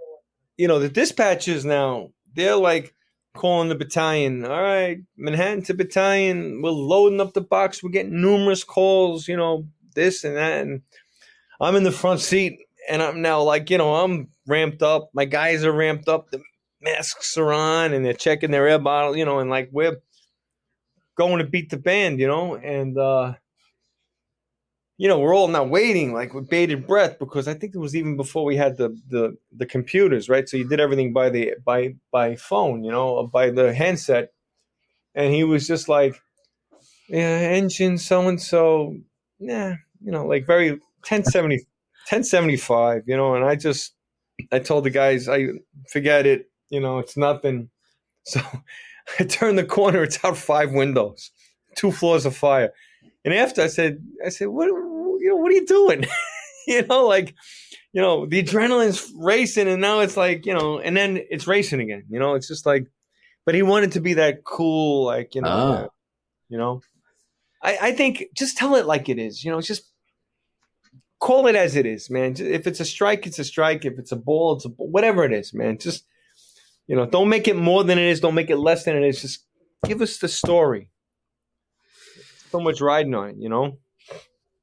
you 0.57 0.69
know, 0.69 0.79
the 0.79 0.89
dispatchers 0.89 1.65
now, 1.65 2.11
they're 2.35 2.57
like 2.57 2.95
calling 3.35 3.69
the 3.69 3.75
battalion. 3.75 4.45
All 4.45 4.63
right, 4.63 4.99
Manhattan 5.17 5.63
to 5.65 5.75
battalion. 5.75 6.63
We're 6.63 6.71
loading 6.71 7.21
up 7.21 7.35
the 7.35 7.41
box. 7.41 7.83
We're 7.83 7.91
getting 7.91 8.21
numerous 8.21 8.65
calls, 8.65 9.29
you 9.29 9.37
know, 9.37 9.67
this 9.95 10.25
and 10.25 10.37
that. 10.37 10.63
And 10.63 10.83
I'm 11.61 11.77
in 11.77 11.83
the 11.83 11.93
front 11.93 12.21
seat 12.21 12.61
and 12.89 13.03
I'm 13.03 13.21
now 13.23 13.43
like, 13.43 13.71
you 13.71 13.79
know, 13.79 13.97
I'm 13.97 14.29
ramped 14.47 14.83
up. 14.83 15.11
My 15.13 15.25
guys 15.25 15.65
are 15.65 15.73
ramped 15.73 16.09
up. 16.09 16.31
The 16.31 16.41
masks 16.81 17.37
are 17.37 17.53
on 17.53 17.93
and 17.93 18.05
they're 18.05 18.13
checking 18.13 18.53
their 18.53 18.69
air 18.69 18.79
bottle, 18.79 19.17
you 19.17 19.25
know, 19.25 19.41
and 19.41 19.51
like 19.51 19.69
we're 19.73 19.97
going 21.17 21.39
to 21.39 21.45
beat 21.45 21.71
the 21.71 21.77
band, 21.77 22.21
you 22.21 22.29
know, 22.29 22.55
and 22.57 22.97
uh 22.97 23.35
you 24.99 25.07
know, 25.07 25.21
we're 25.21 25.35
all 25.35 25.47
now 25.47 25.63
waiting 25.63 26.13
like 26.13 26.35
with 26.35 26.49
bated 26.51 26.87
breath 26.87 27.21
because 27.21 27.47
I 27.47 27.55
think 27.55 27.75
it 27.75 27.79
was 27.79 27.95
even 27.95 28.17
before 28.17 28.45
we 28.45 28.57
had 28.57 28.77
the 28.77 28.91
the 29.09 29.37
the 29.53 29.65
computers, 29.65 30.29
right? 30.29 30.49
So 30.49 30.57
you 30.57 30.69
did 30.69 30.81
everything 30.81 31.13
by 31.13 31.31
the 31.31 31.55
by 31.65 31.95
by 32.11 32.35
phone, 32.35 32.83
you 32.83 32.91
know, 32.91 33.27
by 33.29 33.51
the 33.51 33.73
handset. 33.73 34.33
And 35.15 35.33
he 35.33 35.45
was 35.45 35.67
just 35.69 35.89
like, 35.89 36.21
Yeah, 37.09 37.39
engine 37.39 37.97
so 37.99 38.29
and 38.29 38.43
so, 38.43 38.97
yeah, 39.39 39.77
you 40.05 40.11
know, 40.11 40.27
like 40.27 40.47
very 40.47 40.71
1070 40.71 41.59
1075, 42.11 43.05
you 43.07 43.17
know, 43.17 43.35
and 43.37 43.45
I 43.45 43.55
just 43.55 43.95
I 44.51 44.59
told 44.59 44.85
the 44.85 44.91
guys, 44.91 45.29
I 45.29 45.47
forget 45.93 46.27
it, 46.27 46.51
you 46.71 46.81
know, 46.81 46.99
it's 46.99 47.17
nothing. 47.17 47.71
So 48.25 48.43
I 49.19 49.25
turned 49.25 49.57
the 49.57 49.65
corner, 49.65 50.03
it's 50.03 50.23
out 50.23 50.37
five 50.37 50.73
windows, 50.73 51.31
two 51.77 51.91
floors 51.91 52.27
of 52.27 52.37
fire. 52.37 52.75
And 53.25 53.33
after 53.33 53.63
I 53.63 53.69
said, 53.69 54.05
I 54.25 54.29
said, 54.29 54.49
what, 54.49 54.69
you 55.21 55.29
know, 55.31 55.37
what 55.37 55.51
are 55.51 55.55
you 55.55 55.67
doing? 55.67 56.05
you 56.67 56.87
know, 56.87 57.07
like, 57.07 57.35
you 57.93 58.03
know, 58.03 58.27
the 58.27 58.43
adrenaline's 58.43 59.13
racing 59.17 59.69
and 59.69 59.81
now 59.81 60.01
it's 60.01 60.17
like, 60.17 60.47
you 60.47 60.55
know, 60.55 60.79
and 60.79 60.97
then 60.97 61.21
it's 61.31 61.47
racing 61.47 61.81
again, 61.81 62.05
you 62.09 62.19
know, 62.19 62.35
it's 62.35 62.49
just 62.49 62.67
like, 62.67 62.87
but 63.47 63.55
he 63.55 63.63
wanted 63.63 63.93
to 63.93 64.01
be 64.01 64.15
that 64.15 64.45
cool, 64.45 65.07
like, 65.07 65.35
you 65.35 65.43
know, 65.43 65.49
oh. 65.49 65.93
you 66.49 66.59
know, 66.59 66.83
I, 67.63 67.79
I 67.81 67.93
think 67.93 68.27
just 68.37 68.57
tell 68.57 68.75
it 68.75 68.87
like 68.87 69.09
it 69.09 69.19
is, 69.19 69.45
you 69.45 69.51
know, 69.51 69.61
just 69.61 69.85
call 71.19 71.47
it 71.47 71.57
as 71.57 71.77
it 71.77 71.87
is, 71.87 72.11
man. 72.11 72.35
If 72.39 72.67
it's 72.67 72.81
a 72.81 72.85
strike, 72.85 73.27
it's 73.27 73.39
a 73.39 73.45
strike. 73.45 73.85
If 73.85 73.99
it's 73.99 74.13
a 74.13 74.17
ball, 74.17 74.57
it's 74.57 74.65
a 74.65 74.69
ball. 74.69 74.89
Whatever 74.89 75.25
it 75.25 75.33
is, 75.33 75.53
man. 75.53 75.79
Just 75.79 76.05
you 76.87 76.97
know, 76.97 77.07
don't 77.07 77.29
make 77.29 77.49
it 77.49 77.57
more 77.57 77.85
than 77.85 77.99
it 77.99 78.07
is. 78.07 78.21
Don't 78.21 78.35
make 78.35 78.51
it 78.51 78.57
less 78.57 78.85
than 78.85 78.97
it 78.97 79.07
is. 79.07 79.21
Just 79.21 79.45
give 79.85 80.01
us 80.01 80.19
the 80.19 80.29
story. 80.29 80.91
So 82.51 82.61
much 82.61 82.81
riding 82.81 83.15
on 83.15 83.31
it, 83.31 83.37
you 83.39 83.49
know. 83.49 83.79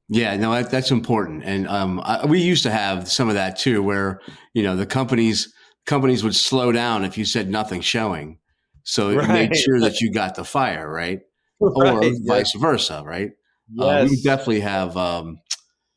Yeah, 0.08 0.36
no, 0.36 0.52
that, 0.52 0.70
that's 0.70 0.90
important, 0.92 1.42
and 1.44 1.66
um, 1.66 2.00
I, 2.00 2.26
we 2.26 2.40
used 2.40 2.62
to 2.62 2.70
have 2.70 3.08
some 3.08 3.28
of 3.28 3.34
that 3.34 3.58
too, 3.58 3.82
where 3.82 4.20
you 4.54 4.62
know 4.62 4.76
the 4.76 4.86
companies 4.86 5.52
companies 5.84 6.22
would 6.22 6.34
slow 6.34 6.70
down 6.70 7.04
if 7.04 7.18
you 7.18 7.24
said 7.24 7.50
nothing 7.50 7.80
showing, 7.80 8.38
so 8.84 9.10
it 9.10 9.16
right. 9.16 9.28
made 9.28 9.56
sure 9.56 9.80
that 9.80 10.00
you 10.00 10.12
got 10.12 10.36
the 10.36 10.44
fire, 10.44 10.88
right, 10.88 11.22
right. 11.60 11.92
or 11.92 12.12
vice 12.24 12.54
versa, 12.54 13.02
right. 13.04 13.32
Yes. 13.72 13.84
Uh, 13.84 14.06
we 14.08 14.22
definitely 14.22 14.60
have 14.60 14.96
um, 14.96 15.40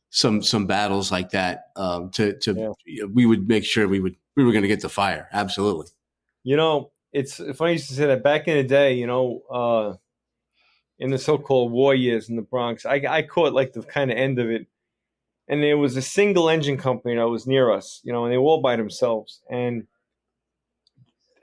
some 0.10 0.42
some 0.42 0.66
battles 0.66 1.12
like 1.12 1.32
that 1.32 1.66
um, 1.76 2.10
to 2.12 2.38
to 2.40 2.74
yeah. 2.86 3.06
we 3.06 3.26
would 3.26 3.48
make 3.48 3.64
sure 3.64 3.88
we 3.88 4.00
would 4.00 4.16
we 4.36 4.44
were 4.44 4.52
going 4.52 4.64
to 4.64 4.68
get 4.68 4.82
the 4.82 4.90
fire 4.90 5.28
absolutely 5.32 5.88
you 6.44 6.56
know 6.56 6.92
it's 7.14 7.42
funny 7.56 7.78
to 7.78 7.84
say 7.84 8.08
that 8.08 8.24
back 8.24 8.48
in 8.48 8.58
the 8.58 8.64
day 8.64 8.94
you 8.94 9.06
know 9.06 9.42
uh, 9.52 9.94
in 11.00 11.12
the 11.12 11.18
so-called 11.18 11.72
war 11.72 11.96
years 11.96 12.30
in 12.30 12.36
the 12.36 12.42
bronx 12.42 12.86
i, 12.86 13.02
I 13.08 13.22
caught 13.24 13.54
like 13.54 13.74
the 13.74 13.84
kind 13.84 14.12
of 14.12 14.18
end 14.18 14.40
of 14.40 14.50
it 14.50 14.68
and 15.48 15.64
there 15.64 15.78
was 15.78 15.98
a 15.98 16.02
single 16.02 16.50
engine 16.50 16.78
company 16.78 17.16
that 17.16 17.28
was 17.28 17.48
near 17.48 17.72
us 17.72 18.02
you 18.04 18.14
know 18.14 18.26
and 18.26 18.34
they 18.34 18.38
were 18.38 18.44
all 18.44 18.62
by 18.62 18.76
themselves 18.76 19.42
and 19.50 19.88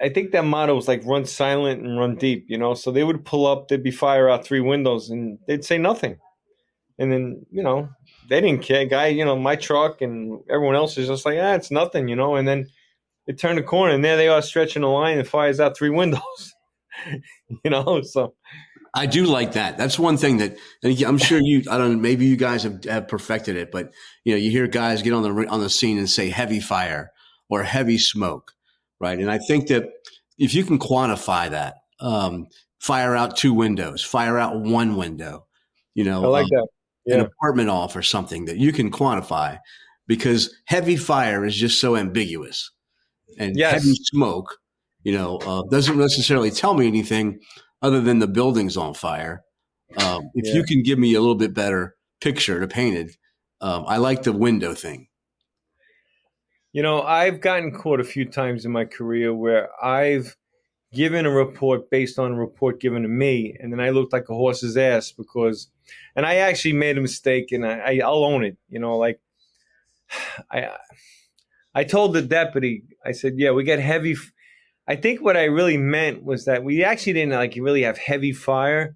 i 0.01 0.09
think 0.09 0.33
that 0.33 0.45
motto 0.45 0.75
was 0.75 0.89
like 0.89 1.05
run 1.05 1.25
silent 1.25 1.83
and 1.83 1.99
run 1.99 2.17
deep 2.17 2.47
you 2.49 2.59
know 2.59 2.75
so 2.75 2.91
they 2.91 3.05
would 3.05 3.25
pull 3.25 3.47
up 3.47 3.69
there'd 3.69 3.83
be 3.83 3.91
fire 3.91 4.29
out 4.29 4.45
three 4.45 4.61
windows 4.61 5.11
and 5.11 5.39
they'd 5.47 5.65
say 5.65 5.79
nothing 5.79 6.19
and 6.99 7.13
then 7.13 7.45
you 7.51 7.63
know 7.63 7.89
they 8.29 8.41
didn't 8.41 8.63
care. 8.63 8.85
Guy, 8.85 9.09
you 9.09 9.25
know, 9.25 9.37
my 9.37 9.57
truck 9.57 10.01
and 10.03 10.41
everyone 10.51 10.75
else 10.75 10.99
is 10.99 11.09
just 11.09 11.25
like, 11.25 11.39
ah, 11.41 11.55
it's 11.55 11.71
nothing, 11.71 12.09
you 12.09 12.17
know. 12.17 12.37
And 12.37 12.47
then 12.47 12.69
they 13.27 13.33
turned 13.33 13.59
a 13.59 13.63
corner 13.63 13.95
and 13.95 14.05
there 14.05 14.17
they 14.17 14.29
are 14.29 14.43
stretching 14.43 14.83
a 14.83 14.93
line 14.93 15.19
and 15.19 15.29
fires 15.29 15.61
out 15.61 15.77
three 15.77 15.91
windows, 16.03 16.55
you 17.65 17.71
know. 17.71 18.03
So 18.03 18.35
I 18.97 19.05
do 19.07 19.27
like 19.27 19.53
that. 19.53 19.77
That's 19.77 19.99
one 19.99 20.17
thing 20.17 20.39
that 20.39 20.57
I'm 20.83 21.19
sure 21.19 21.39
you. 21.39 21.63
I 21.71 21.77
don't. 21.77 21.93
know, 21.93 21.99
Maybe 21.99 22.27
you 22.27 22.37
guys 22.37 22.63
have, 22.63 22.83
have 22.85 23.09
perfected 23.09 23.55
it, 23.57 23.71
but 23.71 23.93
you 24.25 24.33
know, 24.33 24.39
you 24.39 24.51
hear 24.51 24.67
guys 24.67 25.03
get 25.03 25.13
on 25.13 25.23
the 25.23 25.49
on 25.49 25.61
the 25.61 25.69
scene 25.69 25.99
and 25.99 26.09
say 26.09 26.31
heavy 26.31 26.61
fire 26.61 27.13
or 27.51 27.63
heavy 27.63 27.99
smoke, 27.99 28.53
right? 28.99 29.19
And 29.19 29.31
I 29.31 29.39
think 29.39 29.69
that 29.69 29.85
if 30.39 30.55
you 30.55 30.65
can 30.65 30.79
quantify 30.79 31.51
that, 31.51 31.75
um, 32.01 32.47
fire 32.81 33.15
out 33.15 33.37
two 33.37 33.53
windows, 33.53 34.03
fire 34.03 34.39
out 34.39 34.61
one 34.61 34.97
window, 34.97 35.47
you 35.95 36.05
know, 36.05 36.25
I 36.25 36.29
like 36.29 36.45
um, 36.45 36.51
that 36.53 36.69
yeah. 37.07 37.15
an 37.17 37.21
apartment 37.21 37.71
off 37.71 37.97
or 37.97 38.03
something 38.03 38.47
that 38.47 38.57
you 38.57 38.73
can 38.73 38.91
quantify 38.91 39.59
because 40.07 40.55
heavy 40.67 40.97
fire 40.97 41.45
is 41.45 41.55
just 41.55 41.81
so 41.81 41.97
ambiguous 41.97 42.71
and 43.39 43.57
yes. 43.57 43.73
heavy 43.73 43.95
smoke 43.95 44.59
you 45.03 45.13
know 45.13 45.39
uh, 45.39 45.63
doesn't 45.71 45.99
necessarily 45.99 46.51
tell 46.51 46.75
me 46.75 46.87
anything 46.87 47.39
other 47.83 48.01
than 48.01 48.19
the 48.19 48.27
building's 48.27 48.77
on 48.77 48.95
fire 48.95 49.43
um, 49.99 50.31
if 50.35 50.47
yeah. 50.47 50.55
you 50.55 50.65
can 50.65 50.83
give 50.83 50.99
me 50.99 51.15
a 51.15 51.21
little 51.21 51.35
bit 51.35 51.55
better 51.55 51.97
picture 52.21 52.61
to 52.61 52.69
paint 52.69 52.97
it 52.97 53.17
um, 53.61 53.85
i 53.87 53.97
like 53.97 54.23
the 54.23 54.33
window 54.33 54.75
thing 54.75 55.09
you 56.73 56.83
know 56.83 57.03
i've 57.03 57.41
gotten 57.41 57.73
caught 57.73 58.01
a 58.01 58.05
few 58.05 58.25
times 58.25 58.65
in 58.65 58.73
my 58.73 58.85
career 58.85 59.35
where 59.35 59.69
i've 59.85 60.37
given 60.93 61.27
a 61.27 61.31
report 61.31 61.91
based 61.91 62.19
on 62.19 62.33
a 62.33 62.37
report 62.37 62.81
given 62.81 63.03
to 63.03 63.09
me 63.09 63.57
and 63.61 63.73
then 63.73 63.81
i 63.81 63.91
looked 63.91 64.13
like 64.13 64.29
a 64.29 64.35
horse's 64.35 64.77
ass 64.77 65.13
because 65.13 65.69
and 66.15 66.25
I 66.25 66.37
actually 66.37 66.73
made 66.73 66.99
a 66.99 67.01
mistake, 67.01 67.53
and 67.53 67.67
I, 67.67 68.01
I 68.05 68.09
will 68.09 68.25
own 68.25 68.45
it. 68.45 68.57
You 68.69 68.81
know, 68.81 68.97
like 68.97 69.21
I 70.51 70.71
I 71.75 71.85
told 71.85 72.15
the 72.15 72.23
deputy, 72.23 72.85
I 73.05 73.13
said, 73.13 73.35
yeah, 73.37 73.51
we 73.51 73.65
got 73.65 73.79
heavy. 73.79 74.17
I 74.89 74.97
think 74.97 75.21
what 75.21 75.37
I 75.37 75.45
really 75.45 75.77
meant 75.77 76.23
was 76.25 76.45
that 76.45 76.63
we 76.63 76.85
actually 76.85 77.15
didn't 77.15 77.33
like 77.33 77.55
really 77.57 77.83
have 77.83 77.99
heavy 77.99 78.33
fire, 78.33 78.95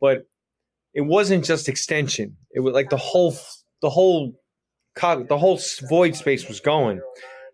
but 0.00 0.26
it 0.94 1.02
wasn't 1.02 1.44
just 1.44 1.68
extension. 1.68 2.36
It 2.52 2.60
was 2.60 2.74
like 2.74 2.90
the 2.90 2.96
whole 2.96 3.36
the 3.80 3.90
whole 3.90 4.34
the 4.94 5.38
whole 5.38 5.60
void 5.88 6.14
space 6.14 6.46
was 6.46 6.60
going. 6.60 7.00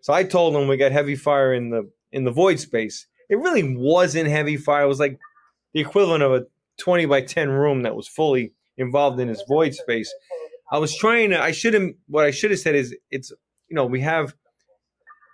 So 0.01 0.13
I 0.13 0.23
told 0.23 0.55
him 0.55 0.67
we 0.67 0.77
got 0.77 0.91
heavy 0.91 1.15
fire 1.15 1.53
in 1.53 1.69
the 1.69 1.89
in 2.11 2.25
the 2.25 2.31
void 2.31 2.59
space. 2.59 3.07
It 3.29 3.37
really 3.37 3.75
wasn't 3.75 4.29
heavy 4.29 4.57
fire. 4.57 4.83
It 4.83 4.87
was 4.87 4.99
like 4.99 5.19
the 5.73 5.79
equivalent 5.79 6.23
of 6.23 6.33
a 6.33 6.45
20 6.79 7.05
by 7.05 7.21
10 7.21 7.49
room 7.49 7.83
that 7.83 7.95
was 7.95 8.07
fully 8.07 8.53
involved 8.77 9.19
in 9.19 9.27
this 9.27 9.43
void 9.47 9.75
space. 9.75 10.13
I 10.71 10.77
was 10.77 10.95
trying 10.95 11.31
to. 11.31 11.41
I 11.41 11.51
should 11.51 11.73
have. 11.73 11.89
What 12.07 12.25
I 12.25 12.31
should 12.31 12.51
have 12.51 12.59
said 12.59 12.75
is, 12.75 12.95
it's 13.11 13.31
you 13.69 13.75
know 13.75 13.85
we 13.85 14.01
have. 14.01 14.33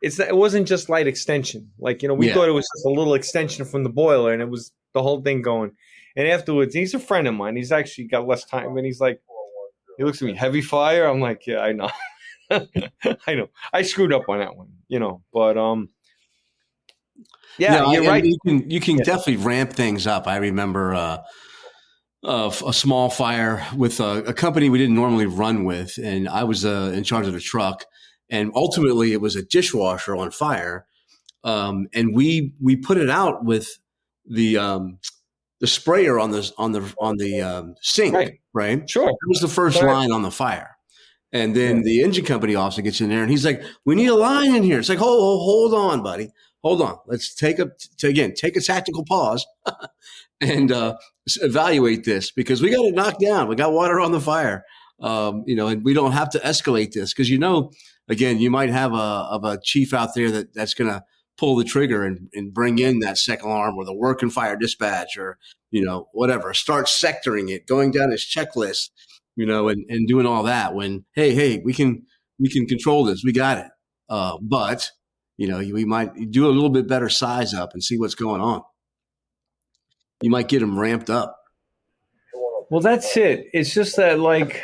It's 0.02 0.20
it 0.20 0.36
wasn't 0.36 0.68
just 0.68 0.90
light 0.90 1.08
extension. 1.08 1.72
Like 1.80 2.02
you 2.02 2.08
know 2.08 2.14
we 2.14 2.28
yeah. 2.28 2.34
thought 2.34 2.50
it 2.50 2.54
was 2.54 2.68
just 2.76 2.86
a 2.86 2.90
little 2.90 3.14
extension 3.14 3.66
from 3.66 3.84
the 3.84 3.90
boiler, 3.90 4.34
and 4.34 4.42
it 4.42 4.50
was 4.50 4.72
the 4.94 5.02
whole 5.02 5.22
thing 5.22 5.42
going. 5.42 5.72
And 6.16 6.28
afterwards, 6.28 6.74
he's 6.74 6.94
a 6.94 7.00
friend 7.00 7.28
of 7.28 7.34
mine. 7.34 7.56
He's 7.56 7.72
actually 7.72 8.06
got 8.06 8.28
less 8.28 8.46
time, 8.46 8.78
and 8.78 8.86
he's 8.86 9.00
like, 9.00 9.22
he 9.98 10.04
looks 10.04 10.22
at 10.22 10.26
me, 10.26 10.36
heavy 10.36 10.62
fire. 10.62 11.06
I'm 11.06 11.20
like, 11.20 11.46
yeah, 11.48 11.60
I 11.60 11.72
know, 11.72 11.90
I 13.28 13.36
know. 13.36 13.48
I 13.74 13.82
screwed 13.82 14.14
up 14.14 14.30
on 14.30 14.40
that 14.40 14.56
one, 14.56 14.70
you 14.88 15.00
know. 15.00 15.24
But 15.34 15.58
um, 15.58 15.90
yeah, 17.58 17.78
no, 17.78 17.92
you're 17.92 18.04
I, 18.04 18.08
right. 18.08 18.26
You 18.26 18.38
can 18.46 18.70
you 18.70 18.80
can 18.80 18.98
yeah. 18.98 19.04
definitely 19.04 19.38
ramp 19.38 19.74
things 19.74 20.08
up. 20.08 20.28
I 20.28 20.38
remember. 20.38 20.94
uh 20.94 21.18
of 22.26 22.64
a 22.66 22.74
small 22.74 23.10
fire 23.10 23.66
with 23.78 24.00
a, 24.00 24.24
a, 24.24 24.34
company 24.34 24.68
we 24.68 24.80
didn't 24.80 24.96
normally 24.96 25.28
run 25.28 25.64
with, 25.64 25.98
and 26.04 26.28
I 26.28 26.44
was 26.44 26.66
uh, 26.66 26.92
in 26.94 27.04
charge 27.04 27.28
of 27.28 27.34
the 27.34 27.40
truck. 27.40 27.86
And 28.30 28.52
ultimately, 28.56 29.14
it 29.14 29.22
was 29.22 29.36
a 29.36 29.44
dishwasher 29.44 30.16
on 30.16 30.32
fire, 30.32 30.86
um, 31.44 31.88
and 31.94 32.16
we 32.16 32.54
we 32.60 32.76
put 32.76 32.98
it 32.98 33.10
out 33.10 33.46
with 33.46 33.78
the 34.26 34.58
um, 34.58 34.98
the 35.60 35.68
sprayer 35.68 36.20
on 36.20 36.32
the 36.32 36.52
on 36.58 36.72
the 36.72 36.94
on 37.00 37.18
the 37.18 37.42
um, 37.42 37.76
sink, 37.82 38.16
right. 38.16 38.40
right? 38.54 38.90
Sure, 38.90 39.10
it 39.10 39.28
was 39.28 39.42
the 39.42 39.48
first 39.48 39.82
line 39.82 40.12
on 40.12 40.24
the 40.24 40.32
fire. 40.32 40.72
And 41.32 41.56
then 41.56 41.78
yeah. 41.78 41.84
the 41.84 42.04
engine 42.04 42.24
company 42.24 42.56
officer 42.56 42.82
gets 42.82 43.02
in 43.02 43.10
there 43.10 43.22
and 43.22 43.30
he's 43.30 43.46
like, 43.46 43.62
"We 43.84 43.96
need 43.96 44.08
a 44.08 44.16
line 44.16 44.56
in 44.56 44.64
here." 44.64 44.80
It's 44.80 44.90
like, 44.90 45.00
"Hold, 45.00 45.20
hold, 45.20 45.72
hold 45.72 45.92
on, 45.92 46.02
buddy. 46.02 46.32
Hold 46.66 46.82
on. 46.82 46.98
Let's 47.06 47.36
take 47.36 47.60
a 47.60 47.70
t- 48.00 48.08
again 48.08 48.34
take 48.34 48.58
a 48.58 48.60
tactical 48.60 49.06
pause 49.06 49.46
and 50.42 50.72
uh, 50.72 50.98
evaluate 51.42 52.06
this 52.06 52.32
because 52.32 52.60
we 52.60 52.72
got 52.72 52.86
it 52.86 52.96
knocked 52.96 53.20
down. 53.20 53.48
We 53.48 53.56
got 53.56 53.72
water 53.72 54.00
on 54.00 54.12
the 54.12 54.20
fire. 54.20 54.66
Um, 55.00 55.44
you 55.46 55.56
know, 55.56 55.68
and 55.68 55.84
we 55.84 55.94
don't 55.94 56.14
have 56.14 56.32
to 56.32 56.40
escalate 56.40 56.92
this 56.92 57.14
because 57.14 57.30
you 57.30 57.38
know, 57.38 57.72
again, 58.08 58.40
you 58.40 58.50
might 58.52 58.70
have 58.70 58.94
a 58.94 58.96
of 58.96 59.44
a 59.44 59.60
chief 59.64 59.94
out 59.94 60.14
there 60.16 60.32
that 60.32 60.54
that's 60.54 60.74
going 60.74 60.90
to 60.90 61.04
pull 61.38 61.56
the 61.56 61.64
trigger 61.66 62.04
and, 62.04 62.30
and 62.34 62.54
bring 62.54 62.80
in 62.80 63.00
that 63.00 63.18
second 63.18 63.50
alarm 63.50 63.76
or 63.76 63.86
the 63.86 63.94
working 63.94 64.30
fire 64.30 64.56
dispatch 64.56 65.18
or 65.18 65.38
you 65.72 65.84
know 65.84 66.08
whatever. 66.14 66.54
Start 66.54 66.86
sectoring 66.88 67.50
it, 67.50 67.68
going 67.68 67.92
down 67.92 68.12
his 68.12 68.24
checklist, 68.26 68.90
you 69.36 69.46
know, 69.46 69.68
and 69.68 69.86
and 69.90 70.08
doing 70.08 70.26
all 70.26 70.44
that. 70.44 70.74
When 70.74 71.06
hey 71.14 71.34
hey, 71.34 71.62
we 71.64 71.74
can 71.74 72.04
we 72.40 72.50
can 72.50 72.66
control 72.66 73.06
this. 73.06 73.24
We 73.24 73.32
got 73.32 73.58
it. 73.58 73.68
Uh, 74.10 74.38
but 74.42 74.92
You 75.38 75.48
know, 75.48 75.58
we 75.58 75.84
might 75.84 76.32
do 76.32 76.48
a 76.48 76.52
little 76.52 76.70
bit 76.70 76.88
better 76.88 77.10
size 77.10 77.54
up 77.54 77.74
and 77.74 77.84
see 77.84 77.98
what's 77.98 78.16
going 78.16 78.42
on. 78.42 78.62
You 80.22 80.30
might 80.30 80.48
get 80.48 80.60
them 80.60 80.80
ramped 80.80 81.10
up. 81.10 81.38
Well, 82.70 82.80
that's 82.82 83.16
it. 83.18 83.48
It's 83.54 83.74
just 83.74 83.98
that, 83.98 84.20
like, 84.20 84.64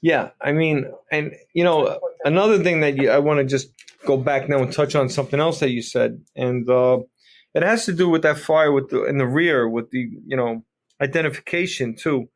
yeah, 0.00 0.30
I 0.40 0.52
mean, 0.52 0.90
and 1.10 1.34
you 1.52 1.64
know, 1.64 1.98
another 2.24 2.62
thing 2.62 2.80
that 2.80 2.96
you, 2.96 3.10
I 3.10 3.18
want 3.18 3.38
to 3.38 3.44
just 3.44 3.68
go 4.06 4.16
back 4.16 4.48
now 4.48 4.62
and 4.62 4.72
touch 4.72 4.94
on 4.94 5.08
something 5.08 5.40
else 5.40 5.60
that 5.60 5.70
you 5.70 5.82
said, 5.82 6.22
and 6.36 6.68
uh, 6.68 6.98
it 7.54 7.62
has 7.62 7.84
to 7.86 7.92
do 7.92 8.08
with 8.08 8.22
that 8.22 8.38
fire 8.38 8.72
with 8.72 8.90
the 8.90 9.04
in 9.04 9.18
the 9.18 9.26
rear 9.26 9.68
with 9.68 9.90
the 9.90 10.08
you 10.26 10.36
know 10.36 10.64
identification 11.00 11.94
too. 11.96 12.28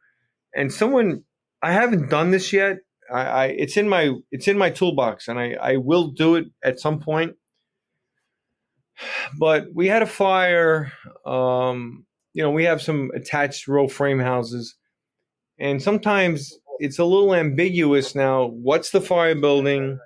And 0.55 0.73
someone, 0.73 1.25
I 1.63 1.73
haven't 1.73 2.11
done 2.11 2.31
this 2.31 2.53
yet. 2.53 2.79
I, 3.13 3.21
I 3.21 3.47
it's 3.47 3.77
in 3.77 3.89
my 3.89 4.13
it's 4.31 4.49
in 4.49 4.59
my 4.59 4.71
toolbox, 4.71 5.29
and 5.29 5.39
I 5.39 5.55
I 5.61 5.77
will 5.77 6.09
do 6.09 6.37
it 6.37 6.47
at 6.63 6.81
some 6.81 7.01
point. 7.01 7.37
But 9.39 9.67
we 9.75 9.89
had 9.89 10.03
a 10.03 10.07
fire. 10.07 10.93
Um, 11.27 12.07
you 12.33 12.43
know, 12.43 12.51
we 12.51 12.65
have 12.65 12.83
some 12.83 13.11
attached 13.15 13.69
row 13.69 13.89
frame 13.89 14.21
houses, 14.21 14.77
and 15.59 15.83
sometimes 15.83 16.53
it's 16.79 16.99
a 16.99 17.05
little 17.05 17.35
ambiguous 17.35 18.15
now. 18.15 18.47
What's 18.47 18.91
the 18.91 19.01
fire 19.01 19.35
building? 19.35 19.99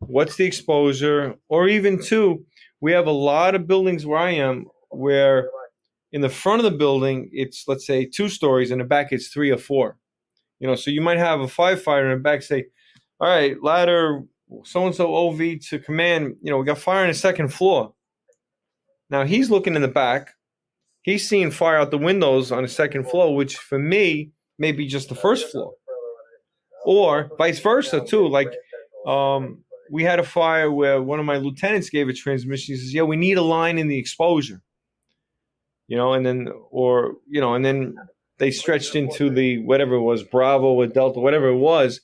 What's 0.00 0.36
the 0.36 0.44
exposure? 0.44 1.34
Or 1.48 1.68
even 1.68 2.02
two, 2.02 2.44
we 2.80 2.92
have 2.92 3.06
a 3.06 3.12
lot 3.12 3.54
of 3.54 3.66
buildings 3.66 4.04
where 4.04 4.18
I 4.18 4.30
am 4.30 4.66
where 4.90 5.48
in 6.12 6.20
the 6.20 6.28
front 6.28 6.64
of 6.64 6.70
the 6.70 6.76
building 6.76 7.28
it's 7.32 7.64
let's 7.66 7.86
say 7.86 8.04
two 8.04 8.28
stories, 8.28 8.70
in 8.70 8.78
the 8.78 8.84
back 8.84 9.12
it's 9.12 9.28
three 9.28 9.50
or 9.50 9.58
four. 9.58 9.96
You 10.60 10.68
know, 10.68 10.74
so 10.74 10.90
you 10.90 11.00
might 11.00 11.18
have 11.18 11.40
a 11.40 11.46
firefighter 11.46 12.04
in 12.04 12.18
the 12.18 12.22
back 12.22 12.42
say, 12.42 12.66
"All 13.20 13.28
right, 13.28 13.60
ladder 13.62 14.22
so 14.64 14.86
and 14.86 14.94
so 14.94 15.14
OV 15.14 15.58
to 15.68 15.78
command. 15.78 16.36
You 16.42 16.50
know, 16.50 16.58
we 16.58 16.64
got 16.64 16.78
fire 16.78 17.02
on 17.02 17.08
the 17.08 17.14
second 17.14 17.48
floor." 17.48 17.94
Now 19.10 19.24
he's 19.24 19.50
looking 19.50 19.74
in 19.74 19.82
the 19.82 19.88
back. 19.88 20.34
He's 21.02 21.28
seeing 21.28 21.50
fire 21.50 21.76
out 21.76 21.90
the 21.90 21.98
windows 21.98 22.50
on 22.50 22.62
the 22.62 22.68
second 22.68 23.10
floor, 23.10 23.34
which 23.34 23.56
for 23.56 23.78
me 23.78 24.30
may 24.58 24.72
be 24.72 24.86
just 24.86 25.08
the 25.08 25.14
first 25.14 25.50
floor 25.50 25.74
or 26.84 27.30
vice 27.38 27.60
versa 27.60 28.04
too. 28.04 28.26
Like 28.28 28.52
um, 29.06 29.64
we 29.90 30.02
had 30.02 30.18
a 30.18 30.24
fire 30.24 30.70
where 30.70 31.02
one 31.02 31.18
of 31.18 31.26
my 31.26 31.36
lieutenants 31.36 31.90
gave 31.90 32.08
a 32.08 32.12
transmission. 32.12 32.74
He 32.74 32.80
says, 32.80 32.94
"Yeah, 32.94 33.02
we 33.02 33.16
need 33.16 33.38
a 33.38 33.42
line 33.42 33.78
in 33.78 33.88
the 33.88 33.98
exposure." 33.98 34.62
You 35.88 35.96
know, 35.96 36.14
and 36.14 36.24
then 36.24 36.48
or 36.70 37.14
you 37.28 37.40
know, 37.40 37.54
and 37.54 37.64
then 37.64 37.96
they 38.38 38.50
stretched 38.50 38.94
into 38.94 39.30
the 39.30 39.58
whatever 39.58 39.94
it 39.94 40.02
was, 40.02 40.22
Bravo 40.22 40.72
or 40.72 40.86
Delta, 40.86 41.20
whatever 41.20 41.48
it 41.48 41.58
was, 41.58 42.00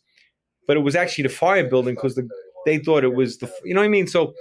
but 0.66 0.76
it 0.76 0.80
was 0.80 0.94
actually 0.94 1.22
the 1.22 1.34
fire 1.34 1.68
building 1.68 1.94
because 1.94 2.14
the 2.14 2.28
they 2.66 2.78
thought 2.78 3.04
it 3.04 3.14
was 3.14 3.38
the 3.38 3.50
you 3.64 3.74
know 3.74 3.80
what 3.80 3.86
I 3.86 3.88
mean. 3.88 4.06
So 4.06 4.34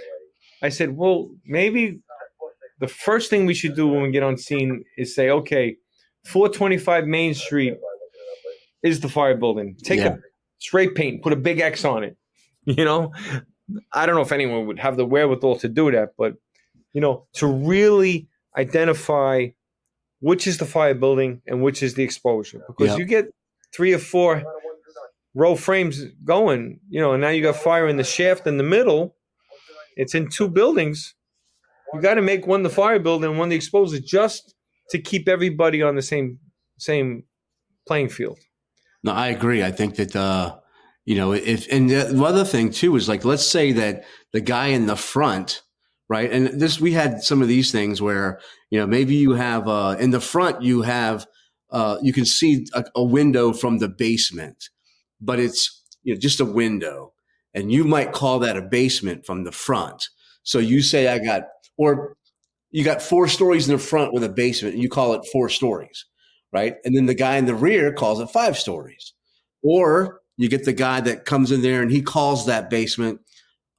I 0.62 0.68
said, 0.68 0.96
well, 0.96 1.30
maybe 1.46 2.00
the 2.80 2.88
first 2.88 3.30
thing 3.30 3.46
we 3.46 3.54
should 3.54 3.76
do 3.76 3.88
when 3.88 4.02
we 4.02 4.10
get 4.10 4.22
on 4.22 4.36
scene 4.36 4.84
is 4.96 5.14
say, 5.14 5.30
okay, 5.30 5.76
425 6.26 7.06
Main 7.06 7.34
Street 7.34 7.78
is 8.82 9.00
the 9.00 9.08
fire 9.08 9.36
building. 9.36 9.76
Take 9.82 10.00
yeah. 10.00 10.14
a 10.14 10.16
spray 10.60 10.88
paint, 10.88 11.22
put 11.22 11.32
a 11.32 11.36
big 11.36 11.58
X 11.58 11.84
on 11.84 12.04
it. 12.04 12.16
You 12.66 12.84
know, 12.84 13.12
I 13.90 14.04
don't 14.04 14.14
know 14.14 14.20
if 14.20 14.32
anyone 14.32 14.66
would 14.66 14.78
have 14.78 14.98
the 14.98 15.06
wherewithal 15.06 15.56
to 15.60 15.68
do 15.68 15.90
that, 15.92 16.10
but 16.18 16.34
you 16.92 17.00
know, 17.00 17.26
to 17.34 17.46
really 17.46 18.28
identify 18.56 19.48
which 20.20 20.46
is 20.46 20.58
the 20.58 20.66
fire 20.66 20.94
building 20.94 21.40
and 21.46 21.62
which 21.62 21.82
is 21.82 21.94
the 21.94 22.02
exposure, 22.02 22.62
because 22.68 22.98
you 22.98 23.06
get 23.06 23.24
three 23.74 23.94
or 23.94 23.98
four 23.98 24.44
row 25.34 25.56
frames 25.56 26.04
going, 26.22 26.80
you 26.90 27.00
know, 27.00 27.12
and 27.12 27.22
now 27.22 27.30
you 27.30 27.42
got 27.42 27.56
fire 27.56 27.88
in 27.88 27.96
the 27.96 28.04
shaft 28.04 28.46
in 28.46 28.58
the 28.58 28.62
middle. 28.62 29.16
It's 29.96 30.14
in 30.14 30.28
two 30.28 30.48
buildings. 30.48 31.14
You 31.94 32.00
got 32.02 32.14
to 32.14 32.22
make 32.22 32.46
one 32.46 32.62
the 32.62 32.70
fire 32.70 32.98
building 32.98 33.30
and 33.30 33.38
one 33.38 33.48
the 33.48 33.56
exposure 33.56 33.98
just 33.98 34.54
to 34.90 34.98
keep 34.98 35.28
everybody 35.28 35.82
on 35.82 35.96
the 35.96 36.02
same 36.02 36.38
same 36.78 37.24
playing 37.86 38.10
field. 38.10 38.38
No, 39.02 39.12
I 39.12 39.28
agree. 39.28 39.62
I 39.62 39.70
think 39.70 39.96
that, 39.96 40.14
uh, 40.14 40.56
you 41.04 41.16
know, 41.16 41.32
if, 41.32 41.70
and 41.72 41.88
the 41.88 42.22
other 42.24 42.44
thing 42.44 42.70
too 42.70 42.94
is 42.96 43.08
like, 43.08 43.24
let's 43.24 43.46
say 43.46 43.72
that 43.72 44.04
the 44.32 44.40
guy 44.40 44.68
in 44.68 44.86
the 44.86 44.96
front, 44.96 45.62
right? 46.08 46.30
And 46.30 46.60
this, 46.60 46.80
we 46.80 46.92
had 46.92 47.22
some 47.22 47.40
of 47.40 47.48
these 47.48 47.72
things 47.72 48.02
where, 48.02 48.40
you 48.70 48.78
know, 48.78 48.86
maybe 48.86 49.14
you 49.14 49.32
have, 49.32 49.66
uh, 49.68 49.96
in 49.98 50.10
the 50.10 50.20
front, 50.20 50.62
you 50.62 50.82
have, 50.82 51.26
uh, 51.70 51.98
you 52.02 52.12
can 52.12 52.26
see 52.26 52.66
a, 52.74 52.84
a 52.94 53.04
window 53.04 53.52
from 53.52 53.78
the 53.78 53.88
basement, 53.88 54.68
but 55.20 55.38
it's, 55.38 55.82
you 56.02 56.14
know, 56.14 56.20
just 56.20 56.40
a 56.40 56.44
window. 56.44 57.12
And 57.54 57.72
you 57.72 57.84
might 57.84 58.12
call 58.12 58.38
that 58.40 58.56
a 58.56 58.62
basement 58.62 59.24
from 59.24 59.44
the 59.44 59.52
front. 59.52 60.08
So 60.42 60.58
you 60.58 60.82
say, 60.82 61.08
I 61.08 61.18
got, 61.18 61.44
or 61.76 62.16
you 62.70 62.84
got 62.84 63.02
four 63.02 63.26
stories 63.28 63.68
in 63.68 63.76
the 63.76 63.82
front 63.82 64.12
with 64.12 64.24
a 64.24 64.28
basement 64.28 64.74
and 64.74 64.82
you 64.82 64.88
call 64.88 65.14
it 65.14 65.26
four 65.32 65.48
stories 65.48 66.04
right? 66.52 66.76
And 66.84 66.96
then 66.96 67.06
the 67.06 67.14
guy 67.14 67.36
in 67.36 67.46
the 67.46 67.54
rear 67.54 67.92
calls 67.92 68.20
it 68.20 68.30
five 68.30 68.58
stories. 68.58 69.12
Or 69.62 70.20
you 70.36 70.48
get 70.48 70.64
the 70.64 70.72
guy 70.72 71.00
that 71.02 71.24
comes 71.24 71.52
in 71.52 71.62
there 71.62 71.82
and 71.82 71.90
he 71.90 72.02
calls 72.02 72.46
that 72.46 72.70
basement 72.70 73.20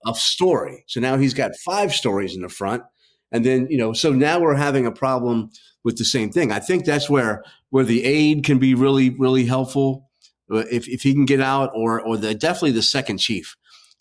a 0.05 0.13
story. 0.15 0.83
So 0.87 0.99
now 0.99 1.17
he's 1.17 1.33
got 1.33 1.55
five 1.55 1.93
stories 1.93 2.35
in 2.35 2.41
the 2.41 2.49
front. 2.49 2.83
And 3.31 3.45
then, 3.45 3.67
you 3.69 3.77
know, 3.77 3.93
so 3.93 4.11
now 4.11 4.39
we're 4.39 4.55
having 4.55 4.85
a 4.85 4.91
problem 4.91 5.51
with 5.83 5.97
the 5.97 6.05
same 6.05 6.31
thing. 6.31 6.51
I 6.51 6.59
think 6.59 6.85
that's 6.85 7.09
where 7.09 7.43
where 7.69 7.85
the 7.85 8.03
aide 8.03 8.43
can 8.43 8.59
be 8.59 8.75
really, 8.75 9.09
really 9.09 9.45
helpful 9.45 10.09
uh, 10.51 10.65
if, 10.69 10.87
if 10.87 11.01
he 11.01 11.13
can 11.13 11.25
get 11.25 11.39
out 11.39 11.71
or 11.73 12.01
or 12.01 12.17
the 12.17 12.35
definitely 12.35 12.71
the 12.71 12.81
second 12.81 13.17
chief, 13.17 13.55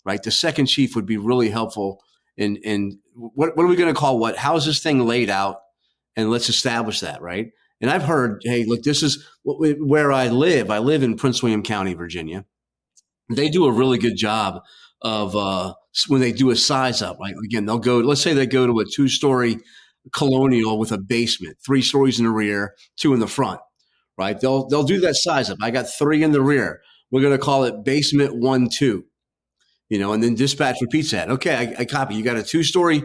right? 0.05 0.21
The 0.21 0.31
second 0.31 0.65
chief 0.67 0.95
would 0.95 1.05
be 1.05 1.17
really 1.17 1.49
helpful 1.49 2.03
in 2.37 2.57
in 2.57 2.99
what 3.15 3.55
what 3.55 3.63
are 3.63 3.67
we 3.67 3.75
going 3.75 3.93
to 3.93 3.99
call 3.99 4.19
what? 4.19 4.37
How 4.37 4.55
is 4.55 4.65
this 4.65 4.83
thing 4.83 4.99
laid 5.05 5.29
out? 5.29 5.61
And 6.17 6.29
let's 6.29 6.49
establish 6.49 6.99
that, 6.99 7.21
right? 7.21 7.51
And 7.81 7.89
I've 7.89 8.03
heard, 8.03 8.41
hey, 8.43 8.63
look, 8.63 8.83
this 8.83 9.01
is 9.01 9.27
where 9.43 10.11
I 10.11 10.27
live. 10.27 10.69
I 10.69 10.77
live 10.77 11.01
in 11.01 11.17
Prince 11.17 11.41
William 11.41 11.63
County, 11.63 11.95
Virginia. 11.95 12.45
They 13.29 13.49
do 13.49 13.65
a 13.65 13.71
really 13.71 13.97
good 13.97 14.15
job 14.15 14.61
of 15.01 15.35
uh, 15.35 15.73
when 16.07 16.21
they 16.21 16.31
do 16.31 16.51
a 16.51 16.55
size 16.55 17.01
up. 17.01 17.19
Like 17.19 17.35
again, 17.43 17.65
they'll 17.65 17.79
go. 17.79 17.97
Let's 17.97 18.21
say 18.21 18.33
they 18.33 18.45
go 18.45 18.67
to 18.67 18.79
a 18.79 18.85
two 18.85 19.07
story 19.07 19.57
colonial 20.13 20.77
with 20.77 20.91
a 20.91 20.97
basement, 20.97 21.57
three 21.65 21.81
stories 21.81 22.19
in 22.19 22.25
the 22.25 22.31
rear, 22.31 22.75
two 22.97 23.13
in 23.13 23.19
the 23.19 23.27
front. 23.27 23.59
Right? 24.17 24.39
They'll 24.39 24.67
they'll 24.67 24.83
do 24.83 24.99
that 25.01 25.15
size 25.15 25.49
up. 25.49 25.57
I 25.61 25.71
got 25.71 25.89
three 25.89 26.21
in 26.21 26.31
the 26.31 26.41
rear. 26.41 26.81
We're 27.09 27.21
going 27.21 27.37
to 27.37 27.43
call 27.43 27.63
it 27.63 27.83
basement 27.83 28.35
one 28.35 28.69
two. 28.69 29.05
You 29.89 29.99
know, 29.99 30.13
and 30.13 30.23
then 30.23 30.35
dispatch 30.35 30.77
repeats 30.81 31.11
that. 31.11 31.29
Okay, 31.29 31.53
I, 31.53 31.81
I 31.81 31.85
copy. 31.85 32.15
You 32.15 32.23
got 32.23 32.37
a 32.37 32.43
two 32.43 32.63
story 32.63 33.03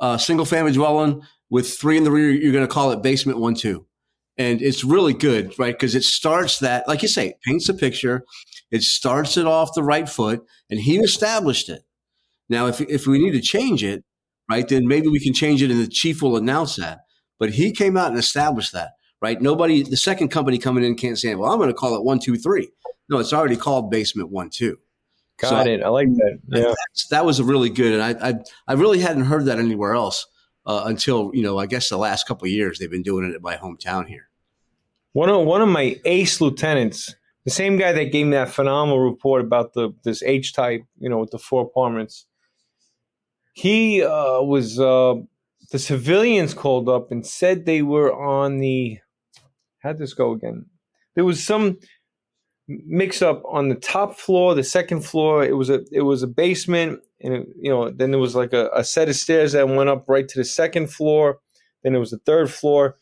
uh, 0.00 0.18
single 0.18 0.44
family 0.44 0.72
dwelling 0.72 1.22
with 1.50 1.72
three 1.72 1.96
in 1.96 2.04
the 2.04 2.10
rear. 2.10 2.30
You're 2.30 2.52
going 2.52 2.66
to 2.66 2.72
call 2.72 2.90
it 2.92 3.02
basement 3.02 3.38
one 3.38 3.54
two 3.54 3.86
and 4.38 4.62
it's 4.62 4.84
really 4.84 5.12
good, 5.12 5.58
right? 5.58 5.74
Because 5.74 5.94
it 5.94 6.04
starts 6.04 6.60
that, 6.60 6.86
like 6.86 7.02
you 7.02 7.08
say, 7.08 7.34
paints 7.44 7.68
a 7.68 7.74
picture. 7.74 8.24
It 8.70 8.82
starts 8.82 9.36
it 9.36 9.46
off 9.46 9.74
the 9.74 9.82
right 9.82 10.08
foot, 10.08 10.42
and 10.70 10.80
he 10.80 10.98
established 10.98 11.68
it. 11.68 11.82
Now, 12.48 12.66
if 12.66 12.80
if 12.80 13.06
we 13.06 13.18
need 13.18 13.32
to 13.32 13.40
change 13.40 13.82
it, 13.82 14.04
right, 14.48 14.66
then 14.66 14.86
maybe 14.86 15.08
we 15.08 15.20
can 15.20 15.34
change 15.34 15.62
it, 15.62 15.70
and 15.70 15.80
the 15.80 15.88
chief 15.88 16.22
will 16.22 16.36
announce 16.36 16.76
that. 16.76 17.00
But 17.38 17.50
he 17.50 17.72
came 17.72 17.96
out 17.96 18.10
and 18.10 18.18
established 18.18 18.72
that, 18.72 18.92
right? 19.20 19.40
Nobody, 19.40 19.82
the 19.82 19.96
second 19.96 20.28
company 20.28 20.58
coming 20.58 20.84
in 20.84 20.94
can't 20.94 21.18
say, 21.18 21.34
"Well, 21.34 21.50
I'm 21.50 21.58
going 21.58 21.70
to 21.70 21.74
call 21.74 21.96
it 21.96 22.04
one, 22.04 22.20
two, 22.20 22.36
three. 22.36 22.70
No, 23.08 23.18
it's 23.18 23.32
already 23.32 23.56
called 23.56 23.90
basement 23.90 24.30
one, 24.30 24.50
two. 24.50 24.78
Got 25.40 25.48
so 25.48 25.70
it. 25.70 25.82
I 25.82 25.88
like 25.88 26.08
that. 26.08 26.38
Yeah, 26.48 26.74
that 27.10 27.24
was 27.24 27.38
a 27.38 27.44
really 27.44 27.70
good, 27.70 27.98
and 27.98 28.02
I, 28.02 28.28
I 28.28 28.34
I 28.68 28.72
really 28.74 29.00
hadn't 29.00 29.24
heard 29.24 29.46
that 29.46 29.58
anywhere 29.58 29.94
else 29.94 30.26
uh, 30.68 30.82
until 30.84 31.30
you 31.34 31.42
know 31.42 31.58
I 31.58 31.66
guess 31.66 31.88
the 31.88 31.96
last 31.96 32.28
couple 32.28 32.46
years 32.46 32.78
they've 32.78 32.90
been 32.90 33.02
doing 33.02 33.28
it 33.28 33.34
at 33.34 33.42
my 33.42 33.56
hometown 33.56 34.06
here. 34.06 34.28
One 35.14 35.30
of 35.30 35.44
one 35.46 35.62
of 35.62 35.68
my 35.68 35.98
ace 36.04 36.40
lieutenants, 36.40 37.14
the 37.44 37.50
same 37.50 37.78
guy 37.78 37.92
that 37.92 38.12
gave 38.12 38.26
me 38.26 38.32
that 38.32 38.50
phenomenal 38.50 39.00
report 39.00 39.40
about 39.40 39.72
the 39.72 39.90
this 40.04 40.22
H 40.22 40.52
type, 40.52 40.82
you 40.98 41.08
know, 41.08 41.18
with 41.18 41.30
the 41.30 41.38
four 41.38 41.62
apartments. 41.62 42.26
He 43.54 44.04
uh, 44.04 44.42
was 44.42 44.78
uh, 44.78 45.14
the 45.72 45.78
civilians 45.78 46.54
called 46.54 46.88
up 46.88 47.10
and 47.10 47.26
said 47.26 47.64
they 47.64 47.82
were 47.82 48.14
on 48.14 48.58
the. 48.58 48.98
How'd 49.80 49.98
this 49.98 50.14
go 50.14 50.32
again? 50.32 50.66
There 51.14 51.24
was 51.24 51.42
some 51.42 51.78
mix 52.68 53.22
up 53.22 53.42
on 53.46 53.68
the 53.68 53.74
top 53.74 54.18
floor, 54.18 54.54
the 54.54 54.64
second 54.64 55.04
floor. 55.04 55.44
It 55.44 55.56
was 55.56 55.70
a 55.70 55.84
it 55.90 56.02
was 56.02 56.22
a 56.22 56.28
basement, 56.28 57.00
and 57.20 57.34
it, 57.34 57.48
you 57.60 57.70
know, 57.70 57.90
then 57.90 58.10
there 58.10 58.20
was 58.20 58.34
like 58.34 58.52
a, 58.52 58.68
a 58.74 58.84
set 58.84 59.08
of 59.08 59.16
stairs 59.16 59.52
that 59.52 59.68
went 59.68 59.88
up 59.88 60.04
right 60.08 60.28
to 60.28 60.38
the 60.38 60.44
second 60.44 60.88
floor. 60.88 61.38
Then 61.82 61.92
there 61.92 62.00
was 62.00 62.10
the 62.10 62.18
third 62.18 62.50
floor, 62.50 62.98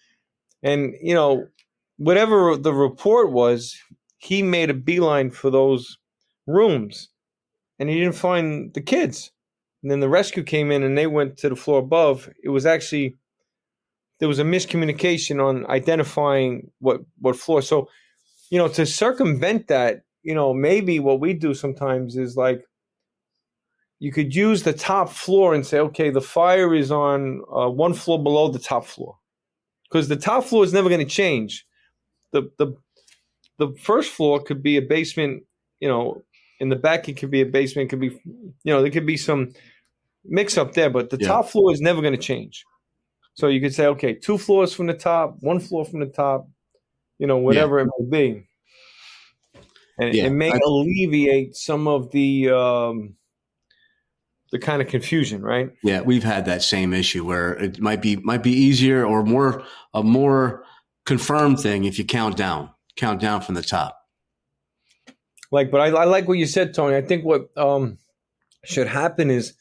and 0.62 0.94
you 1.02 1.14
know, 1.14 1.48
whatever 1.96 2.56
the 2.56 2.72
report 2.72 3.32
was, 3.32 3.76
he 4.18 4.42
made 4.42 4.70
a 4.70 4.74
beeline 4.74 5.30
for 5.30 5.50
those 5.50 5.98
rooms 6.46 7.08
and 7.78 7.88
he 7.88 7.98
didn't 7.98 8.14
find 8.14 8.72
the 8.74 8.80
kids. 8.80 9.30
And 9.82 9.90
then 9.90 10.00
the 10.00 10.08
rescue 10.08 10.42
came 10.42 10.70
in 10.70 10.82
and 10.82 10.96
they 10.96 11.06
went 11.06 11.36
to 11.38 11.48
the 11.48 11.56
floor 11.56 11.78
above. 11.78 12.28
It 12.42 12.48
was 12.48 12.66
actually 12.66 13.16
there 14.18 14.28
was 14.28 14.38
a 14.38 14.44
miscommunication 14.44 15.44
on 15.44 15.66
identifying 15.66 16.70
what 16.80 17.00
what 17.20 17.36
floor. 17.36 17.62
So, 17.62 17.88
you 18.50 18.58
know, 18.58 18.68
to 18.68 18.86
circumvent 18.86 19.68
that, 19.68 20.02
you 20.22 20.34
know, 20.34 20.52
maybe 20.54 20.98
what 21.00 21.20
we 21.20 21.34
do 21.34 21.54
sometimes 21.54 22.16
is 22.16 22.36
like 22.36 22.64
you 23.98 24.12
could 24.12 24.34
use 24.34 24.62
the 24.62 24.72
top 24.72 25.08
floor 25.08 25.54
and 25.54 25.66
say, 25.66 25.78
okay, 25.78 26.10
the 26.10 26.20
fire 26.20 26.74
is 26.74 26.90
on 26.90 27.42
uh, 27.54 27.68
one 27.68 27.94
floor 27.94 28.22
below 28.22 28.48
the 28.48 28.58
top 28.58 28.84
floor, 28.84 29.16
because 29.88 30.08
the 30.08 30.16
top 30.16 30.44
floor 30.44 30.64
is 30.64 30.72
never 30.72 30.88
going 30.88 31.00
to 31.00 31.06
change. 31.06 31.66
The 32.32 32.50
the 32.58 32.74
the 33.58 33.74
first 33.80 34.10
floor 34.10 34.42
could 34.42 34.62
be 34.62 34.76
a 34.76 34.82
basement, 34.82 35.44
you 35.80 35.88
know, 35.88 36.22
in 36.60 36.68
the 36.68 36.76
back 36.76 37.08
it 37.08 37.16
could 37.16 37.30
be 37.30 37.40
a 37.40 37.46
basement, 37.46 37.86
it 37.86 37.90
could 37.90 38.00
be, 38.00 38.20
you 38.64 38.72
know, 38.72 38.82
there 38.82 38.90
could 38.90 39.06
be 39.06 39.16
some 39.16 39.52
mix 40.24 40.58
up 40.58 40.74
there, 40.74 40.90
but 40.90 41.10
the 41.10 41.18
yeah. 41.18 41.28
top 41.28 41.48
floor 41.48 41.72
is 41.72 41.80
never 41.80 42.02
going 42.02 42.14
to 42.14 42.20
change. 42.20 42.64
So 43.34 43.48
you 43.48 43.60
could 43.60 43.74
say, 43.74 43.86
okay, 43.86 44.14
two 44.14 44.38
floors 44.38 44.74
from 44.74 44.86
the 44.86 44.94
top, 44.94 45.36
one 45.40 45.60
floor 45.60 45.84
from 45.84 46.00
the 46.00 46.06
top, 46.06 46.48
you 47.18 47.26
know, 47.26 47.38
whatever 47.38 47.78
yeah. 47.78 47.84
it 47.84 47.90
may 47.98 48.32
be. 48.32 48.48
And 49.98 50.14
yeah. 50.14 50.26
it 50.26 50.30
may 50.30 50.52
I, 50.52 50.58
alleviate 50.64 51.56
some 51.56 51.88
of 51.88 52.10
the 52.10 52.50
um, 52.50 53.16
the 54.52 54.58
kind 54.58 54.82
of 54.82 54.88
confusion, 54.88 55.42
right? 55.42 55.70
Yeah, 55.82 56.02
we've 56.02 56.24
had 56.24 56.44
that 56.46 56.62
same 56.62 56.92
issue 56.92 57.24
where 57.24 57.54
it 57.54 57.80
might 57.80 58.02
be 58.02 58.16
might 58.16 58.42
be 58.42 58.52
easier 58.52 59.04
or 59.04 59.22
more 59.22 59.64
a 59.94 60.02
more 60.02 60.64
confirmed 61.06 61.60
thing 61.60 61.84
if 61.84 61.98
you 61.98 62.04
count 62.04 62.36
down, 62.36 62.70
count 62.96 63.20
down 63.20 63.40
from 63.40 63.54
the 63.54 63.62
top. 63.62 63.98
Like, 65.50 65.70
but 65.70 65.80
I, 65.80 65.86
I 65.88 66.04
like 66.04 66.28
what 66.28 66.38
you 66.38 66.46
said, 66.46 66.74
Tony. 66.74 66.96
I 66.96 67.02
think 67.02 67.24
what 67.24 67.56
um, 67.56 67.98
should 68.64 68.88
happen 68.88 69.30
is, 69.30 69.54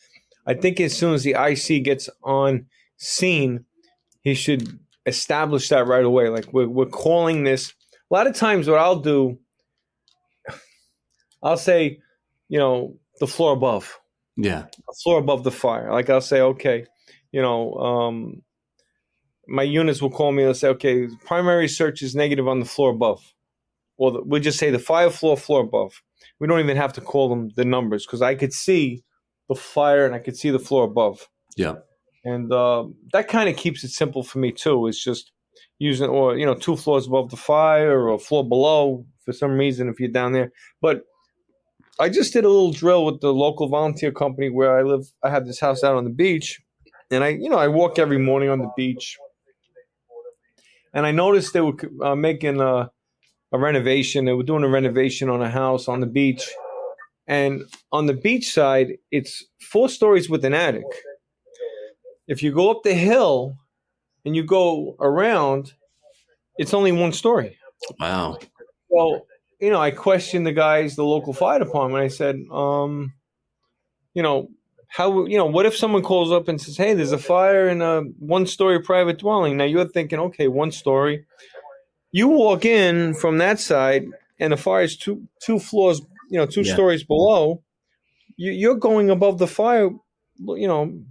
I 0.45 0.55
think 0.55 0.79
as 0.79 0.95
soon 0.95 1.13
as 1.13 1.23
the 1.23 1.35
IC 1.39 1.83
gets 1.83 2.09
on 2.23 2.65
scene, 2.97 3.65
he 4.21 4.33
should 4.33 4.79
establish 5.05 5.69
that 5.69 5.87
right 5.87 6.03
away. 6.03 6.29
Like 6.29 6.51
we're 6.53 6.67
we're 6.67 6.85
calling 6.85 7.43
this. 7.43 7.73
A 8.11 8.13
lot 8.13 8.27
of 8.27 8.35
times, 8.35 8.67
what 8.67 8.79
I'll 8.79 8.99
do, 8.99 9.39
I'll 11.41 11.57
say, 11.57 11.99
you 12.49 12.59
know, 12.59 12.97
the 13.19 13.27
floor 13.27 13.53
above 13.53 13.99
yeah. 14.37 14.65
The 14.87 14.95
floor 15.03 15.19
above 15.19 15.43
the 15.43 15.51
fire. 15.51 15.91
Like 15.91 16.09
I'll 16.09 16.21
say, 16.21 16.41
okay, 16.41 16.85
you 17.31 17.41
know, 17.41 17.73
um, 17.75 18.41
my 19.47 19.63
units 19.63 20.01
will 20.01 20.09
call 20.09 20.31
me 20.31 20.43
and 20.43 20.55
say, 20.55 20.69
okay, 20.69 21.07
primary 21.25 21.67
search 21.67 22.01
is 22.01 22.15
negative 22.15 22.47
on 22.47 22.59
the 22.59 22.65
floor 22.65 22.91
above. 22.91 23.21
Well, 23.97 24.11
the, 24.11 24.21
we'll 24.23 24.41
just 24.41 24.59
say 24.59 24.71
the 24.71 24.79
fire 24.79 25.09
floor, 25.09 25.37
floor 25.37 25.61
above. 25.61 26.01
We 26.39 26.47
don't 26.47 26.59
even 26.59 26.77
have 26.77 26.93
to 26.93 27.01
call 27.01 27.29
them 27.29 27.49
the 27.55 27.63
numbers 27.63 28.05
because 28.05 28.21
I 28.21 28.35
could 28.35 28.51
see 28.51 29.03
the 29.47 29.55
fire 29.55 30.05
and 30.05 30.13
I 30.13 30.19
could 30.19 30.35
see 30.35 30.49
the 30.49 30.59
floor 30.59 30.83
above. 30.83 31.29
Yeah. 31.55 31.75
And 32.25 32.51
uh, 32.51 32.85
that 33.13 33.27
kind 33.27 33.47
of 33.47 33.55
keeps 33.55 33.83
it 33.83 33.89
simple 33.89 34.23
for 34.23 34.39
me 34.39 34.51
too. 34.51 34.87
It's 34.87 35.01
just 35.01 35.31
using, 35.77 36.09
or, 36.09 36.37
you 36.37 36.45
know, 36.45 36.55
two 36.55 36.75
floors 36.75 37.05
above 37.07 37.29
the 37.29 37.37
fire 37.37 37.99
or 37.99 38.13
a 38.13 38.19
floor 38.19 38.47
below 38.47 39.05
for 39.23 39.31
some 39.31 39.51
reason 39.51 39.89
if 39.89 39.99
you're 39.99 40.09
down 40.09 40.33
there. 40.33 40.51
But 40.81 41.03
I 41.99 42.09
just 42.09 42.33
did 42.33 42.43
a 42.43 42.49
little 42.49 42.71
drill 42.71 43.05
with 43.05 43.21
the 43.21 43.33
local 43.33 43.69
volunteer 43.69 44.11
company 44.11 44.49
where 44.49 44.77
I 44.77 44.81
live. 44.81 45.05
I 45.23 45.29
have 45.29 45.45
this 45.45 45.59
house 45.59 45.83
out 45.83 45.95
on 45.95 46.03
the 46.03 46.09
beach, 46.09 46.61
and 47.09 47.23
I, 47.23 47.29
you 47.29 47.49
know, 47.49 47.57
I 47.57 47.69
walk 47.69 47.99
every 47.99 48.17
morning 48.17 48.49
on 48.49 48.59
the 48.59 48.71
beach, 48.75 49.17
and 50.93 51.05
I 51.05 51.11
noticed 51.11 51.53
they 51.53 51.61
were 51.61 51.77
uh, 52.03 52.15
making 52.15 52.59
a, 52.59 52.89
a 53.53 53.59
renovation. 53.59 54.25
They 54.25 54.33
were 54.33 54.43
doing 54.43 54.63
a 54.63 54.69
renovation 54.69 55.29
on 55.29 55.41
a 55.41 55.49
house 55.49 55.87
on 55.87 56.01
the 56.01 56.07
beach, 56.07 56.49
and 57.27 57.63
on 57.93 58.07
the 58.07 58.13
beach 58.13 58.51
side, 58.51 58.97
it's 59.11 59.45
four 59.61 59.87
stories 59.87 60.29
with 60.29 60.43
an 60.43 60.53
attic. 60.53 60.83
If 62.27 62.41
you 62.43 62.51
go 62.51 62.71
up 62.71 62.83
the 62.83 62.93
hill 62.93 63.57
and 64.25 64.35
you 64.35 64.43
go 64.43 64.95
around, 64.99 65.73
it's 66.57 66.73
only 66.73 66.91
one 66.91 67.13
story. 67.13 67.57
Wow. 67.99 68.39
Well, 68.89 69.25
you 69.59 69.69
know, 69.69 69.81
I 69.81 69.91
questioned 69.91 70.45
the 70.45 70.51
guys, 70.51 70.95
the 70.95 71.03
local 71.03 71.33
fire 71.33 71.59
department. 71.59 72.03
I 72.03 72.07
said, 72.07 72.41
um, 72.51 73.13
you 74.13 74.23
know, 74.23 74.49
how, 74.87 75.25
you 75.25 75.37
know, 75.37 75.45
what 75.45 75.65
if 75.65 75.75
someone 75.75 76.03
calls 76.03 76.31
up 76.31 76.47
and 76.47 76.59
says, 76.59 76.77
hey, 76.77 76.93
there's 76.93 77.11
a 77.11 77.17
fire 77.17 77.67
in 77.67 77.81
a 77.81 78.01
one 78.19 78.45
story 78.47 78.81
private 78.81 79.19
dwelling? 79.19 79.57
Now 79.57 79.65
you're 79.65 79.87
thinking, 79.87 80.19
okay, 80.19 80.47
one 80.47 80.71
story. 80.71 81.25
You 82.11 82.29
walk 82.29 82.65
in 82.65 83.13
from 83.13 83.39
that 83.39 83.59
side 83.59 84.05
and 84.39 84.53
the 84.53 84.57
fire 84.57 84.83
is 84.83 84.97
two, 84.97 85.27
two 85.41 85.59
floors, 85.59 86.01
you 86.29 86.37
know, 86.37 86.45
two 86.45 86.61
yeah. 86.61 86.73
stories 86.73 87.03
below. 87.03 87.61
You, 88.37 88.51
you're 88.51 88.75
going 88.75 89.09
above 89.09 89.37
the 89.37 89.47
fire, 89.47 89.89
you 90.39 90.67
know, 90.67 91.03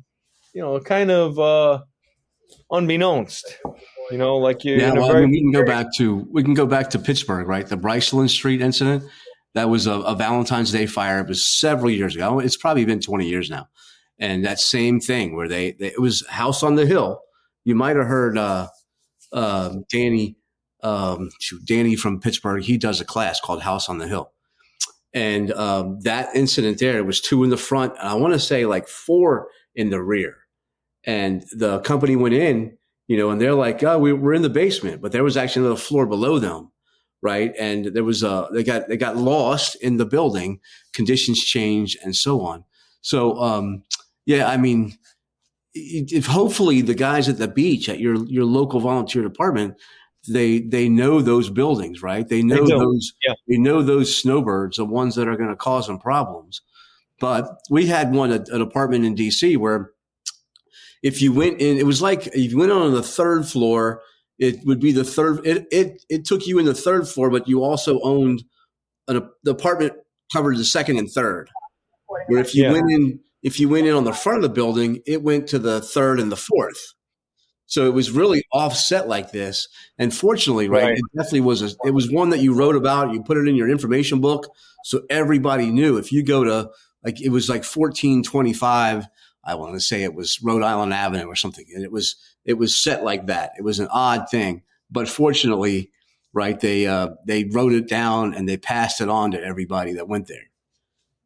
you 0.55 0.63
know, 0.63 0.81
kind 0.81 1.11
of 1.11 1.39
uh, 1.39 1.83
unbeknownst. 2.71 3.59
You 4.11 4.19
know, 4.19 4.37
like 4.37 4.65
you. 4.65 4.77
Yeah, 4.77 4.93
well, 4.93 5.09
very- 5.09 5.25
I 5.25 5.27
mean, 5.27 5.31
we 5.33 5.41
can 5.41 5.53
go 5.53 5.65
back 5.65 5.87
to 5.97 6.27
we 6.31 6.43
can 6.43 6.55
go 6.55 6.67
back 6.67 6.91
to 6.91 6.99
Pittsburgh, 6.99 7.47
right? 7.49 7.67
The 7.67 7.77
Bricelyn 7.77 8.29
Street 8.29 8.61
incident. 8.61 9.05
That 9.55 9.71
was 9.71 9.87
a, 9.87 9.93
a 9.93 10.15
Valentine's 10.17 10.73
Day 10.73 10.87
fire. 10.87 11.21
It 11.21 11.29
was 11.29 11.59
several 11.59 11.91
years 11.91 12.15
ago. 12.17 12.39
It's 12.41 12.57
probably 12.57 12.85
been 12.85 13.01
twenty 13.01 13.29
years 13.29 13.51
now. 13.51 13.69
And 14.19 14.45
that 14.45 14.61
same 14.61 15.01
thing 15.01 15.35
where 15.35 15.49
they, 15.49 15.73
they 15.73 15.89
it 15.89 16.01
was 16.01 16.25
House 16.29 16.63
on 16.63 16.77
the 16.77 16.87
Hill. 16.87 17.21
You 17.65 17.75
might 17.75 17.97
have 17.97 18.07
heard 18.07 18.37
uh, 18.37 18.69
uh, 19.33 19.77
Danny 19.91 20.37
um, 20.83 21.31
Danny 21.65 21.97
from 21.97 22.21
Pittsburgh. 22.21 22.63
He 22.63 22.77
does 22.77 23.01
a 23.01 23.05
class 23.05 23.41
called 23.41 23.63
House 23.63 23.89
on 23.89 23.99
the 23.99 24.07
Hill. 24.07 24.31
And 25.15 25.53
um, 25.53 26.01
that 26.01 26.35
incident 26.35 26.79
there 26.79 26.99
it 26.99 27.07
was 27.07 27.21
two 27.21 27.45
in 27.45 27.51
the 27.51 27.57
front, 27.57 27.95
and 27.99 28.09
I 28.09 28.15
want 28.15 28.35
to 28.35 28.41
say 28.41 28.67
like 28.67 28.87
four 28.89 29.49
in 29.75 29.91
the 29.91 30.03
rear. 30.03 30.37
And 31.07 31.45
the 31.53 31.81
company 31.81 32.17
went 32.17 32.35
in 32.35 32.77
you 33.07 33.17
know, 33.19 33.31
and 33.31 33.41
they're 33.41 33.55
like, 33.55 33.83
oh, 33.83 33.99
we, 33.99 34.13
we're 34.13 34.35
in 34.35 34.43
the 34.43 34.51
basement, 34.51 35.03
but 35.03 35.13
there 35.13 35.25
was 35.25 35.37
actually 35.37 35.67
another 35.67 35.81
floor 35.81 36.07
below 36.07 36.39
them, 36.39 36.71
right? 37.21 37.53
And 37.59 37.87
there 37.87 38.05
was 38.05 38.23
a 38.23 38.49
they 38.53 38.65
got 38.65 38.89
they 38.89 38.97
got 38.97 39.17
lost 39.17 39.77
in 39.77 39.99
the 39.99 40.07
building, 40.07 40.61
conditions 40.93 41.43
changed, 41.43 41.99
and 42.03 42.17
so 42.17 42.41
on. 42.41 42.65
So, 43.03 43.37
um, 43.39 43.83
yeah, 44.25 44.49
I 44.49 44.57
mean, 44.57 44.97
if 45.75 46.27
hopefully 46.27 46.81
the 46.81 46.95
guys 46.95 47.29
at 47.29 47.39
the 47.39 47.49
beach 47.49 47.89
at 47.89 48.01
your 48.01 48.25
your 48.25 48.45
local 48.45 48.81
volunteer 48.81 49.23
department 49.23 49.77
they 50.27 50.61
they 50.61 50.89
know 50.89 51.21
those 51.21 51.51
buildings 51.51 52.01
right 52.01 52.29
they 52.29 52.43
know 52.43 52.65
they 52.65 52.79
those 52.79 53.13
yeah. 53.27 53.35
they 53.47 53.59
know 53.59 53.83
those 53.83 54.17
snowbirds 54.17 54.79
the 54.79 54.85
ones 54.85 55.17
that 55.17 55.29
are 55.29 55.37
going 55.37 55.51
to 55.51 55.57
cause 55.57 55.87
them 55.87 55.99
problems 55.99 56.63
but 57.21 57.59
we 57.69 57.87
had 57.87 58.15
one 58.15 58.33
an 58.33 58.63
apartment 58.63 59.05
in 59.05 59.15
dc 59.15 59.59
where 59.59 59.91
if 61.05 61.21
you 61.21 61.35
went 61.35 61.61
in, 61.61 61.77
it 61.77 61.87
was 61.87 62.01
like 62.01 62.27
if 62.29 62.51
you 62.51 62.59
went 62.59 62.73
on 62.73 62.93
the 62.93 63.03
third 63.03 63.47
floor, 63.47 64.01
it 64.39 64.65
would 64.65 64.81
be 64.81 64.91
the 64.91 65.05
third. 65.05 65.47
It 65.47 65.67
it 65.71 66.03
it 66.09 66.25
took 66.25 66.47
you 66.47 66.59
in 66.59 66.65
the 66.65 66.75
third 66.75 67.07
floor, 67.07 67.31
but 67.31 67.47
you 67.47 67.63
also 67.63 68.01
owned 68.01 68.43
an 69.07 69.29
the 69.45 69.51
apartment 69.51 69.93
covered 70.33 70.57
the 70.57 70.65
second 70.65 70.99
and 70.99 71.11
third. 71.11 71.51
Where 72.27 72.41
if 72.41 72.55
you 72.55 72.65
yeah. 72.65 72.73
went 72.73 72.91
in, 72.91 73.21
if 73.43 73.61
you 73.61 73.69
went 73.69 73.87
in 73.87 73.95
on 73.95 74.05
the 74.05 74.15
front 74.15 74.39
of 74.39 74.43
the 74.43 74.49
building, 74.49 75.03
it 75.07 75.23
went 75.23 75.47
to 75.49 75.59
the 75.59 75.83
third 75.83 76.19
and 76.19 76.33
the 76.33 76.37
fourth. 76.37 76.95
So 77.67 77.87
it 77.87 77.93
was 77.93 78.11
really 78.11 78.45
offset 78.53 79.07
like 79.07 79.31
this. 79.31 79.69
And 79.99 80.15
fortunately, 80.15 80.69
right, 80.69 80.85
right, 80.85 80.99
it 80.99 81.05
definitely 81.17 81.41
was 81.43 81.63
a, 81.63 81.77
it 81.85 81.93
was 81.93 82.11
one 82.11 82.31
that 82.31 82.41
you 82.41 82.55
wrote 82.55 82.77
about, 82.77 83.13
you 83.13 83.23
put 83.23 83.37
it 83.37 83.49
in 83.49 83.57
your 83.57 83.69
information 83.69 84.21
book 84.21 84.47
so 84.85 85.03
everybody 85.11 85.71
knew. 85.71 85.97
If 85.97 86.13
you 86.13 86.23
go 86.23 86.45
to 86.45 86.71
like 87.03 87.21
it 87.21 87.31
was 87.31 87.49
like 87.49 87.65
1425 87.65 89.07
I 89.47 89.55
want 89.55 89.75
to 89.75 89.81
say 89.81 90.03
it 90.03 90.15
was 90.15 90.43
Rhode 90.43 90.63
Island 90.63 90.93
Avenue 90.93 91.27
or 91.27 91.37
something. 91.37 91.67
And 91.75 91.85
it 91.85 91.93
was, 91.93 92.17
it 92.45 92.55
was 92.55 92.77
set 92.77 93.05
like 93.05 93.27
that. 93.27 93.53
It 93.59 93.63
was 93.63 93.79
an 93.79 93.89
odd 93.91 94.29
thing, 94.31 94.63
but 94.91 95.09
fortunately, 95.09 95.91
right, 96.33 96.59
they, 96.59 96.87
uh, 96.87 97.11
they 97.27 97.45
wrote 97.45 97.73
it 97.73 97.89
down 97.89 98.35
and 98.35 98.49
they 98.49 98.57
passed 98.57 99.01
it 99.01 99.09
on 99.09 99.31
to 99.33 99.43
everybody 99.43 99.93
that 99.95 100.09
went 100.09 100.29
there. 100.29 100.51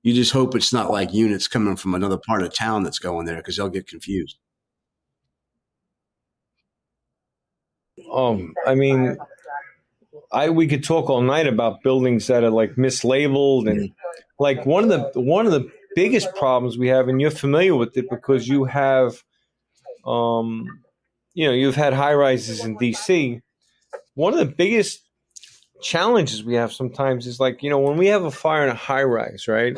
You 0.02 0.14
just 0.14 0.32
hope 0.32 0.54
it's 0.54 0.72
not 0.72 0.90
like 0.90 1.12
units 1.12 1.48
coming 1.48 1.76
from 1.76 1.94
another 1.94 2.18
part 2.18 2.42
of 2.42 2.54
town 2.54 2.82
that's 2.82 2.98
going 2.98 3.26
there 3.26 3.36
because 3.36 3.56
they'll 3.56 3.68
get 3.68 3.88
confused. 3.88 4.38
Um, 8.12 8.54
I 8.66 8.74
mean, 8.74 9.16
I 10.32 10.50
we 10.50 10.66
could 10.66 10.84
talk 10.84 11.10
all 11.10 11.20
night 11.20 11.46
about 11.46 11.82
buildings 11.82 12.26
that 12.28 12.44
are 12.44 12.50
like 12.50 12.76
mislabeled 12.76 13.68
and 13.68 13.92
like 14.38 14.64
one 14.66 14.84
of 14.84 14.90
the 14.90 15.20
one 15.20 15.46
of 15.46 15.52
the 15.52 15.68
biggest 15.98 16.32
problems 16.36 16.78
we 16.78 16.86
have, 16.86 17.08
and 17.08 17.20
you're 17.20 17.32
familiar 17.32 17.74
with 17.74 17.96
it 17.96 18.08
because 18.08 18.46
you 18.46 18.64
have, 18.64 19.24
um, 20.06 20.64
you 21.34 21.44
know, 21.44 21.52
you've 21.52 21.74
had 21.74 21.92
high 21.92 22.14
rises 22.14 22.64
in 22.64 22.78
DC. 22.78 23.42
One 24.14 24.32
of 24.32 24.38
the 24.38 24.54
biggest 24.54 25.02
challenges 25.82 26.44
we 26.44 26.54
have 26.54 26.72
sometimes 26.72 27.26
is 27.26 27.40
like, 27.40 27.64
you 27.64 27.70
know, 27.70 27.80
when 27.80 27.96
we 27.96 28.06
have 28.06 28.22
a 28.22 28.30
fire 28.30 28.62
in 28.62 28.70
a 28.70 28.74
high 28.74 29.02
rise, 29.02 29.48
right? 29.48 29.76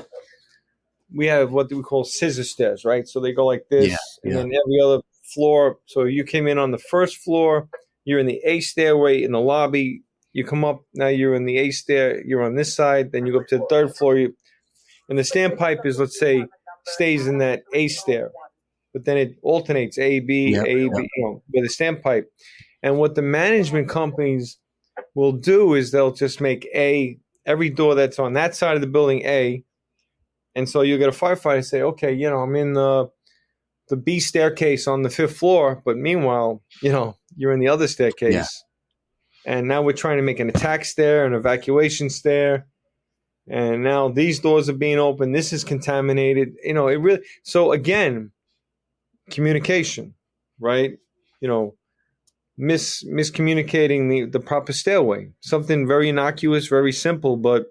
We 1.10 1.26
have 1.26 1.52
what 1.52 1.70
do 1.70 1.78
we 1.78 1.82
call 1.82 2.04
scissor 2.04 2.44
stairs, 2.44 2.84
right? 2.84 3.08
So 3.08 3.18
they 3.18 3.32
go 3.32 3.46
like 3.46 3.64
this, 3.70 3.88
yeah, 4.22 4.30
and 4.30 4.38
then 4.38 4.46
every 4.46 4.80
other 4.84 5.00
floor. 5.22 5.78
So 5.86 6.04
you 6.04 6.24
came 6.24 6.46
in 6.46 6.58
on 6.58 6.70
the 6.70 6.78
first 6.78 7.16
floor, 7.16 7.66
you're 8.04 8.20
in 8.20 8.26
the 8.26 8.42
A 8.44 8.60
stairway 8.60 9.22
in 9.22 9.32
the 9.32 9.40
lobby. 9.40 10.02
You 10.34 10.44
come 10.44 10.66
up 10.66 10.82
now, 10.94 11.08
you're 11.08 11.34
in 11.34 11.46
the 11.46 11.56
A 11.56 11.70
stair. 11.70 12.22
You're 12.24 12.42
on 12.42 12.56
this 12.56 12.74
side. 12.74 13.10
Then 13.10 13.26
you 13.26 13.32
go 13.32 13.40
up 13.40 13.48
to 13.48 13.58
the 13.58 13.66
third 13.70 13.96
floor. 13.96 14.18
You 14.18 14.36
and 15.11 15.18
the 15.18 15.22
standpipe 15.22 15.84
is 15.84 15.98
let's 15.98 16.18
say 16.18 16.46
stays 16.86 17.26
in 17.26 17.38
that 17.38 17.64
A 17.74 17.88
stair, 17.88 18.30
but 18.94 19.04
then 19.04 19.18
it 19.18 19.36
alternates 19.42 19.98
A 19.98 20.20
B 20.20 20.52
yep, 20.52 20.64
A 20.64 20.74
B 20.74 20.82
yep. 20.84 21.06
you 21.16 21.24
know, 21.24 21.42
with 21.52 21.64
a 21.64 21.68
standpipe. 21.68 22.24
And 22.82 22.96
what 22.96 23.14
the 23.14 23.22
management 23.22 23.90
companies 23.90 24.56
will 25.14 25.32
do 25.32 25.74
is 25.74 25.90
they'll 25.90 26.14
just 26.14 26.40
make 26.40 26.66
A 26.74 27.18
every 27.44 27.68
door 27.68 27.94
that's 27.94 28.18
on 28.18 28.32
that 28.34 28.54
side 28.54 28.76
of 28.76 28.80
the 28.80 28.86
building 28.86 29.22
A, 29.26 29.62
And 30.54 30.68
so 30.68 30.82
you 30.82 30.98
get 30.98 31.08
a 31.08 31.12
firefighter 31.12 31.64
say, 31.64 31.82
okay, 31.82 32.12
you 32.12 32.28
know, 32.28 32.38
I'm 32.38 32.56
in 32.56 32.72
the 32.74 33.11
the 33.88 33.96
B 33.96 34.20
staircase 34.20 34.86
on 34.86 35.02
the 35.02 35.11
fifth 35.11 35.36
floor, 35.36 35.82
but 35.84 35.96
meanwhile, 35.96 36.62
you 36.80 36.92
know, 36.92 37.16
you're 37.36 37.52
in 37.52 37.58
the 37.58 37.68
other 37.68 37.88
staircase. 37.88 38.34
Yeah. 39.44 39.52
And 39.52 39.66
now 39.66 39.82
we're 39.82 39.92
trying 39.92 40.18
to 40.18 40.22
make 40.22 40.38
an 40.38 40.48
attack 40.48 40.84
stair, 40.84 41.26
an 41.26 41.34
evacuation 41.34 42.08
stair. 42.08 42.66
And 43.51 43.82
now 43.82 44.09
these 44.09 44.38
doors 44.38 44.68
are 44.68 44.74
being 44.74 45.01
opened. 45.01 45.34
This 45.34 45.53
is 45.53 45.64
contaminated. 45.64 46.55
You 46.62 46.72
know, 46.72 46.86
it 46.86 46.94
really 46.94 47.20
so 47.42 47.72
again, 47.72 48.30
communication, 49.28 50.14
right? 50.61 50.96
You 51.40 51.48
know, 51.48 51.74
mis 52.57 53.03
miscommunicating 53.05 54.09
the, 54.09 54.26
the 54.26 54.38
proper 54.38 54.72
stairway. 54.72 55.32
Something 55.40 55.88
very 55.88 56.09
innocuous, 56.09 56.68
very 56.68 56.92
simple, 56.92 57.36
but 57.36 57.66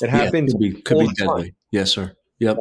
it 0.00 0.08
happens. 0.08 0.54
Yeah, 0.58 0.70
could 0.70 0.76
be, 0.76 0.82
could 0.82 0.98
be 1.00 1.14
deadly. 1.14 1.42
Time. 1.42 1.56
Yes, 1.70 1.90
sir. 1.90 2.16
Yep. 2.38 2.56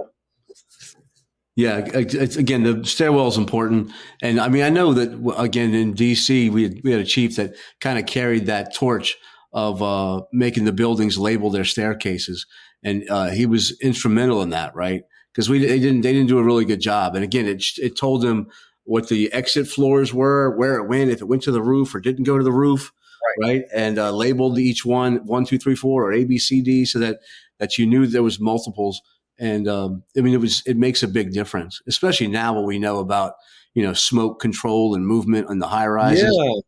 Yeah, 1.56 1.78
again, 1.78 2.62
the 2.62 2.86
stairwell 2.86 3.30
is 3.30 3.38
important, 3.38 3.92
and 4.22 4.40
I 4.40 4.48
mean, 4.48 4.62
I 4.62 4.70
know 4.70 4.94
that 4.94 5.10
again 5.40 5.74
in 5.74 5.96
DC, 5.96 6.52
we 6.52 6.64
had, 6.64 6.84
we 6.84 6.92
had 6.92 7.00
a 7.00 7.06
chief 7.06 7.36
that 7.38 7.56
kind 7.80 7.98
of 7.98 8.06
carried 8.06 8.46
that 8.46 8.76
torch 8.76 9.18
of 9.58 9.82
uh, 9.82 10.22
making 10.32 10.66
the 10.66 10.72
buildings 10.72 11.18
label 11.18 11.50
their 11.50 11.66
staircases, 11.66 12.46
and 12.84 13.10
uh, 13.10 13.30
he 13.30 13.48
was 13.48 13.76
instrumental 13.82 14.44
in 14.44 14.52
that, 14.52 14.76
right? 14.76 15.02
Because 15.34 15.50
we 15.50 15.58
they 15.58 15.80
didn't 15.80 16.02
they 16.02 16.14
didn't 16.14 16.28
do 16.28 16.38
a 16.38 16.44
really 16.44 16.64
good 16.64 16.80
job, 16.80 17.16
and 17.16 17.24
again, 17.24 17.48
it 17.48 17.64
it 17.78 17.98
told 17.98 18.22
them 18.22 18.50
what 18.84 19.10
the 19.10 19.34
exit 19.34 19.68
floors 19.68 20.14
were, 20.14 20.56
where 20.56 20.76
it 20.76 20.88
went, 20.88 21.10
if 21.10 21.22
it 21.22 21.28
went 21.28 21.42
to 21.42 21.52
the 21.52 21.64
roof 21.64 21.96
or 21.96 22.00
didn't 22.00 22.24
go 22.24 22.38
to 22.38 22.44
the 22.44 22.52
roof, 22.52 22.94
right? 23.40 23.48
right? 23.48 23.64
And 23.74 23.98
uh, 23.98 24.12
labeled 24.12 24.60
each 24.60 24.86
one 24.86 25.26
one, 25.26 25.44
two, 25.44 25.58
three, 25.58 25.76
four, 25.76 26.06
or 26.06 26.14
A, 26.14 26.24
B, 26.24 26.38
C, 26.38 26.62
D, 26.62 26.86
so 26.86 27.00
that 27.00 27.18
that 27.58 27.80
you 27.80 27.88
knew 27.88 28.06
there 28.06 28.22
was 28.22 28.40
multiples. 28.40 29.02
And 29.40 29.68
um, 29.68 30.04
I 30.16 30.22
mean, 30.22 30.36
it 30.36 30.42
was 30.42 30.62
it 30.68 30.78
makes 30.78 31.02
a 31.02 31.08
big 31.08 31.32
difference, 31.32 31.82
especially 31.88 32.28
now 32.28 32.54
what 32.54 32.66
we 32.66 32.78
know 32.78 33.00
about 33.00 33.34
you 33.74 33.82
know 33.82 33.94
smoke 33.94 34.40
control 34.40 34.94
and 34.94 35.08
movement 35.08 35.48
on 35.48 35.58
the 35.58 35.68
high 35.68 35.88
rises. 35.88 36.32
Yeah, 36.32 36.62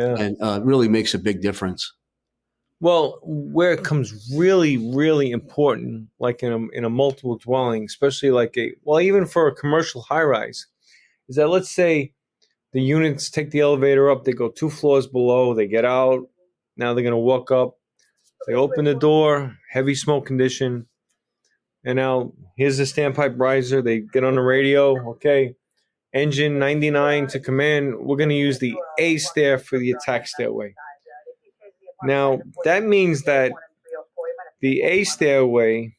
yeah, 0.00 0.22
and 0.22 0.36
uh, 0.40 0.60
really 0.62 0.88
makes 0.88 1.14
a 1.14 1.18
big 1.18 1.42
difference. 1.42 1.92
Well, 2.82 3.20
where 3.22 3.70
it 3.72 3.84
comes 3.84 4.28
really, 4.34 4.76
really 4.76 5.30
important, 5.30 6.08
like 6.18 6.42
in 6.42 6.52
a 6.52 6.68
in 6.76 6.84
a 6.84 6.90
multiple 6.90 7.36
dwelling, 7.36 7.84
especially 7.84 8.32
like 8.32 8.58
a 8.58 8.72
well, 8.82 9.00
even 9.00 9.24
for 9.24 9.46
a 9.46 9.54
commercial 9.54 10.02
high 10.02 10.24
rise, 10.24 10.66
is 11.28 11.36
that 11.36 11.48
let's 11.48 11.70
say 11.70 12.12
the 12.72 12.82
units 12.82 13.30
take 13.30 13.52
the 13.52 13.60
elevator 13.60 14.10
up, 14.10 14.24
they 14.24 14.32
go 14.32 14.48
two 14.48 14.68
floors 14.68 15.06
below, 15.06 15.54
they 15.54 15.68
get 15.68 15.84
out, 15.84 16.28
now 16.76 16.92
they're 16.92 17.04
going 17.04 17.12
to 17.12 17.18
walk 17.18 17.52
up, 17.52 17.78
they 18.48 18.54
open 18.54 18.84
the 18.84 18.96
door, 18.96 19.56
heavy 19.70 19.94
smoke 19.94 20.26
condition, 20.26 20.86
and 21.84 21.94
now 21.94 22.32
here's 22.56 22.78
the 22.78 22.84
standpipe 22.84 23.38
riser. 23.38 23.80
They 23.80 24.00
get 24.00 24.24
on 24.24 24.34
the 24.34 24.42
radio, 24.42 25.10
okay, 25.10 25.54
engine 26.12 26.58
99 26.58 27.28
to 27.28 27.38
command. 27.38 27.94
We're 28.00 28.16
going 28.16 28.30
to 28.30 28.34
use 28.34 28.58
the 28.58 28.74
A 28.98 29.18
stair 29.18 29.56
for 29.56 29.78
the 29.78 29.92
attack 29.92 30.26
stairway. 30.26 30.74
Now 32.04 32.40
that 32.64 32.84
means 32.84 33.22
that 33.22 33.52
the 34.60 34.82
A 34.82 35.04
stairway, 35.04 35.96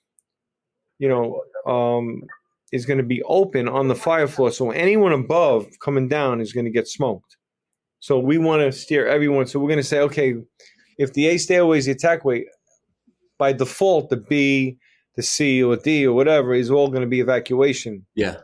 you 0.99 1.09
know, 1.09 1.43
um, 1.71 2.23
is 2.71 2.85
going 2.85 2.97
to 2.97 3.03
be 3.03 3.21
open 3.23 3.67
on 3.67 3.87
the 3.87 3.95
fire 3.95 4.27
floor. 4.27 4.51
So 4.51 4.71
anyone 4.71 5.13
above 5.13 5.67
coming 5.81 6.07
down 6.07 6.41
is 6.41 6.53
going 6.53 6.65
to 6.65 6.71
get 6.71 6.87
smoked. 6.87 7.37
So 7.99 8.19
we 8.19 8.37
want 8.37 8.61
to 8.61 8.71
steer 8.71 9.07
everyone. 9.07 9.47
So 9.47 9.59
we're 9.59 9.69
going 9.69 9.77
to 9.77 9.83
say, 9.83 9.99
okay, 9.99 10.35
if 10.97 11.13
the 11.13 11.27
A 11.27 11.37
stairway 11.37 11.77
is 11.77 11.85
the 11.85 11.91
attack 11.91 12.25
way, 12.25 12.45
by 13.37 13.53
default, 13.53 14.09
the 14.09 14.17
B, 14.17 14.77
the 15.15 15.23
C, 15.23 15.61
or 15.63 15.75
D, 15.75 16.05
or 16.07 16.13
whatever 16.13 16.53
is 16.53 16.71
all 16.71 16.89
going 16.89 17.01
to 17.01 17.07
be 17.07 17.19
evacuation. 17.19 18.05
Yeah. 18.15 18.37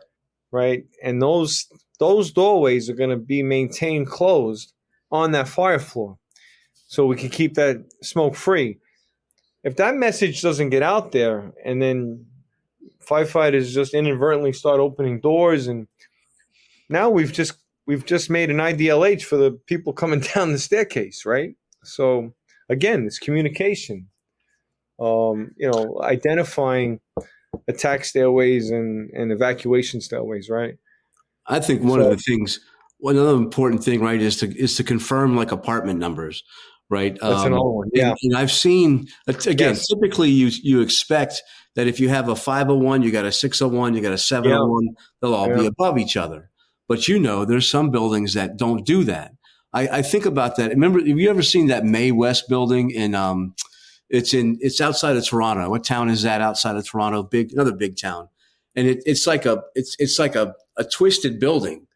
Right. 0.52 0.84
And 1.02 1.20
those 1.20 1.66
those 1.98 2.32
doorways 2.32 2.88
are 2.88 2.94
going 2.94 3.10
to 3.10 3.16
be 3.16 3.42
maintained 3.42 4.06
closed 4.06 4.72
on 5.10 5.32
that 5.32 5.48
fire 5.48 5.78
floor, 5.78 6.18
so 6.90 7.06
we 7.06 7.14
can 7.14 7.30
keep 7.30 7.54
that 7.54 7.84
smoke 8.02 8.34
free. 8.34 8.78
If 9.62 9.76
that 9.76 9.94
message 9.94 10.42
doesn't 10.42 10.70
get 10.70 10.82
out 10.82 11.12
there, 11.12 11.52
and 11.64 11.80
then 11.80 12.26
firefighters 13.06 13.72
just 13.72 13.94
inadvertently 13.94 14.52
start 14.52 14.80
opening 14.80 15.20
doors 15.20 15.68
and 15.68 15.86
now 16.88 17.08
we've 17.08 17.32
just 17.32 17.54
we've 17.86 18.04
just 18.04 18.28
made 18.28 18.50
an 18.50 18.56
IDLH 18.56 19.22
for 19.22 19.36
the 19.36 19.52
people 19.66 19.92
coming 19.92 20.18
down 20.34 20.50
the 20.50 20.58
staircase, 20.58 21.24
right? 21.24 21.54
So 21.84 22.34
again, 22.68 23.06
it's 23.06 23.20
communication. 23.20 24.08
Um, 24.98 25.52
you 25.56 25.70
know, 25.70 26.00
identifying 26.02 27.00
attack 27.68 28.04
stairways 28.04 28.70
and, 28.70 29.10
and 29.10 29.30
evacuation 29.30 30.00
stairways, 30.00 30.50
right? 30.50 30.74
I 31.46 31.60
think 31.60 31.82
one 31.82 32.00
so, 32.00 32.10
of 32.10 32.16
the 32.16 32.22
things, 32.22 32.58
one 32.98 33.16
other 33.16 33.36
important 33.36 33.84
thing, 33.84 34.00
right, 34.00 34.20
is 34.20 34.38
to 34.38 34.48
is 34.58 34.76
to 34.76 34.84
confirm 34.84 35.36
like 35.36 35.52
apartment 35.52 36.00
numbers, 36.00 36.42
right? 36.90 37.16
That's 37.20 37.40
um, 37.40 37.46
another 37.46 37.64
one. 37.64 37.88
Yeah, 37.94 38.10
and, 38.10 38.18
and 38.22 38.36
I've 38.36 38.52
seen 38.52 39.08
again. 39.26 39.74
Yes. 39.74 39.86
Typically, 39.86 40.28
you 40.28 40.50
you 40.62 40.80
expect 40.82 41.42
that 41.76 41.86
if 41.86 42.00
you 42.00 42.08
have 42.08 42.28
a 42.28 42.36
501, 42.36 43.02
you 43.02 43.10
got 43.10 43.24
a 43.24 43.32
601, 43.32 43.94
you 43.94 44.00
got 44.00 44.12
a 44.12 44.18
701, 44.18 44.84
yeah. 44.84 44.92
they'll 45.20 45.34
all 45.34 45.48
yeah. 45.48 45.56
be 45.56 45.66
above 45.66 45.98
each 45.98 46.16
other. 46.16 46.50
But 46.88 47.06
you 47.06 47.20
know, 47.20 47.44
there's 47.44 47.70
some 47.70 47.90
buildings 47.90 48.34
that 48.34 48.56
don't 48.56 48.84
do 48.84 49.04
that. 49.04 49.32
I, 49.72 49.88
I, 49.88 50.02
think 50.02 50.26
about 50.26 50.56
that. 50.56 50.70
Remember, 50.70 50.98
have 50.98 51.18
you 51.18 51.30
ever 51.30 51.42
seen 51.42 51.68
that 51.68 51.84
Mae 51.84 52.10
West 52.10 52.48
building 52.48 52.90
in, 52.90 53.14
um, 53.14 53.54
it's 54.08 54.34
in, 54.34 54.58
it's 54.60 54.80
outside 54.80 55.16
of 55.16 55.24
Toronto. 55.24 55.70
What 55.70 55.84
town 55.84 56.10
is 56.10 56.22
that 56.22 56.40
outside 56.40 56.74
of 56.74 56.84
Toronto? 56.84 57.22
Big, 57.22 57.52
another 57.52 57.72
big 57.72 57.96
town. 57.96 58.28
And 58.74 58.88
it, 58.88 59.04
it's 59.06 59.28
like 59.28 59.46
a, 59.46 59.62
it's, 59.76 59.94
it's 60.00 60.18
like 60.18 60.34
a, 60.34 60.54
a 60.76 60.82
twisted 60.82 61.38
building. 61.38 61.86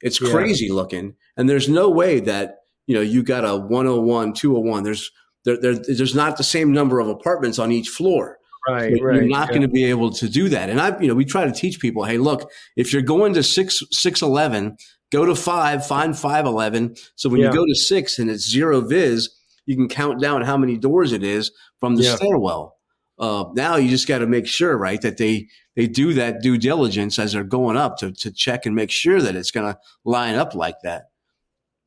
It's 0.00 0.18
yeah. 0.18 0.30
crazy 0.30 0.70
looking. 0.70 1.16
And 1.36 1.46
there's 1.46 1.68
no 1.68 1.90
way 1.90 2.20
that, 2.20 2.59
you 2.90 2.96
know, 2.96 3.02
you 3.02 3.22
got 3.22 3.44
a 3.44 3.56
101, 3.56 4.32
201. 4.32 4.82
There's, 4.82 5.12
there, 5.44 5.56
there, 5.56 5.74
there's 5.74 6.16
not 6.16 6.36
the 6.36 6.42
same 6.42 6.72
number 6.72 6.98
of 6.98 7.06
apartments 7.06 7.60
on 7.60 7.70
each 7.70 7.88
floor. 7.88 8.38
Right, 8.68 8.98
so 8.98 9.04
right. 9.04 9.14
You're 9.14 9.28
not 9.28 9.46
yeah. 9.46 9.50
going 9.50 9.62
to 9.62 9.68
be 9.68 9.84
able 9.84 10.10
to 10.10 10.28
do 10.28 10.48
that. 10.48 10.68
And 10.70 10.80
I, 10.80 10.98
you 10.98 11.06
know, 11.06 11.14
we 11.14 11.24
try 11.24 11.44
to 11.44 11.52
teach 11.52 11.78
people, 11.78 12.02
hey, 12.02 12.18
look, 12.18 12.50
if 12.74 12.92
you're 12.92 13.02
going 13.02 13.34
to 13.34 13.44
six 13.44 13.84
six 13.92 14.22
eleven, 14.22 14.76
go 15.12 15.24
to 15.24 15.36
five, 15.36 15.86
find 15.86 16.18
five 16.18 16.46
eleven. 16.46 16.96
So 17.14 17.28
when 17.28 17.42
yeah. 17.42 17.46
you 17.46 17.52
go 17.52 17.64
to 17.64 17.76
six 17.76 18.18
and 18.18 18.28
it's 18.28 18.50
zero 18.50 18.80
viz, 18.80 19.30
you 19.66 19.76
can 19.76 19.88
count 19.88 20.20
down 20.20 20.42
how 20.42 20.56
many 20.56 20.76
doors 20.76 21.12
it 21.12 21.22
is 21.22 21.52
from 21.78 21.94
the 21.94 22.02
yeah. 22.02 22.16
stairwell. 22.16 22.76
Uh, 23.20 23.44
now 23.54 23.76
you 23.76 23.88
just 23.88 24.08
got 24.08 24.18
to 24.18 24.26
make 24.26 24.48
sure, 24.48 24.76
right, 24.76 25.00
that 25.02 25.16
they 25.16 25.46
they 25.76 25.86
do 25.86 26.12
that 26.14 26.42
due 26.42 26.58
diligence 26.58 27.20
as 27.20 27.34
they're 27.34 27.44
going 27.44 27.76
up 27.76 27.98
to 27.98 28.10
to 28.10 28.32
check 28.32 28.66
and 28.66 28.74
make 28.74 28.90
sure 28.90 29.22
that 29.22 29.36
it's 29.36 29.52
going 29.52 29.72
to 29.72 29.78
line 30.04 30.34
up 30.34 30.56
like 30.56 30.80
that. 30.82 31.09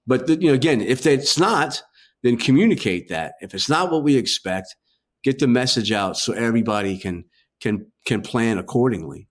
But 0.05 0.27
the, 0.27 0.35
you 0.35 0.47
know, 0.47 0.53
again, 0.53 0.81
if 0.81 1.05
it's 1.05 1.37
not, 1.39 1.81
then 2.23 2.37
communicate 2.37 3.09
that. 3.09 3.33
If 3.41 3.53
it's 3.53 3.69
not 3.69 3.91
what 3.91 4.03
we 4.03 4.17
expect, 4.17 4.75
get 5.23 5.39
the 5.39 5.47
message 5.47 5.91
out 5.91 6.17
so 6.17 6.33
everybody 6.33 6.97
can 6.97 7.25
can 7.61 7.87
can 8.05 8.21
plan 8.21 8.57
accordingly. 8.57 9.27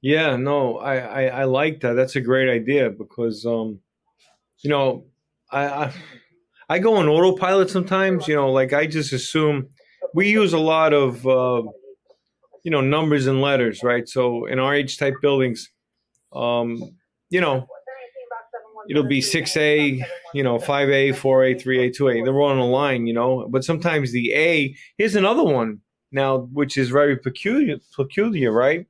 Yeah, 0.00 0.36
no, 0.36 0.76
I, 0.78 0.96
I, 0.96 1.22
I 1.40 1.44
like 1.44 1.80
that. 1.80 1.94
That's 1.94 2.14
a 2.14 2.20
great 2.20 2.50
idea 2.50 2.90
because 2.90 3.46
um, 3.46 3.80
you 4.62 4.70
know, 4.70 5.06
I, 5.50 5.66
I 5.66 5.92
I 6.68 6.78
go 6.78 6.96
on 6.96 7.08
autopilot 7.08 7.70
sometimes. 7.70 8.28
You 8.28 8.36
know, 8.36 8.52
like 8.52 8.72
I 8.72 8.86
just 8.86 9.12
assume 9.12 9.68
we 10.14 10.30
use 10.30 10.52
a 10.52 10.58
lot 10.58 10.92
of 10.92 11.26
uh, 11.26 11.62
you 12.64 12.70
know 12.70 12.80
numbers 12.80 13.26
and 13.26 13.40
letters, 13.40 13.82
right? 13.82 14.08
So 14.08 14.46
in 14.46 14.60
RH 14.60 14.96
type 14.98 15.14
buildings, 15.20 15.70
um, 16.32 16.78
you 17.30 17.40
know, 17.40 17.66
it'll 18.88 19.06
be 19.06 19.20
6A, 19.20 20.04
you 20.34 20.42
know, 20.42 20.58
5A, 20.58 21.10
4A, 21.10 21.62
3A, 21.62 21.96
2A. 21.96 22.24
They're 22.24 22.34
all 22.34 22.50
on 22.50 22.58
a 22.58 22.66
line, 22.66 23.06
you 23.06 23.14
know. 23.14 23.46
But 23.48 23.64
sometimes 23.64 24.12
the 24.12 24.32
A, 24.34 24.74
here's 24.98 25.16
another 25.16 25.44
one 25.44 25.80
now, 26.12 26.48
which 26.52 26.76
is 26.76 26.90
very 26.90 27.16
peculiar, 27.16 27.76
peculiar, 27.96 28.52
right? 28.52 28.86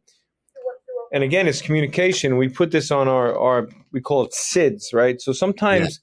And 1.13 1.23
again, 1.23 1.47
it's 1.47 1.63
communication. 1.63 2.39
We 2.39 2.49
put 2.49 2.73
this 2.73 2.91
on 2.91 3.07
our, 3.07 3.39
our 3.39 3.69
we 3.93 4.01
call 4.01 4.25
it 4.25 4.33
CIDS, 4.33 4.93
right? 4.93 5.21
So 5.21 5.33
sometimes 5.33 6.01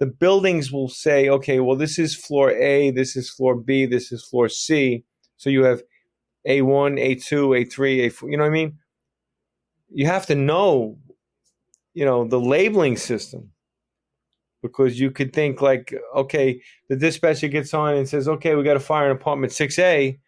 yeah. 0.00 0.06
the 0.06 0.12
buildings 0.12 0.70
will 0.70 0.90
say, 0.90 1.28
okay, 1.30 1.58
well, 1.60 1.76
this 1.76 1.98
is 1.98 2.14
floor 2.14 2.50
A, 2.50 2.90
this 2.90 3.16
is 3.16 3.30
floor 3.30 3.54
B, 3.54 3.86
this 3.86 4.12
is 4.12 4.22
floor 4.22 4.50
C. 4.50 5.04
So 5.38 5.48
you 5.48 5.64
have 5.64 5.82
A1, 6.46 7.00
A2, 7.00 7.66
A3, 7.66 8.06
A4, 8.06 8.30
you 8.30 8.36
know 8.36 8.42
what 8.42 8.50
I 8.50 8.52
mean? 8.52 8.78
You 9.90 10.06
have 10.06 10.26
to 10.26 10.34
know 10.34 10.98
you 11.94 12.04
know 12.04 12.26
the 12.26 12.40
labeling 12.40 12.96
system 12.96 13.50
because 14.62 14.98
you 14.98 15.10
could 15.10 15.32
think 15.32 15.60
like 15.60 15.94
okay 16.14 16.60
the 16.88 16.96
dispatcher 16.96 17.48
gets 17.48 17.74
on 17.74 17.94
and 17.94 18.08
says 18.08 18.28
okay 18.28 18.54
we 18.54 18.62
got 18.62 18.76
a 18.76 18.80
fire 18.80 19.10
in 19.10 19.16
apartment 19.16 19.52
6a 19.52 20.18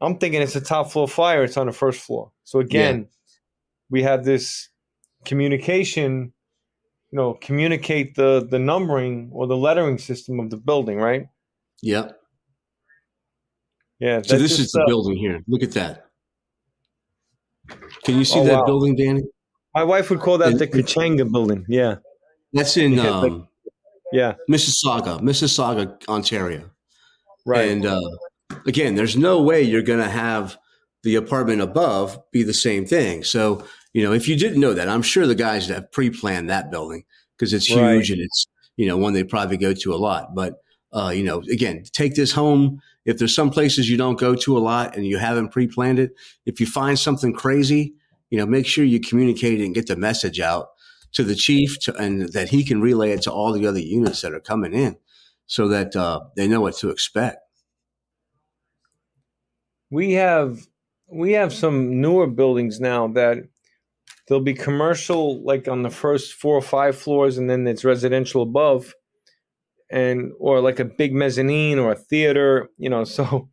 i'm 0.00 0.18
thinking 0.18 0.40
it's 0.40 0.56
a 0.56 0.60
top 0.60 0.90
floor 0.90 1.08
fire 1.08 1.44
it's 1.44 1.56
on 1.56 1.66
the 1.66 1.72
first 1.72 2.00
floor 2.00 2.30
so 2.44 2.60
again 2.60 3.00
yeah. 3.00 3.06
we 3.90 4.02
have 4.02 4.24
this 4.24 4.68
communication 5.24 6.32
you 7.10 7.16
know 7.16 7.34
communicate 7.34 8.14
the 8.14 8.46
the 8.50 8.58
numbering 8.58 9.30
or 9.32 9.46
the 9.46 9.56
lettering 9.56 9.98
system 9.98 10.40
of 10.40 10.50
the 10.50 10.56
building 10.56 10.98
right 10.98 11.26
yeah 11.82 12.08
Yeah. 14.02 14.20
So 14.24 14.36
this 14.36 14.58
is 14.58 14.72
the 14.72 14.82
uh, 14.82 14.86
building 14.86 15.16
here. 15.16 15.44
Look 15.46 15.62
at 15.62 15.70
that. 15.72 16.06
Can 18.02 18.18
you 18.18 18.24
see 18.24 18.40
oh, 18.40 18.44
that 18.44 18.58
wow. 18.58 18.64
building, 18.64 18.96
Danny? 18.96 19.22
My 19.74 19.84
wife 19.84 20.10
would 20.10 20.20
call 20.20 20.38
that 20.38 20.58
the 20.58 20.66
Kachanga 20.66 21.30
building. 21.30 21.64
Yeah. 21.68 21.96
That's 22.52 22.76
in 22.76 22.92
yeah, 22.92 23.08
um, 23.08 23.48
yeah. 24.12 24.34
Mississauga, 24.50 25.20
Mississauga, 25.20 26.06
Ontario. 26.08 26.70
Right. 27.46 27.70
And 27.70 27.86
uh, 27.86 28.00
again, 28.66 28.94
there's 28.94 29.16
no 29.16 29.42
way 29.42 29.62
you're 29.62 29.82
going 29.82 30.00
to 30.00 30.08
have 30.08 30.56
the 31.02 31.16
apartment 31.16 31.62
above 31.62 32.18
be 32.30 32.42
the 32.42 32.54
same 32.54 32.86
thing. 32.86 33.24
So, 33.24 33.64
you 33.94 34.02
know, 34.02 34.12
if 34.12 34.28
you 34.28 34.36
didn't 34.36 34.60
know 34.60 34.74
that, 34.74 34.88
I'm 34.88 35.02
sure 35.02 35.26
the 35.26 35.34
guys 35.34 35.68
have 35.68 35.90
pre-planned 35.92 36.50
that 36.50 36.70
building 36.70 37.04
because 37.36 37.52
it's 37.52 37.66
huge 37.66 37.80
right. 37.80 38.10
and 38.10 38.20
it's, 38.20 38.46
you 38.76 38.86
know, 38.86 38.96
one 38.96 39.14
they 39.14 39.24
probably 39.24 39.56
go 39.56 39.72
to 39.72 39.94
a 39.94 39.96
lot. 39.96 40.34
But, 40.34 40.62
uh, 40.92 41.12
you 41.14 41.22
know, 41.22 41.40
again, 41.50 41.84
take 41.92 42.14
this 42.14 42.32
home. 42.32 42.80
If 43.04 43.18
there's 43.18 43.34
some 43.34 43.50
places 43.50 43.90
you 43.90 43.96
don't 43.96 44.18
go 44.18 44.34
to 44.34 44.56
a 44.56 44.60
lot 44.60 44.94
and 44.94 45.06
you 45.06 45.18
haven't 45.18 45.48
pre-planned 45.48 45.98
it, 45.98 46.12
if 46.46 46.60
you 46.60 46.66
find 46.66 46.98
something 46.98 47.32
crazy, 47.32 47.94
you 48.32 48.38
know, 48.38 48.46
make 48.46 48.66
sure 48.66 48.82
you 48.82 48.98
communicate 48.98 49.60
and 49.60 49.74
get 49.74 49.88
the 49.88 49.94
message 49.94 50.40
out 50.40 50.70
to 51.12 51.22
the 51.22 51.34
chief 51.34 51.78
to, 51.80 51.94
and 51.96 52.32
that 52.32 52.48
he 52.48 52.64
can 52.64 52.80
relay 52.80 53.10
it 53.10 53.20
to 53.20 53.30
all 53.30 53.52
the 53.52 53.66
other 53.66 53.78
units 53.78 54.22
that 54.22 54.32
are 54.32 54.40
coming 54.40 54.72
in 54.72 54.96
so 55.44 55.68
that 55.68 55.94
uh, 55.94 56.18
they 56.34 56.48
know 56.48 56.62
what 56.62 56.74
to 56.78 56.88
expect. 56.88 57.36
We 59.90 60.12
have 60.12 60.66
we 61.10 61.32
have 61.32 61.52
some 61.52 62.00
newer 62.00 62.26
buildings 62.26 62.80
now 62.80 63.06
that 63.08 63.36
there'll 64.26 64.42
be 64.42 64.54
commercial 64.54 65.44
like 65.44 65.68
on 65.68 65.82
the 65.82 65.90
first 65.90 66.32
four 66.32 66.56
or 66.56 66.62
five 66.62 66.96
floors 66.96 67.36
and 67.36 67.50
then 67.50 67.66
it's 67.66 67.84
residential 67.84 68.40
above 68.40 68.94
and 69.90 70.32
or 70.40 70.62
like 70.62 70.80
a 70.80 70.86
big 70.86 71.12
mezzanine 71.12 71.78
or 71.78 71.92
a 71.92 71.96
theater 71.96 72.70
you 72.78 72.88
know 72.88 73.04
so 73.04 73.50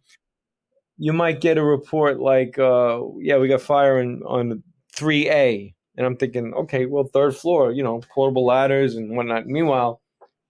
you 0.97 1.11
might 1.11 1.41
get 1.41 1.57
a 1.57 1.63
report 1.63 2.21
like 2.21 2.57
uh 2.57 3.01
yeah 3.19 3.37
we 3.37 3.49
got 3.49 3.59
fire 3.59 3.99
in, 3.99 4.21
on 4.25 4.63
3a 4.95 5.73
and 5.97 6.05
i'm 6.05 6.15
thinking 6.15 6.53
okay 6.53 6.85
well 6.85 7.03
third 7.03 7.35
floor 7.35 7.71
you 7.71 7.83
know 7.83 8.01
portable 8.13 8.45
ladders 8.45 8.95
and 8.95 9.15
whatnot. 9.15 9.45
Meanwhile 9.45 10.01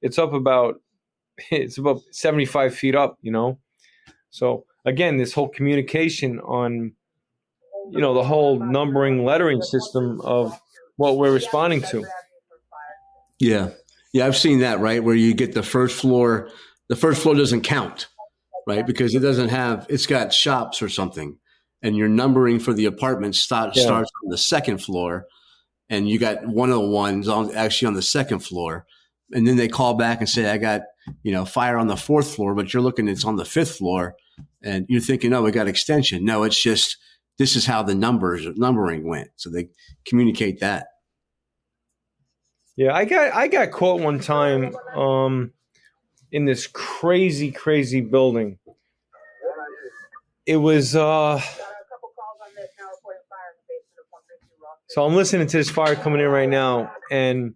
it's 0.01 0.17
up 0.17 0.33
about 0.33 0.81
it's 1.51 1.77
about 1.77 2.01
75 2.11 2.73
feet 2.75 2.95
up 2.95 3.17
you 3.21 3.31
know? 3.31 3.59
So 4.29 4.65
again 4.85 5.17
this 5.17 5.33
whole 5.33 5.49
communication 5.49 6.39
on 6.39 6.93
you 7.91 7.99
know 7.99 8.13
the 8.13 8.23
whole 8.23 8.59
numbering 8.59 9.25
lettering 9.25 9.61
system 9.61 10.21
of 10.21 10.59
what 10.97 11.17
we're 11.17 11.31
responding 11.33 11.81
to. 11.81 12.05
Yeah. 13.39 13.69
Yeah 14.13 14.25
i've 14.25 14.37
seen 14.37 14.59
that 14.59 14.79
right 14.79 15.03
where 15.03 15.15
you 15.15 15.33
get 15.33 15.53
the 15.53 15.63
first 15.63 15.99
floor 15.99 16.49
the 16.87 16.95
first 16.95 17.21
floor 17.21 17.35
doesn't 17.35 17.61
count 17.61 18.07
right 18.67 18.85
because 18.85 19.15
it 19.15 19.19
doesn't 19.19 19.49
have 19.49 19.85
it's 19.89 20.05
got 20.05 20.33
shops 20.33 20.81
or 20.81 20.89
something 20.89 21.37
and 21.82 21.95
your 21.95 22.09
numbering 22.09 22.59
for 22.59 22.73
the 22.73 22.86
apartment 22.86 23.36
start, 23.36 23.75
yeah. 23.75 23.84
starts 23.84 24.11
on 24.23 24.30
the 24.30 24.38
second 24.38 24.80
floor 24.80 25.25
and 25.89 26.09
you 26.09 26.19
got 26.19 26.45
one 26.45 26.69
of 26.69 26.75
the 26.75 26.88
ones 26.88 27.27
on 27.27 27.53
actually 27.55 27.88
on 27.88 27.93
the 27.93 28.01
second 28.01 28.39
floor 28.39 28.86
and 29.32 29.47
then 29.47 29.57
they 29.57 29.67
call 29.67 29.93
back 29.95 30.19
and 30.19 30.30
say 30.30 30.49
i 30.49 30.57
got 30.57 30.82
you 31.23 31.32
know 31.32 31.45
fire 31.45 31.77
on 31.77 31.88
the 31.88 31.97
fourth 31.97 32.36
floor 32.36 32.53
but 32.53 32.73
you're 32.73 32.84
looking 32.84 33.07
it's 33.07 33.25
on 33.25 33.38
the 33.38 33.45
fifth 33.45 33.77
floor 33.77 34.15
and 34.63 34.86
you're 34.89 35.01
thinking 35.01 35.34
oh 35.34 35.41
we 35.41 35.51
got 35.51 35.67
extension 35.67 36.23
no 36.23 36.43
it's 36.43 36.61
just 36.61 36.97
this 37.39 37.55
is 37.55 37.65
how 37.65 37.82
the 37.82 37.95
numbers 37.95 38.45
numbering 38.57 39.07
went. 39.07 39.30
So 39.38 39.49
they 39.49 39.69
communicate 40.05 40.59
that. 40.59 40.88
Yeah, 42.75 42.93
I 42.93 43.05
got 43.05 43.34
I 43.34 43.47
got 43.47 43.71
caught 43.71 44.01
one 44.01 44.19
time 44.19 44.75
um, 44.93 45.51
in 46.32 46.45
this 46.45 46.67
crazy 46.67 47.51
crazy 47.51 48.01
building. 48.01 48.59
It 50.45 50.57
was 50.57 50.95
uh, 50.95 51.41
so 54.89 55.05
I'm 55.05 55.15
listening 55.15 55.47
to 55.47 55.57
this 55.57 55.69
fire 55.69 55.95
coming 55.95 56.19
in 56.19 56.27
right 56.27 56.49
now, 56.49 56.91
and 57.11 57.53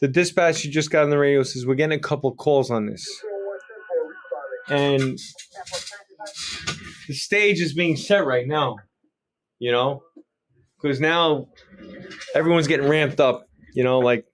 the 0.00 0.08
dispatcher 0.08 0.68
just 0.70 0.90
got 0.90 1.04
on 1.04 1.10
the 1.10 1.18
radio 1.18 1.42
says 1.42 1.66
we're 1.66 1.74
getting 1.74 1.98
a 1.98 2.02
couple 2.02 2.34
calls 2.34 2.70
on 2.70 2.86
this, 2.86 3.06
and 4.68 5.18
the 7.08 7.14
stage 7.14 7.60
is 7.60 7.72
being 7.72 7.96
set 7.96 8.24
right 8.24 8.46
now, 8.46 8.76
you 9.58 9.70
know, 9.70 10.02
because 10.80 11.00
now 11.00 11.48
everyone's 12.34 12.66
getting 12.66 12.88
ramped 12.88 13.20
up, 13.20 13.46
you 13.74 13.84
know, 13.84 13.98
like 14.00 14.26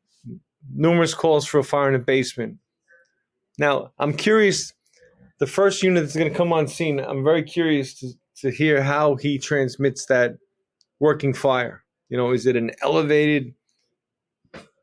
numerous 0.73 1.15
calls 1.15 1.47
for 1.47 1.59
a 1.59 1.65
fire 1.65 1.89
in 1.89 1.93
the 1.95 1.99
basement. 1.99 2.57
Now, 3.59 3.93
I'm 3.99 4.15
curious, 4.15 4.73
the 5.39 5.47
first 5.47 5.83
unit 5.83 6.03
that's 6.03 6.17
going 6.17 6.31
to 6.31 6.37
come 6.37 6.53
on 6.53 6.67
scene, 6.67 6.99
I'm 7.01 7.25
very 7.25 7.43
curious 7.43 7.95
to, 8.01 8.13
to 8.39 8.51
hear 8.51 8.83
how 8.83 9.17
he 9.17 9.39
transmits 9.39 10.07
that 10.07 10.37
working 10.99 11.35
fire. 11.35 11.85
You 12.11 12.19
know, 12.19 12.33
is 12.33 12.45
it 12.45 12.57
an 12.57 12.73
elevated 12.83 13.55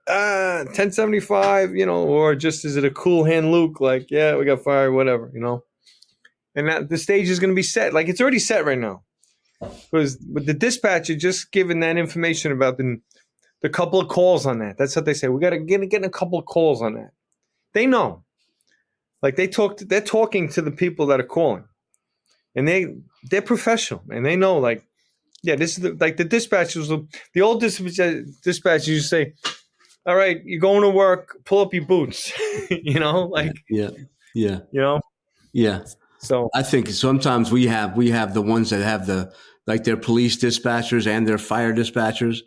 uh 0.08 0.64
1075, 0.66 1.76
you 1.76 1.86
know, 1.86 2.04
or 2.04 2.34
just 2.34 2.66
is 2.66 2.78
it 2.78 2.86
a 2.86 2.90
cool 2.90 3.26
hand 3.26 3.52
Luke 3.52 3.80
like, 3.80 4.10
yeah, 4.10 4.36
we 4.36 4.46
got 4.46 4.64
fire, 4.64 4.92
whatever, 4.92 5.30
you 5.34 5.40
know? 5.40 5.64
and 6.58 6.68
that 6.68 6.90
the 6.90 6.98
stage 6.98 7.30
is 7.30 7.40
going 7.40 7.52
to 7.52 7.56
be 7.56 7.64
set. 7.64 7.94
Like 7.94 8.10
it's 8.10 8.20
already 8.20 8.40
set 8.40 8.66
right 8.66 8.80
now, 8.80 9.04
because 9.62 10.18
with 10.34 10.48
the 10.48 10.56
dispatcher 10.56 11.16
just 11.16 11.52
giving 11.52 11.80
that 11.82 11.98
information 11.98 12.52
about 12.52 12.78
the 12.78 13.00
the 13.62 13.70
couple 13.70 14.00
of 14.00 14.08
calls 14.08 14.46
on 14.46 14.60
that. 14.60 14.78
That's 14.78 14.96
what 14.96 15.06
they 15.06 15.14
say. 15.14 15.28
We 15.30 15.40
got 15.40 15.52
to 15.52 15.60
get 15.60 15.88
get 15.90 16.04
a 16.04 16.10
couple 16.10 16.40
of 16.40 16.46
calls 16.46 16.82
on 16.82 16.96
that. 16.96 17.12
They 17.74 17.86
know, 17.86 18.24
like 19.22 19.36
they 19.36 19.48
talked 19.48 19.88
they're 19.88 20.02
talking 20.02 20.50
to 20.50 20.64
the 20.64 20.72
people 20.72 21.06
that 21.08 21.20
are 21.20 21.24
calling, 21.24 21.66
and 22.56 22.68
they 22.68 22.96
they're 23.30 23.42
professional 23.44 24.04
and 24.10 24.26
they 24.26 24.36
know 24.36 24.58
like. 24.58 24.84
Yeah, 25.44 25.56
this 25.56 25.78
is 25.78 25.84
the, 25.84 25.98
like 26.00 26.18
the 26.18 26.26
dispatchers. 26.26 27.08
The 27.34 27.42
old 27.42 27.62
dispatch, 27.62 27.98
dispatchers 28.46 28.88
you 28.88 29.00
say, 29.00 29.34
"All 30.06 30.16
right, 30.16 30.42
you're 30.44 30.60
going 30.60 30.82
to 30.82 30.90
work. 30.90 31.38
Pull 31.46 31.60
up 31.60 31.74
your 31.74 31.86
boots." 31.86 32.32
you 32.70 33.00
know, 33.00 33.26
like 33.26 33.54
yeah, 33.70 33.90
yeah, 34.34 34.60
you 34.72 34.82
know, 34.82 35.00
yeah. 35.54 35.84
So 36.20 36.50
I 36.56 36.64
think 36.64 36.90
sometimes 36.90 37.52
we 37.52 37.68
have 37.68 37.96
we 37.96 38.10
have 38.12 38.34
the 38.34 38.42
ones 38.42 38.72
that 38.72 38.82
have 38.82 39.06
the 39.06 39.32
like 39.68 39.84
their 39.84 39.98
police 39.98 40.38
dispatchers 40.38 41.06
and 41.06 41.28
their 41.28 41.38
fire 41.38 41.74
dispatchers. 41.74 42.40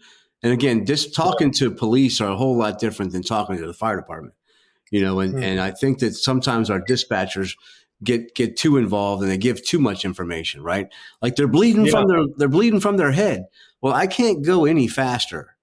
And 0.42 0.52
again, 0.52 0.86
just 0.86 1.14
talking 1.14 1.52
to 1.54 1.70
police 1.70 2.20
are 2.20 2.30
a 2.30 2.36
whole 2.36 2.56
lot 2.56 2.78
different 2.78 3.12
than 3.12 3.22
talking 3.22 3.58
to 3.58 3.66
the 3.66 3.74
fire 3.74 3.96
department. 3.96 4.34
You 4.90 5.02
know, 5.02 5.20
and, 5.20 5.34
mm. 5.34 5.42
and 5.42 5.60
I 5.60 5.70
think 5.70 6.00
that 6.00 6.14
sometimes 6.14 6.70
our 6.70 6.80
dispatchers 6.80 7.54
get 8.02 8.34
get 8.34 8.56
too 8.56 8.76
involved 8.76 9.22
and 9.22 9.30
they 9.30 9.38
give 9.38 9.64
too 9.64 9.78
much 9.78 10.04
information, 10.04 10.62
right? 10.62 10.88
Like 11.20 11.36
they're 11.36 11.48
bleeding 11.48 11.86
yeah. 11.86 11.92
from 11.92 12.08
their 12.08 12.24
they're 12.36 12.48
bleeding 12.48 12.80
from 12.80 12.96
their 12.96 13.12
head. 13.12 13.44
Well, 13.80 13.92
I 13.92 14.06
can't 14.06 14.44
go 14.44 14.64
any 14.64 14.86
faster. 14.86 15.56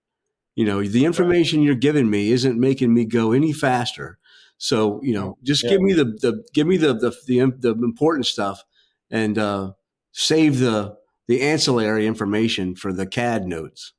You 0.56 0.66
know, 0.66 0.84
the 0.84 1.06
information 1.06 1.62
you're 1.62 1.76
giving 1.76 2.10
me 2.10 2.32
isn't 2.32 2.60
making 2.60 2.94
me 2.94 3.06
go 3.06 3.32
any 3.32 3.54
faster. 3.54 4.18
So 4.58 5.00
you 5.04 5.14
know, 5.14 5.38
just 5.44 5.64
yeah. 5.64 5.72
give 5.72 5.82
me 5.82 5.94
the 5.94 6.06
the 6.06 6.44
give 6.54 6.68
me 6.68 6.78
the 6.78 6.94
the 6.94 7.12
the, 7.28 7.54
the 7.60 7.70
important 7.84 8.26
stuff, 8.26 8.64
and 9.12 9.38
uh, 9.38 9.74
save 10.12 10.60
the 10.60 10.98
the 11.28 11.42
ancillary 11.42 12.08
information 12.08 12.76
for 12.76 12.92
the 12.92 13.06
CAD 13.06 13.46
notes. 13.46 13.94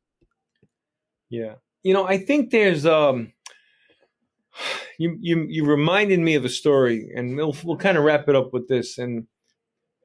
Yeah, 1.30 1.57
you 1.82 1.95
know, 1.95 2.07
I 2.07 2.18
think 2.18 2.51
there's 2.51 2.84
um, 2.84 3.32
you 4.98 5.16
you 5.20 5.46
you 5.48 5.64
reminded 5.64 6.20
me 6.20 6.34
of 6.34 6.44
a 6.44 6.48
story, 6.48 7.11
and 7.14 7.36
we'll 7.36 7.56
we'll 7.64 7.76
kind 7.76 7.98
of 7.98 8.04
wrap 8.04 8.28
it 8.28 8.36
up 8.36 8.52
with 8.52 8.68
this, 8.68 8.98
and 8.98 9.26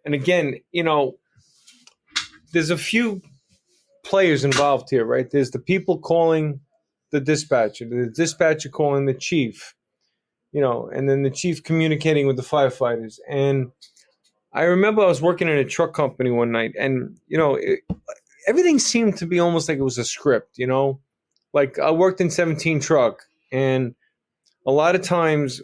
and 0.06 0.14
again, 0.14 0.56
you 0.72 0.84
know, 0.84 1.18
there's 2.52 2.70
a 2.70 2.78
few 2.78 3.22
players 4.04 4.44
involved 4.44 4.90
here, 4.90 5.06
right? 5.06 5.30
There's 5.30 5.52
the 5.52 5.60
people 5.60 5.98
calling 5.98 6.60
the 7.12 7.22
dispatcher, 7.22 7.86
the 7.86 8.12
dispatcher 8.14 8.70
calling 8.70 9.06
the 9.06 9.14
chief, 9.14 9.76
you 10.52 10.62
know, 10.62 10.90
and 10.94 11.10
then 11.10 11.24
the 11.24 11.30
chief 11.30 11.64
communicating 11.64 12.28
with 12.28 12.36
the 12.36 12.44
firefighters. 12.44 13.20
And 13.30 13.72
I 14.52 14.64
remember 14.64 15.02
I 15.02 15.08
was 15.08 15.22
working 15.22 15.48
in 15.48 15.58
a 15.58 15.66
truck 15.66 15.94
company 15.94 16.32
one 16.32 16.52
night, 16.52 16.74
and 16.78 17.18
you 17.28 17.38
know, 17.38 17.56
it, 17.56 17.80
everything 18.48 18.80
seemed 18.80 19.18
to 19.18 19.26
be 19.26 19.40
almost 19.40 19.70
like 19.70 19.78
it 19.78 19.84
was 19.84 19.98
a 19.98 20.06
script. 20.06 20.58
You 20.58 20.68
know, 20.68 21.00
like 21.54 21.80
I 21.80 21.92
worked 21.92 22.22
in 22.22 22.30
17 22.30 22.80
truck, 22.80 23.24
and 23.52 23.96
a 24.66 24.72
lot 24.72 24.96
of 24.96 25.02
times 25.02 25.62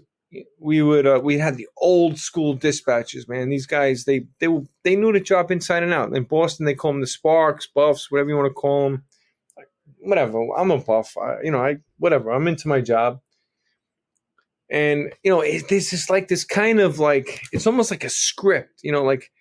we 0.60 0.82
would 0.82 1.08
uh, 1.08 1.20
we 1.24 1.39
had 1.39 1.58
the 1.58 1.68
old 1.78 2.18
school 2.20 2.54
dispatches 2.54 3.28
Man, 3.28 3.50
these 3.50 3.66
guys 3.66 4.06
they 4.06 4.26
they 4.39 4.47
they 4.84 4.95
knew 4.95 5.12
the 5.12 5.20
job 5.20 5.52
inside 5.52 5.84
and 5.84 5.93
out. 5.93 6.16
In 6.16 6.24
Boston, 6.24 6.66
they 6.66 6.76
call 6.76 6.91
them 6.91 7.02
the 7.02 7.08
Sparks, 7.08 7.68
Buffs, 7.68 8.12
whatever 8.12 8.30
you 8.30 8.36
want 8.36 8.50
to 8.50 8.54
call 8.54 8.89
them. 8.89 9.04
Whatever. 10.02 10.47
I'm 10.58 10.72
a 10.72 10.78
buff. 10.78 11.18
I, 11.18 11.41
you 11.43 11.52
know, 11.52 11.60
I 11.60 11.78
whatever. 11.97 12.32
I'm 12.32 12.47
into 12.47 12.68
my 12.68 12.80
job 12.80 13.20
and 14.70 15.14
you 15.24 15.32
know 15.32 15.41
it, 15.41 15.68
just 15.68 16.10
like 16.10 16.28
this 16.28 16.43
kind 16.43 16.80
of 16.80 17.00
like 17.00 17.41
it's 17.52 17.68
almost 17.68 17.91
like 17.91 18.04
a 18.04 18.10
script 18.10 18.80
you 18.84 18.91
know 18.91 19.04
like 19.04 19.32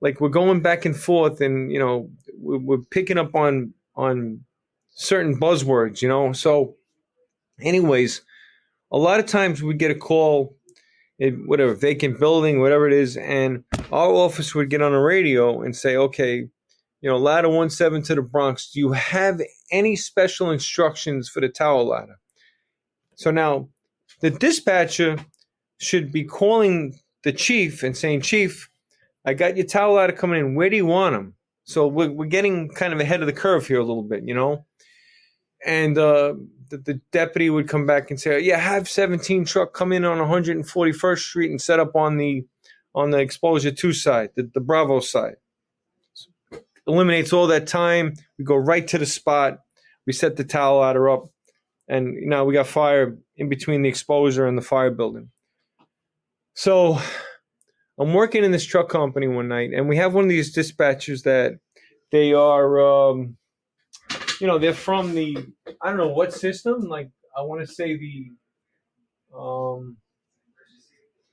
like 0.00 0.20
we're 0.20 0.28
going 0.28 0.60
back 0.60 0.84
and 0.84 0.96
forth 0.96 1.40
and 1.40 1.72
you 1.72 1.78
know 1.78 2.10
we're, 2.34 2.58
we're 2.58 2.82
picking 2.90 3.18
up 3.18 3.34
on 3.34 3.72
on 3.96 4.40
certain 4.90 5.38
buzzwords 5.38 6.02
you 6.02 6.08
know 6.08 6.32
so 6.32 6.76
anyways 7.60 8.22
a 8.94 8.98
lot 8.98 9.18
of 9.18 9.26
times 9.26 9.60
we 9.60 9.66
would 9.66 9.78
get 9.78 9.90
a 9.90 9.94
call 9.96 10.56
in 11.18 11.46
whatever 11.46 11.74
vacant 11.74 12.20
building 12.20 12.60
whatever 12.60 12.86
it 12.86 12.92
is 12.92 13.16
and 13.16 13.64
our 13.90 14.10
office 14.10 14.54
would 14.54 14.70
get 14.70 14.82
on 14.82 14.92
the 14.92 14.98
radio 14.98 15.62
and 15.62 15.76
say, 15.76 15.96
okay, 15.96 16.36
you 17.00 17.10
know, 17.10 17.18
ladder 17.18 17.48
one 17.48 17.70
seven 17.70 18.02
to 18.02 18.14
the 18.14 18.22
Bronx. 18.22 18.70
Do 18.70 18.78
you 18.78 18.92
have 18.92 19.40
any 19.70 19.96
special 19.96 20.50
instructions 20.50 21.28
for 21.28 21.40
the 21.40 21.48
tower 21.48 21.82
ladder? 21.82 22.18
So 23.16 23.32
now 23.32 23.68
the 24.20 24.30
dispatcher 24.30 25.18
should 25.78 26.12
be 26.12 26.24
calling 26.24 26.98
the 27.24 27.32
chief 27.32 27.82
and 27.82 27.96
saying, 27.96 28.20
Chief, 28.20 28.70
I 29.24 29.34
got 29.34 29.56
your 29.56 29.66
tower 29.66 29.94
ladder 29.94 30.12
coming 30.12 30.38
in. 30.38 30.54
Where 30.54 30.70
do 30.70 30.76
you 30.76 30.86
want 30.86 31.14
them? 31.14 31.34
So 31.64 31.88
we're, 31.88 32.10
we're 32.10 32.26
getting 32.26 32.68
kind 32.68 32.92
of 32.92 33.00
ahead 33.00 33.20
of 33.20 33.26
the 33.26 33.32
curve 33.32 33.66
here 33.66 33.80
a 33.80 33.84
little 33.84 34.02
bit, 34.02 34.22
you 34.24 34.34
know? 34.34 34.64
And 35.66 35.98
uh, 35.98 36.34
the, 36.68 36.78
the, 36.78 37.00
deputy 37.12 37.50
would 37.50 37.68
come 37.68 37.86
back 37.86 38.10
and 38.10 38.20
say, 38.20 38.40
"Yeah, 38.40 38.58
have 38.58 38.88
17 38.88 39.44
truck 39.44 39.72
come 39.72 39.92
in 39.92 40.04
on 40.04 40.18
141st 40.18 41.18
Street 41.18 41.50
and 41.50 41.60
set 41.60 41.80
up 41.80 41.94
on 41.96 42.16
the 42.16 42.46
on 42.94 43.10
the 43.10 43.18
exposure 43.18 43.70
two 43.70 43.92
side, 43.92 44.30
the, 44.36 44.50
the 44.54 44.60
Bravo 44.60 45.00
side." 45.00 45.36
So 46.14 46.30
eliminates 46.86 47.32
all 47.32 47.46
that 47.48 47.66
time. 47.66 48.14
We 48.38 48.44
go 48.44 48.56
right 48.56 48.86
to 48.88 48.98
the 48.98 49.06
spot. 49.06 49.58
We 50.06 50.12
set 50.12 50.36
the 50.36 50.44
tower 50.44 50.80
ladder 50.80 51.08
up, 51.08 51.30
and 51.88 52.14
now 52.22 52.44
we 52.44 52.54
got 52.54 52.66
fire 52.66 53.16
in 53.36 53.48
between 53.48 53.82
the 53.82 53.88
exposure 53.88 54.46
and 54.46 54.56
the 54.56 54.62
fire 54.62 54.90
building. 54.90 55.30
So 56.54 56.98
I'm 57.98 58.12
working 58.12 58.44
in 58.44 58.50
this 58.50 58.64
truck 58.64 58.88
company 58.88 59.28
one 59.28 59.48
night, 59.48 59.70
and 59.72 59.88
we 59.88 59.96
have 59.96 60.14
one 60.14 60.24
of 60.24 60.30
these 60.30 60.54
dispatchers 60.54 61.22
that 61.22 61.58
they 62.10 62.32
are. 62.32 62.80
Um, 62.80 63.36
you 64.44 64.48
know, 64.48 64.58
they're 64.58 64.74
from 64.74 65.14
the 65.14 65.38
I 65.80 65.88
don't 65.88 65.96
know 65.96 66.08
what 66.08 66.34
system. 66.34 66.82
Like 66.82 67.08
I 67.34 67.40
want 67.40 67.62
to 67.62 67.66
say 67.66 67.96
the 67.96 68.30
um. 69.34 69.96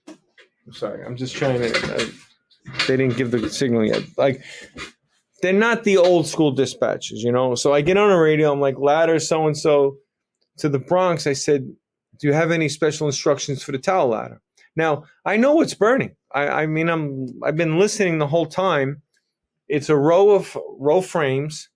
I'm 0.08 0.72
sorry, 0.72 1.04
I'm 1.04 1.18
just 1.18 1.36
trying 1.36 1.60
to. 1.60 1.94
Uh, 1.94 2.06
they 2.88 2.96
didn't 2.96 3.18
give 3.18 3.32
the 3.32 3.50
signal 3.50 3.86
yet. 3.86 4.04
Like 4.18 4.46
they're 5.42 5.52
not 5.52 5.84
the 5.84 5.98
old 5.98 6.26
school 6.26 6.56
dispatchers, 6.56 7.18
you 7.18 7.34
know. 7.34 7.54
So 7.56 7.74
I 7.74 7.82
get 7.82 7.98
on 7.98 8.12
the 8.12 8.16
radio. 8.16 8.50
I'm 8.54 8.62
like, 8.62 8.80
ladder 8.80 9.20
so 9.20 9.46
and 9.46 9.58
so 9.58 9.98
to 10.60 10.70
the 10.70 10.80
Bronx. 10.80 11.28
I 11.28 11.34
said, 11.34 11.66
do 12.18 12.28
you 12.28 12.32
have 12.32 12.50
any 12.50 12.70
special 12.70 13.08
instructions 13.08 13.62
for 13.62 13.74
the 13.74 13.78
tower 13.78 14.08
ladder? 14.08 14.42
Now 14.78 15.04
I 15.26 15.36
know 15.36 15.60
it's 15.60 15.74
burning. 15.74 16.16
I, 16.34 16.48
I 16.48 16.66
mean, 16.66 16.88
I'm 16.88 17.28
I've 17.44 17.58
been 17.58 17.78
listening 17.78 18.20
the 18.20 18.28
whole 18.28 18.46
time. 18.46 19.02
It's 19.68 19.90
a 19.90 19.98
row 19.98 20.30
of 20.30 20.58
row 20.80 21.02
frames 21.02 21.68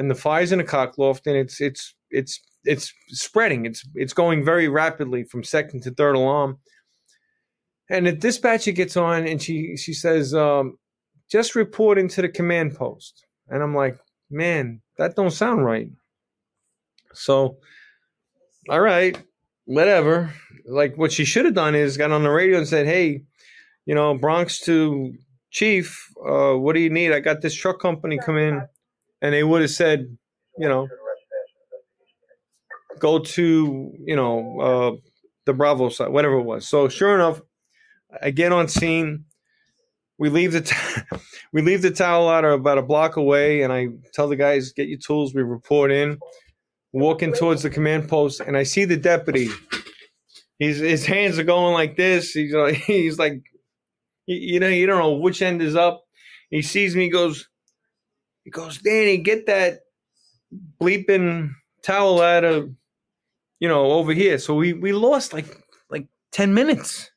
and 0.00 0.10
the 0.10 0.14
fire's 0.14 0.50
in 0.50 0.60
a 0.60 0.64
cockloft, 0.64 1.26
and 1.26 1.36
it's 1.36 1.60
it's 1.60 1.94
it's 2.10 2.40
it's 2.64 2.90
spreading. 3.08 3.66
It's 3.66 3.86
it's 3.94 4.14
going 4.14 4.42
very 4.42 4.66
rapidly 4.66 5.24
from 5.24 5.44
second 5.44 5.82
to 5.82 5.90
third 5.90 6.16
alarm. 6.16 6.58
And 7.90 8.06
the 8.06 8.12
dispatcher 8.12 8.72
gets 8.72 8.96
on, 8.96 9.26
and 9.26 9.42
she 9.42 9.76
she 9.76 9.92
says, 9.92 10.34
um, 10.34 10.78
"Just 11.30 11.54
report 11.54 11.98
into 11.98 12.22
the 12.22 12.30
command 12.30 12.76
post." 12.76 13.26
And 13.48 13.62
I'm 13.62 13.74
like, 13.74 13.98
"Man, 14.30 14.80
that 14.96 15.16
don't 15.16 15.32
sound 15.32 15.66
right." 15.66 15.90
So, 17.12 17.58
all 18.70 18.80
right, 18.80 19.22
whatever. 19.66 20.32
Like 20.64 20.96
what 20.96 21.12
she 21.12 21.26
should 21.26 21.44
have 21.44 21.54
done 21.54 21.74
is 21.74 21.98
got 21.98 22.10
on 22.10 22.22
the 22.22 22.30
radio 22.30 22.56
and 22.56 22.66
said, 22.66 22.86
"Hey, 22.86 23.24
you 23.84 23.94
know, 23.94 24.16
Bronx 24.16 24.60
to 24.60 25.12
Chief, 25.50 26.08
uh, 26.26 26.54
what 26.54 26.72
do 26.74 26.80
you 26.80 26.88
need? 26.88 27.12
I 27.12 27.20
got 27.20 27.42
this 27.42 27.54
truck 27.54 27.80
company 27.80 28.18
come 28.18 28.38
in." 28.38 28.62
And 29.22 29.34
they 29.34 29.42
would 29.44 29.60
have 29.62 29.70
said, 29.70 30.16
you 30.58 30.68
know, 30.68 30.88
go 33.00 33.18
to 33.18 33.92
you 34.04 34.16
know 34.16 34.60
uh, 34.60 34.96
the 35.46 35.52
Bravo 35.52 35.88
side, 35.88 36.10
whatever 36.10 36.34
it 36.34 36.44
was. 36.44 36.68
So 36.68 36.88
sure 36.88 37.14
enough, 37.14 37.40
I 38.22 38.30
get 38.30 38.52
on 38.52 38.68
scene. 38.68 39.24
We 40.18 40.28
leave 40.28 40.52
the 40.52 40.60
t- 40.60 41.18
we 41.52 41.62
leave 41.62 41.82
the 41.82 41.90
tower 41.90 42.22
ladder 42.24 42.52
about 42.52 42.78
a 42.78 42.82
block 42.82 43.16
away, 43.16 43.62
and 43.62 43.72
I 43.72 43.88
tell 44.12 44.28
the 44.28 44.36
guys, 44.36 44.72
"Get 44.72 44.88
your 44.88 44.98
tools." 44.98 45.34
We 45.34 45.42
report 45.42 45.90
in, 45.90 46.18
walking 46.92 47.32
towards 47.32 47.62
the 47.62 47.70
command 47.70 48.08
post, 48.08 48.40
and 48.40 48.56
I 48.56 48.62
see 48.62 48.84
the 48.84 48.96
deputy. 48.96 49.48
He's 50.58 50.78
his 50.78 51.06
hands 51.06 51.38
are 51.38 51.44
going 51.44 51.72
like 51.72 51.96
this. 51.96 52.32
He's 52.32 52.52
like 52.52 52.74
he's 52.86 53.18
like, 53.18 53.42
you 54.26 54.60
know, 54.60 54.68
you 54.68 54.86
don't 54.86 54.98
know 54.98 55.14
which 55.14 55.42
end 55.42 55.62
is 55.62 55.74
up. 55.74 56.04
He 56.50 56.62
sees 56.62 56.96
me, 56.96 57.08
goes, 57.08 57.48
he 58.50 58.60
goes, 58.60 58.78
Danny, 58.78 59.16
get 59.16 59.46
that 59.46 59.82
bleeping 60.80 61.52
towel 61.84 62.20
out 62.20 62.42
of, 62.42 62.74
you 63.60 63.68
know, 63.68 63.92
over 63.92 64.12
here. 64.12 64.38
So 64.38 64.54
we 64.56 64.72
we 64.72 64.92
lost 64.92 65.32
like 65.32 65.46
like 65.88 66.08
ten 66.32 66.52
minutes. 66.52 67.10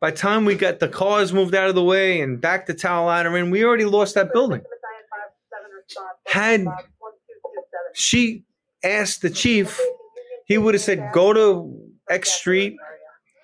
By 0.00 0.10
the 0.10 0.16
time 0.16 0.44
we 0.44 0.56
got 0.56 0.80
the 0.80 0.88
cars 0.88 1.32
moved 1.32 1.54
out 1.54 1.68
of 1.68 1.76
the 1.76 1.84
way 1.84 2.20
and 2.20 2.40
back 2.40 2.66
the 2.66 2.74
tower 2.74 3.06
ladder 3.06 3.36
in, 3.36 3.52
we 3.52 3.64
already 3.64 3.84
lost 3.84 4.16
that 4.16 4.32
building. 4.32 4.62
Had 6.26 6.66
she 7.94 8.44
asked 8.82 9.22
the 9.22 9.30
chief, 9.30 9.80
he 10.46 10.58
would 10.58 10.74
have 10.74 10.82
said, 10.82 11.12
"Go 11.12 11.32
to 11.32 11.88
X 12.10 12.32
Street 12.32 12.76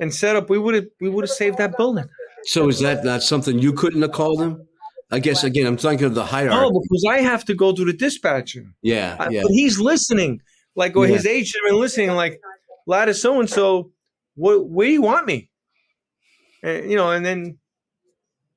and 0.00 0.12
set 0.12 0.34
up." 0.34 0.50
We 0.50 0.58
would 0.58 0.74
have 0.74 0.86
we 1.00 1.08
would 1.08 1.22
have 1.22 1.30
saved 1.30 1.58
that 1.58 1.76
building. 1.76 2.08
So 2.44 2.68
is 2.68 2.80
that 2.80 3.04
not 3.04 3.22
something 3.22 3.60
you 3.60 3.72
couldn't 3.72 4.02
have 4.02 4.10
called 4.10 4.42
him? 4.42 4.66
I 5.12 5.18
guess 5.18 5.44
again, 5.44 5.66
I'm 5.66 5.76
thinking 5.76 6.06
of 6.06 6.14
the 6.14 6.24
hierarchy. 6.24 6.58
No, 6.58 6.70
because 6.70 7.04
I 7.08 7.18
have 7.18 7.44
to 7.44 7.54
go 7.54 7.72
to 7.72 7.84
the 7.84 7.92
dispatcher. 7.92 8.72
Yeah, 8.80 9.28
yeah. 9.30 9.42
But 9.42 9.50
he's 9.52 9.78
listening, 9.78 10.40
like, 10.74 10.96
or 10.96 11.06
yeah. 11.06 11.16
his 11.16 11.26
agent 11.26 11.62
been 11.66 11.78
listening, 11.78 12.12
like, 12.12 12.40
ladder 12.86 13.12
so 13.12 13.38
and 13.38 13.48
so, 13.48 13.92
what, 14.34 14.66
where 14.66 14.86
do 14.86 14.92
you 14.92 15.02
want 15.02 15.26
me? 15.26 15.50
And, 16.62 16.90
you 16.90 16.96
know, 16.96 17.10
and 17.10 17.26
then, 17.26 17.58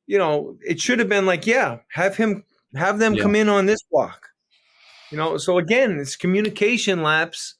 you 0.08 0.18
know, 0.18 0.58
it 0.66 0.80
should 0.80 0.99
have 0.99 1.10
been 1.10 1.26
like, 1.26 1.45
yeah, 1.45 1.80
have 1.89 2.16
him, 2.16 2.45
have 2.76 2.99
them 2.99 3.16
yeah. 3.16 3.22
come 3.22 3.36
in 3.36 3.49
on 3.49 3.66
this 3.66 3.84
block. 3.91 4.30
You 5.12 5.18
know, 5.18 5.38
so 5.38 5.58
again, 5.58 5.99
it's 5.99 6.16
communication 6.16 7.03
lapse. 7.03 7.56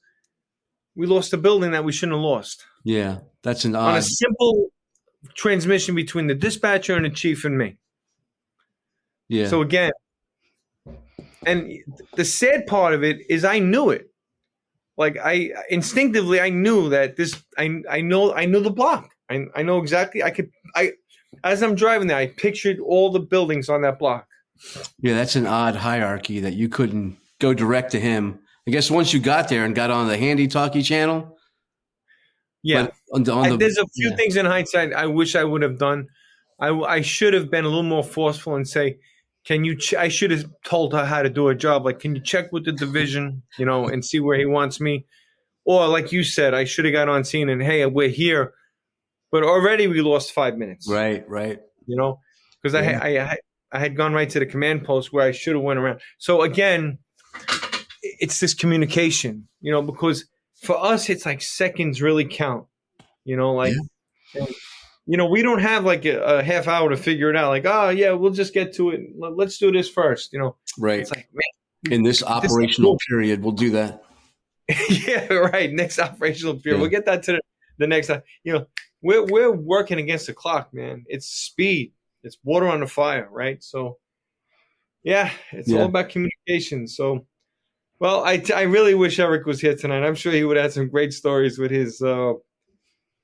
We 0.94 1.06
lost 1.06 1.34
a 1.34 1.36
building 1.36 1.72
that 1.72 1.84
we 1.84 1.92
shouldn't 1.92 2.16
have 2.16 2.24
lost. 2.24 2.64
Yeah, 2.82 3.18
that's 3.42 3.66
an 3.66 3.76
odd. 3.76 3.90
On 3.90 3.96
a 3.98 4.02
simple 4.02 4.68
transmission 5.34 5.94
between 5.94 6.28
the 6.28 6.34
dispatcher 6.34 6.94
and 6.96 7.04
the 7.04 7.10
chief 7.10 7.44
and 7.44 7.58
me. 7.58 7.76
Yeah. 9.28 9.48
So 9.48 9.60
again, 9.60 9.92
and 11.46 11.72
the 12.14 12.24
sad 12.24 12.66
part 12.66 12.94
of 12.94 13.02
it 13.02 13.18
is 13.28 13.44
I 13.44 13.58
knew 13.58 13.90
it. 13.90 14.10
Like 14.96 15.16
I 15.22 15.52
instinctively 15.68 16.40
I 16.40 16.50
knew 16.50 16.88
that 16.88 17.16
this 17.16 17.42
I 17.58 17.82
I 17.90 18.00
know 18.00 18.32
I 18.34 18.46
knew 18.46 18.60
the 18.60 18.70
block. 18.70 19.14
I 19.30 19.46
I 19.54 19.62
know 19.62 19.78
exactly 19.78 20.22
I 20.22 20.30
could 20.30 20.50
I 20.74 20.92
as 21.44 21.62
I'm 21.62 21.74
driving 21.74 22.08
there 22.08 22.16
I 22.16 22.28
pictured 22.28 22.80
all 22.80 23.10
the 23.10 23.20
buildings 23.20 23.68
on 23.68 23.82
that 23.82 23.98
block. 23.98 24.26
Yeah, 25.00 25.14
that's 25.14 25.36
an 25.36 25.46
odd 25.46 25.76
hierarchy 25.76 26.40
that 26.40 26.54
you 26.54 26.68
couldn't 26.68 27.18
go 27.40 27.52
direct 27.52 27.92
to 27.92 28.00
him. 28.00 28.40
I 28.66 28.70
guess 28.70 28.90
once 28.90 29.12
you 29.12 29.20
got 29.20 29.48
there 29.48 29.64
and 29.64 29.74
got 29.74 29.90
on 29.90 30.08
the 30.08 30.16
handy 30.16 30.48
talkie 30.48 30.82
channel. 30.82 31.36
Yeah, 32.62 32.88
on 33.12 33.22
the, 33.22 33.32
on 33.32 33.50
the, 33.50 33.56
there's 33.58 33.78
a 33.78 33.86
few 33.94 34.10
yeah. 34.10 34.16
things 34.16 34.36
in 34.36 34.46
hindsight 34.46 34.92
I 34.92 35.06
wish 35.06 35.36
I 35.36 35.44
would 35.44 35.62
have 35.62 35.78
done. 35.78 36.08
I 36.58 36.70
I 36.70 37.00
should 37.02 37.34
have 37.34 37.50
been 37.50 37.64
a 37.64 37.68
little 37.68 37.84
more 37.84 38.02
forceful 38.02 38.56
and 38.56 38.66
say, 38.66 38.98
can 39.46 39.64
you 39.64 39.76
ch- 39.76 39.94
i 39.94 40.08
should 40.08 40.30
have 40.30 40.44
told 40.64 40.92
her 40.92 41.06
how 41.06 41.22
to 41.22 41.30
do 41.30 41.48
a 41.48 41.54
job. 41.54 41.84
Like 41.84 42.00
can 42.00 42.14
you 42.14 42.20
check 42.20 42.52
with 42.52 42.64
the 42.64 42.72
division 42.72 43.42
you 43.58 43.64
know 43.64 43.86
and 43.86 44.04
see 44.04 44.20
where 44.20 44.38
he 44.38 44.44
wants 44.46 44.80
me? 44.80 45.06
Or 45.64 45.88
like 45.88 46.12
you 46.12 46.24
said 46.24 46.52
i 46.52 46.64
should 46.64 46.84
have 46.84 46.92
got 46.92 47.08
on 47.08 47.24
scene 47.24 47.48
and 47.48 47.62
hey 47.62 47.86
we're 47.86 48.08
here. 48.08 48.52
But 49.32 49.42
already 49.42 49.86
we 49.86 50.00
lost 50.02 50.32
five 50.32 50.56
minutes. 50.56 50.88
Right 50.90 51.28
right. 51.28 51.60
You 51.86 51.96
know? 51.96 52.20
Because 52.62 52.74
yeah. 52.74 53.00
I, 53.02 53.18
I 53.18 53.36
i 53.72 53.78
had 53.78 53.96
gone 53.96 54.12
right 54.12 54.28
to 54.30 54.38
the 54.38 54.46
command 54.46 54.84
post 54.84 55.12
where 55.12 55.26
i 55.26 55.32
should 55.32 55.54
have 55.54 55.62
went 55.62 55.78
around. 55.78 56.00
So 56.18 56.42
again 56.42 56.98
it's 58.02 58.40
this 58.40 58.54
communication 58.54 59.48
you 59.60 59.72
know 59.72 59.82
because 59.82 60.26
for 60.62 60.76
us 60.82 61.08
it's 61.08 61.24
like 61.24 61.40
seconds 61.40 62.02
really 62.02 62.24
count. 62.24 62.66
You 63.24 63.36
know 63.36 63.54
like 63.54 63.74
yeah 64.34 64.46
you 65.06 65.16
know, 65.16 65.26
we 65.26 65.42
don't 65.42 65.60
have 65.60 65.84
like 65.84 66.04
a, 66.04 66.18
a, 66.20 66.42
half 66.42 66.66
hour 66.66 66.90
to 66.90 66.96
figure 66.96 67.30
it 67.30 67.36
out. 67.36 67.48
Like, 67.48 67.64
oh 67.64 67.90
yeah, 67.90 68.12
we'll 68.12 68.32
just 68.32 68.52
get 68.52 68.74
to 68.74 68.90
it. 68.90 69.00
Let's 69.16 69.58
do 69.58 69.70
this 69.70 69.88
first. 69.88 70.32
You 70.32 70.40
know, 70.40 70.56
right? 70.78 71.00
It's 71.00 71.10
like, 71.10 71.28
man, 71.32 71.92
in 71.92 72.02
this 72.02 72.22
operational 72.22 72.94
this 72.94 73.06
period, 73.08 73.42
we'll 73.42 73.52
do 73.52 73.70
that. 73.70 74.02
yeah, 74.90 75.32
right. 75.32 75.72
Next 75.72 76.00
operational 76.00 76.54
period, 76.54 76.78
yeah. 76.78 76.80
we'll 76.80 76.90
get 76.90 77.06
that 77.06 77.22
to 77.24 77.32
the, 77.32 77.40
the 77.78 77.86
next. 77.86 78.10
You 78.42 78.52
know, 78.52 78.66
we're 79.00 79.24
we're 79.24 79.52
working 79.52 79.98
against 79.98 80.26
the 80.26 80.34
clock, 80.34 80.74
man. 80.74 81.04
It's 81.06 81.28
speed. 81.28 81.92
It's 82.24 82.38
water 82.42 82.66
on 82.66 82.80
the 82.80 82.88
fire, 82.88 83.28
right? 83.30 83.62
So, 83.62 83.98
yeah, 85.04 85.30
it's 85.52 85.68
yeah. 85.68 85.78
all 85.78 85.86
about 85.86 86.08
communication. 86.08 86.88
So, 86.88 87.24
well, 88.00 88.24
I, 88.24 88.42
I 88.54 88.62
really 88.62 88.94
wish 88.94 89.20
Eric 89.20 89.46
was 89.46 89.60
here 89.60 89.76
tonight. 89.76 90.04
I'm 90.04 90.16
sure 90.16 90.32
he 90.32 90.42
would 90.42 90.56
have 90.56 90.72
some 90.72 90.88
great 90.88 91.12
stories 91.12 91.56
with 91.56 91.70
his 91.70 92.02
uh, 92.02 92.32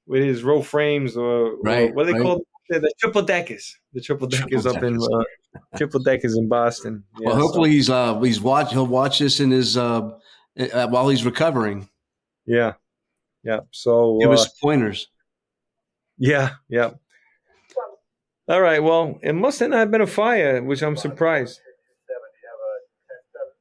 with 0.06 0.22
his 0.22 0.42
row 0.42 0.62
frames 0.62 1.16
or, 1.16 1.56
right, 1.62 1.90
or 1.90 1.94
what 1.94 2.06
they 2.06 2.12
right. 2.12 2.22
called? 2.22 2.42
The, 2.68 2.80
the 2.80 2.92
triple 2.98 3.22
deckers. 3.22 3.76
The 3.92 4.00
triple 4.00 4.28
deckers 4.28 4.62
triple 4.62 4.76
up 4.76 4.82
in 4.82 4.96
uh, 4.96 5.58
triple 5.76 6.00
deckers 6.00 6.36
in 6.36 6.48
Boston. 6.48 7.04
Yeah, 7.18 7.28
well, 7.28 7.36
hopefully 7.36 7.70
so. 7.70 7.72
he's 7.72 7.90
uh 7.90 8.20
he's 8.20 8.40
watch 8.40 8.72
he'll 8.72 8.86
watch 8.86 9.18
this 9.18 9.40
in 9.40 9.50
his 9.50 9.76
uh, 9.76 10.10
uh 10.58 10.88
while 10.88 11.08
he's 11.08 11.24
recovering. 11.24 11.88
Yeah, 12.46 12.74
yeah. 13.42 13.60
So 13.72 14.18
give 14.20 14.30
us 14.30 14.46
uh, 14.46 14.50
pointers. 14.62 15.08
Yeah, 16.18 16.50
yeah. 16.68 16.90
All 18.48 18.60
right. 18.60 18.82
Well, 18.82 19.18
it 19.22 19.34
must 19.34 19.60
not 19.60 19.72
have 19.72 19.90
been 19.90 20.00
a 20.00 20.06
fire, 20.06 20.62
which 20.62 20.82
I'm 20.82 20.96
surprised. 20.96 21.60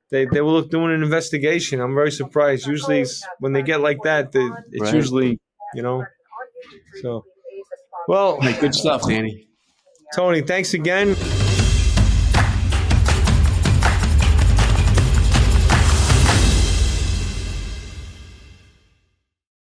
They 0.10 0.26
they 0.26 0.42
were 0.42 0.62
doing 0.62 0.94
an 0.94 1.04
investigation. 1.04 1.80
I'm 1.80 1.96
very 1.96 2.12
surprised. 2.12 2.68
Usually, 2.68 3.06
when 3.40 3.54
they 3.54 3.62
get 3.62 3.80
like 3.80 4.00
that, 4.04 4.32
they, 4.32 4.48
it's 4.72 4.84
right. 4.84 4.94
usually 4.94 5.40
you 5.74 5.82
know. 5.82 6.06
So, 7.02 7.26
well, 8.08 8.40
good 8.60 8.76
stuff, 8.76 9.08
Danny. 9.08 9.48
Tony, 10.16 10.42
thanks 10.42 10.74
again. 10.74 11.16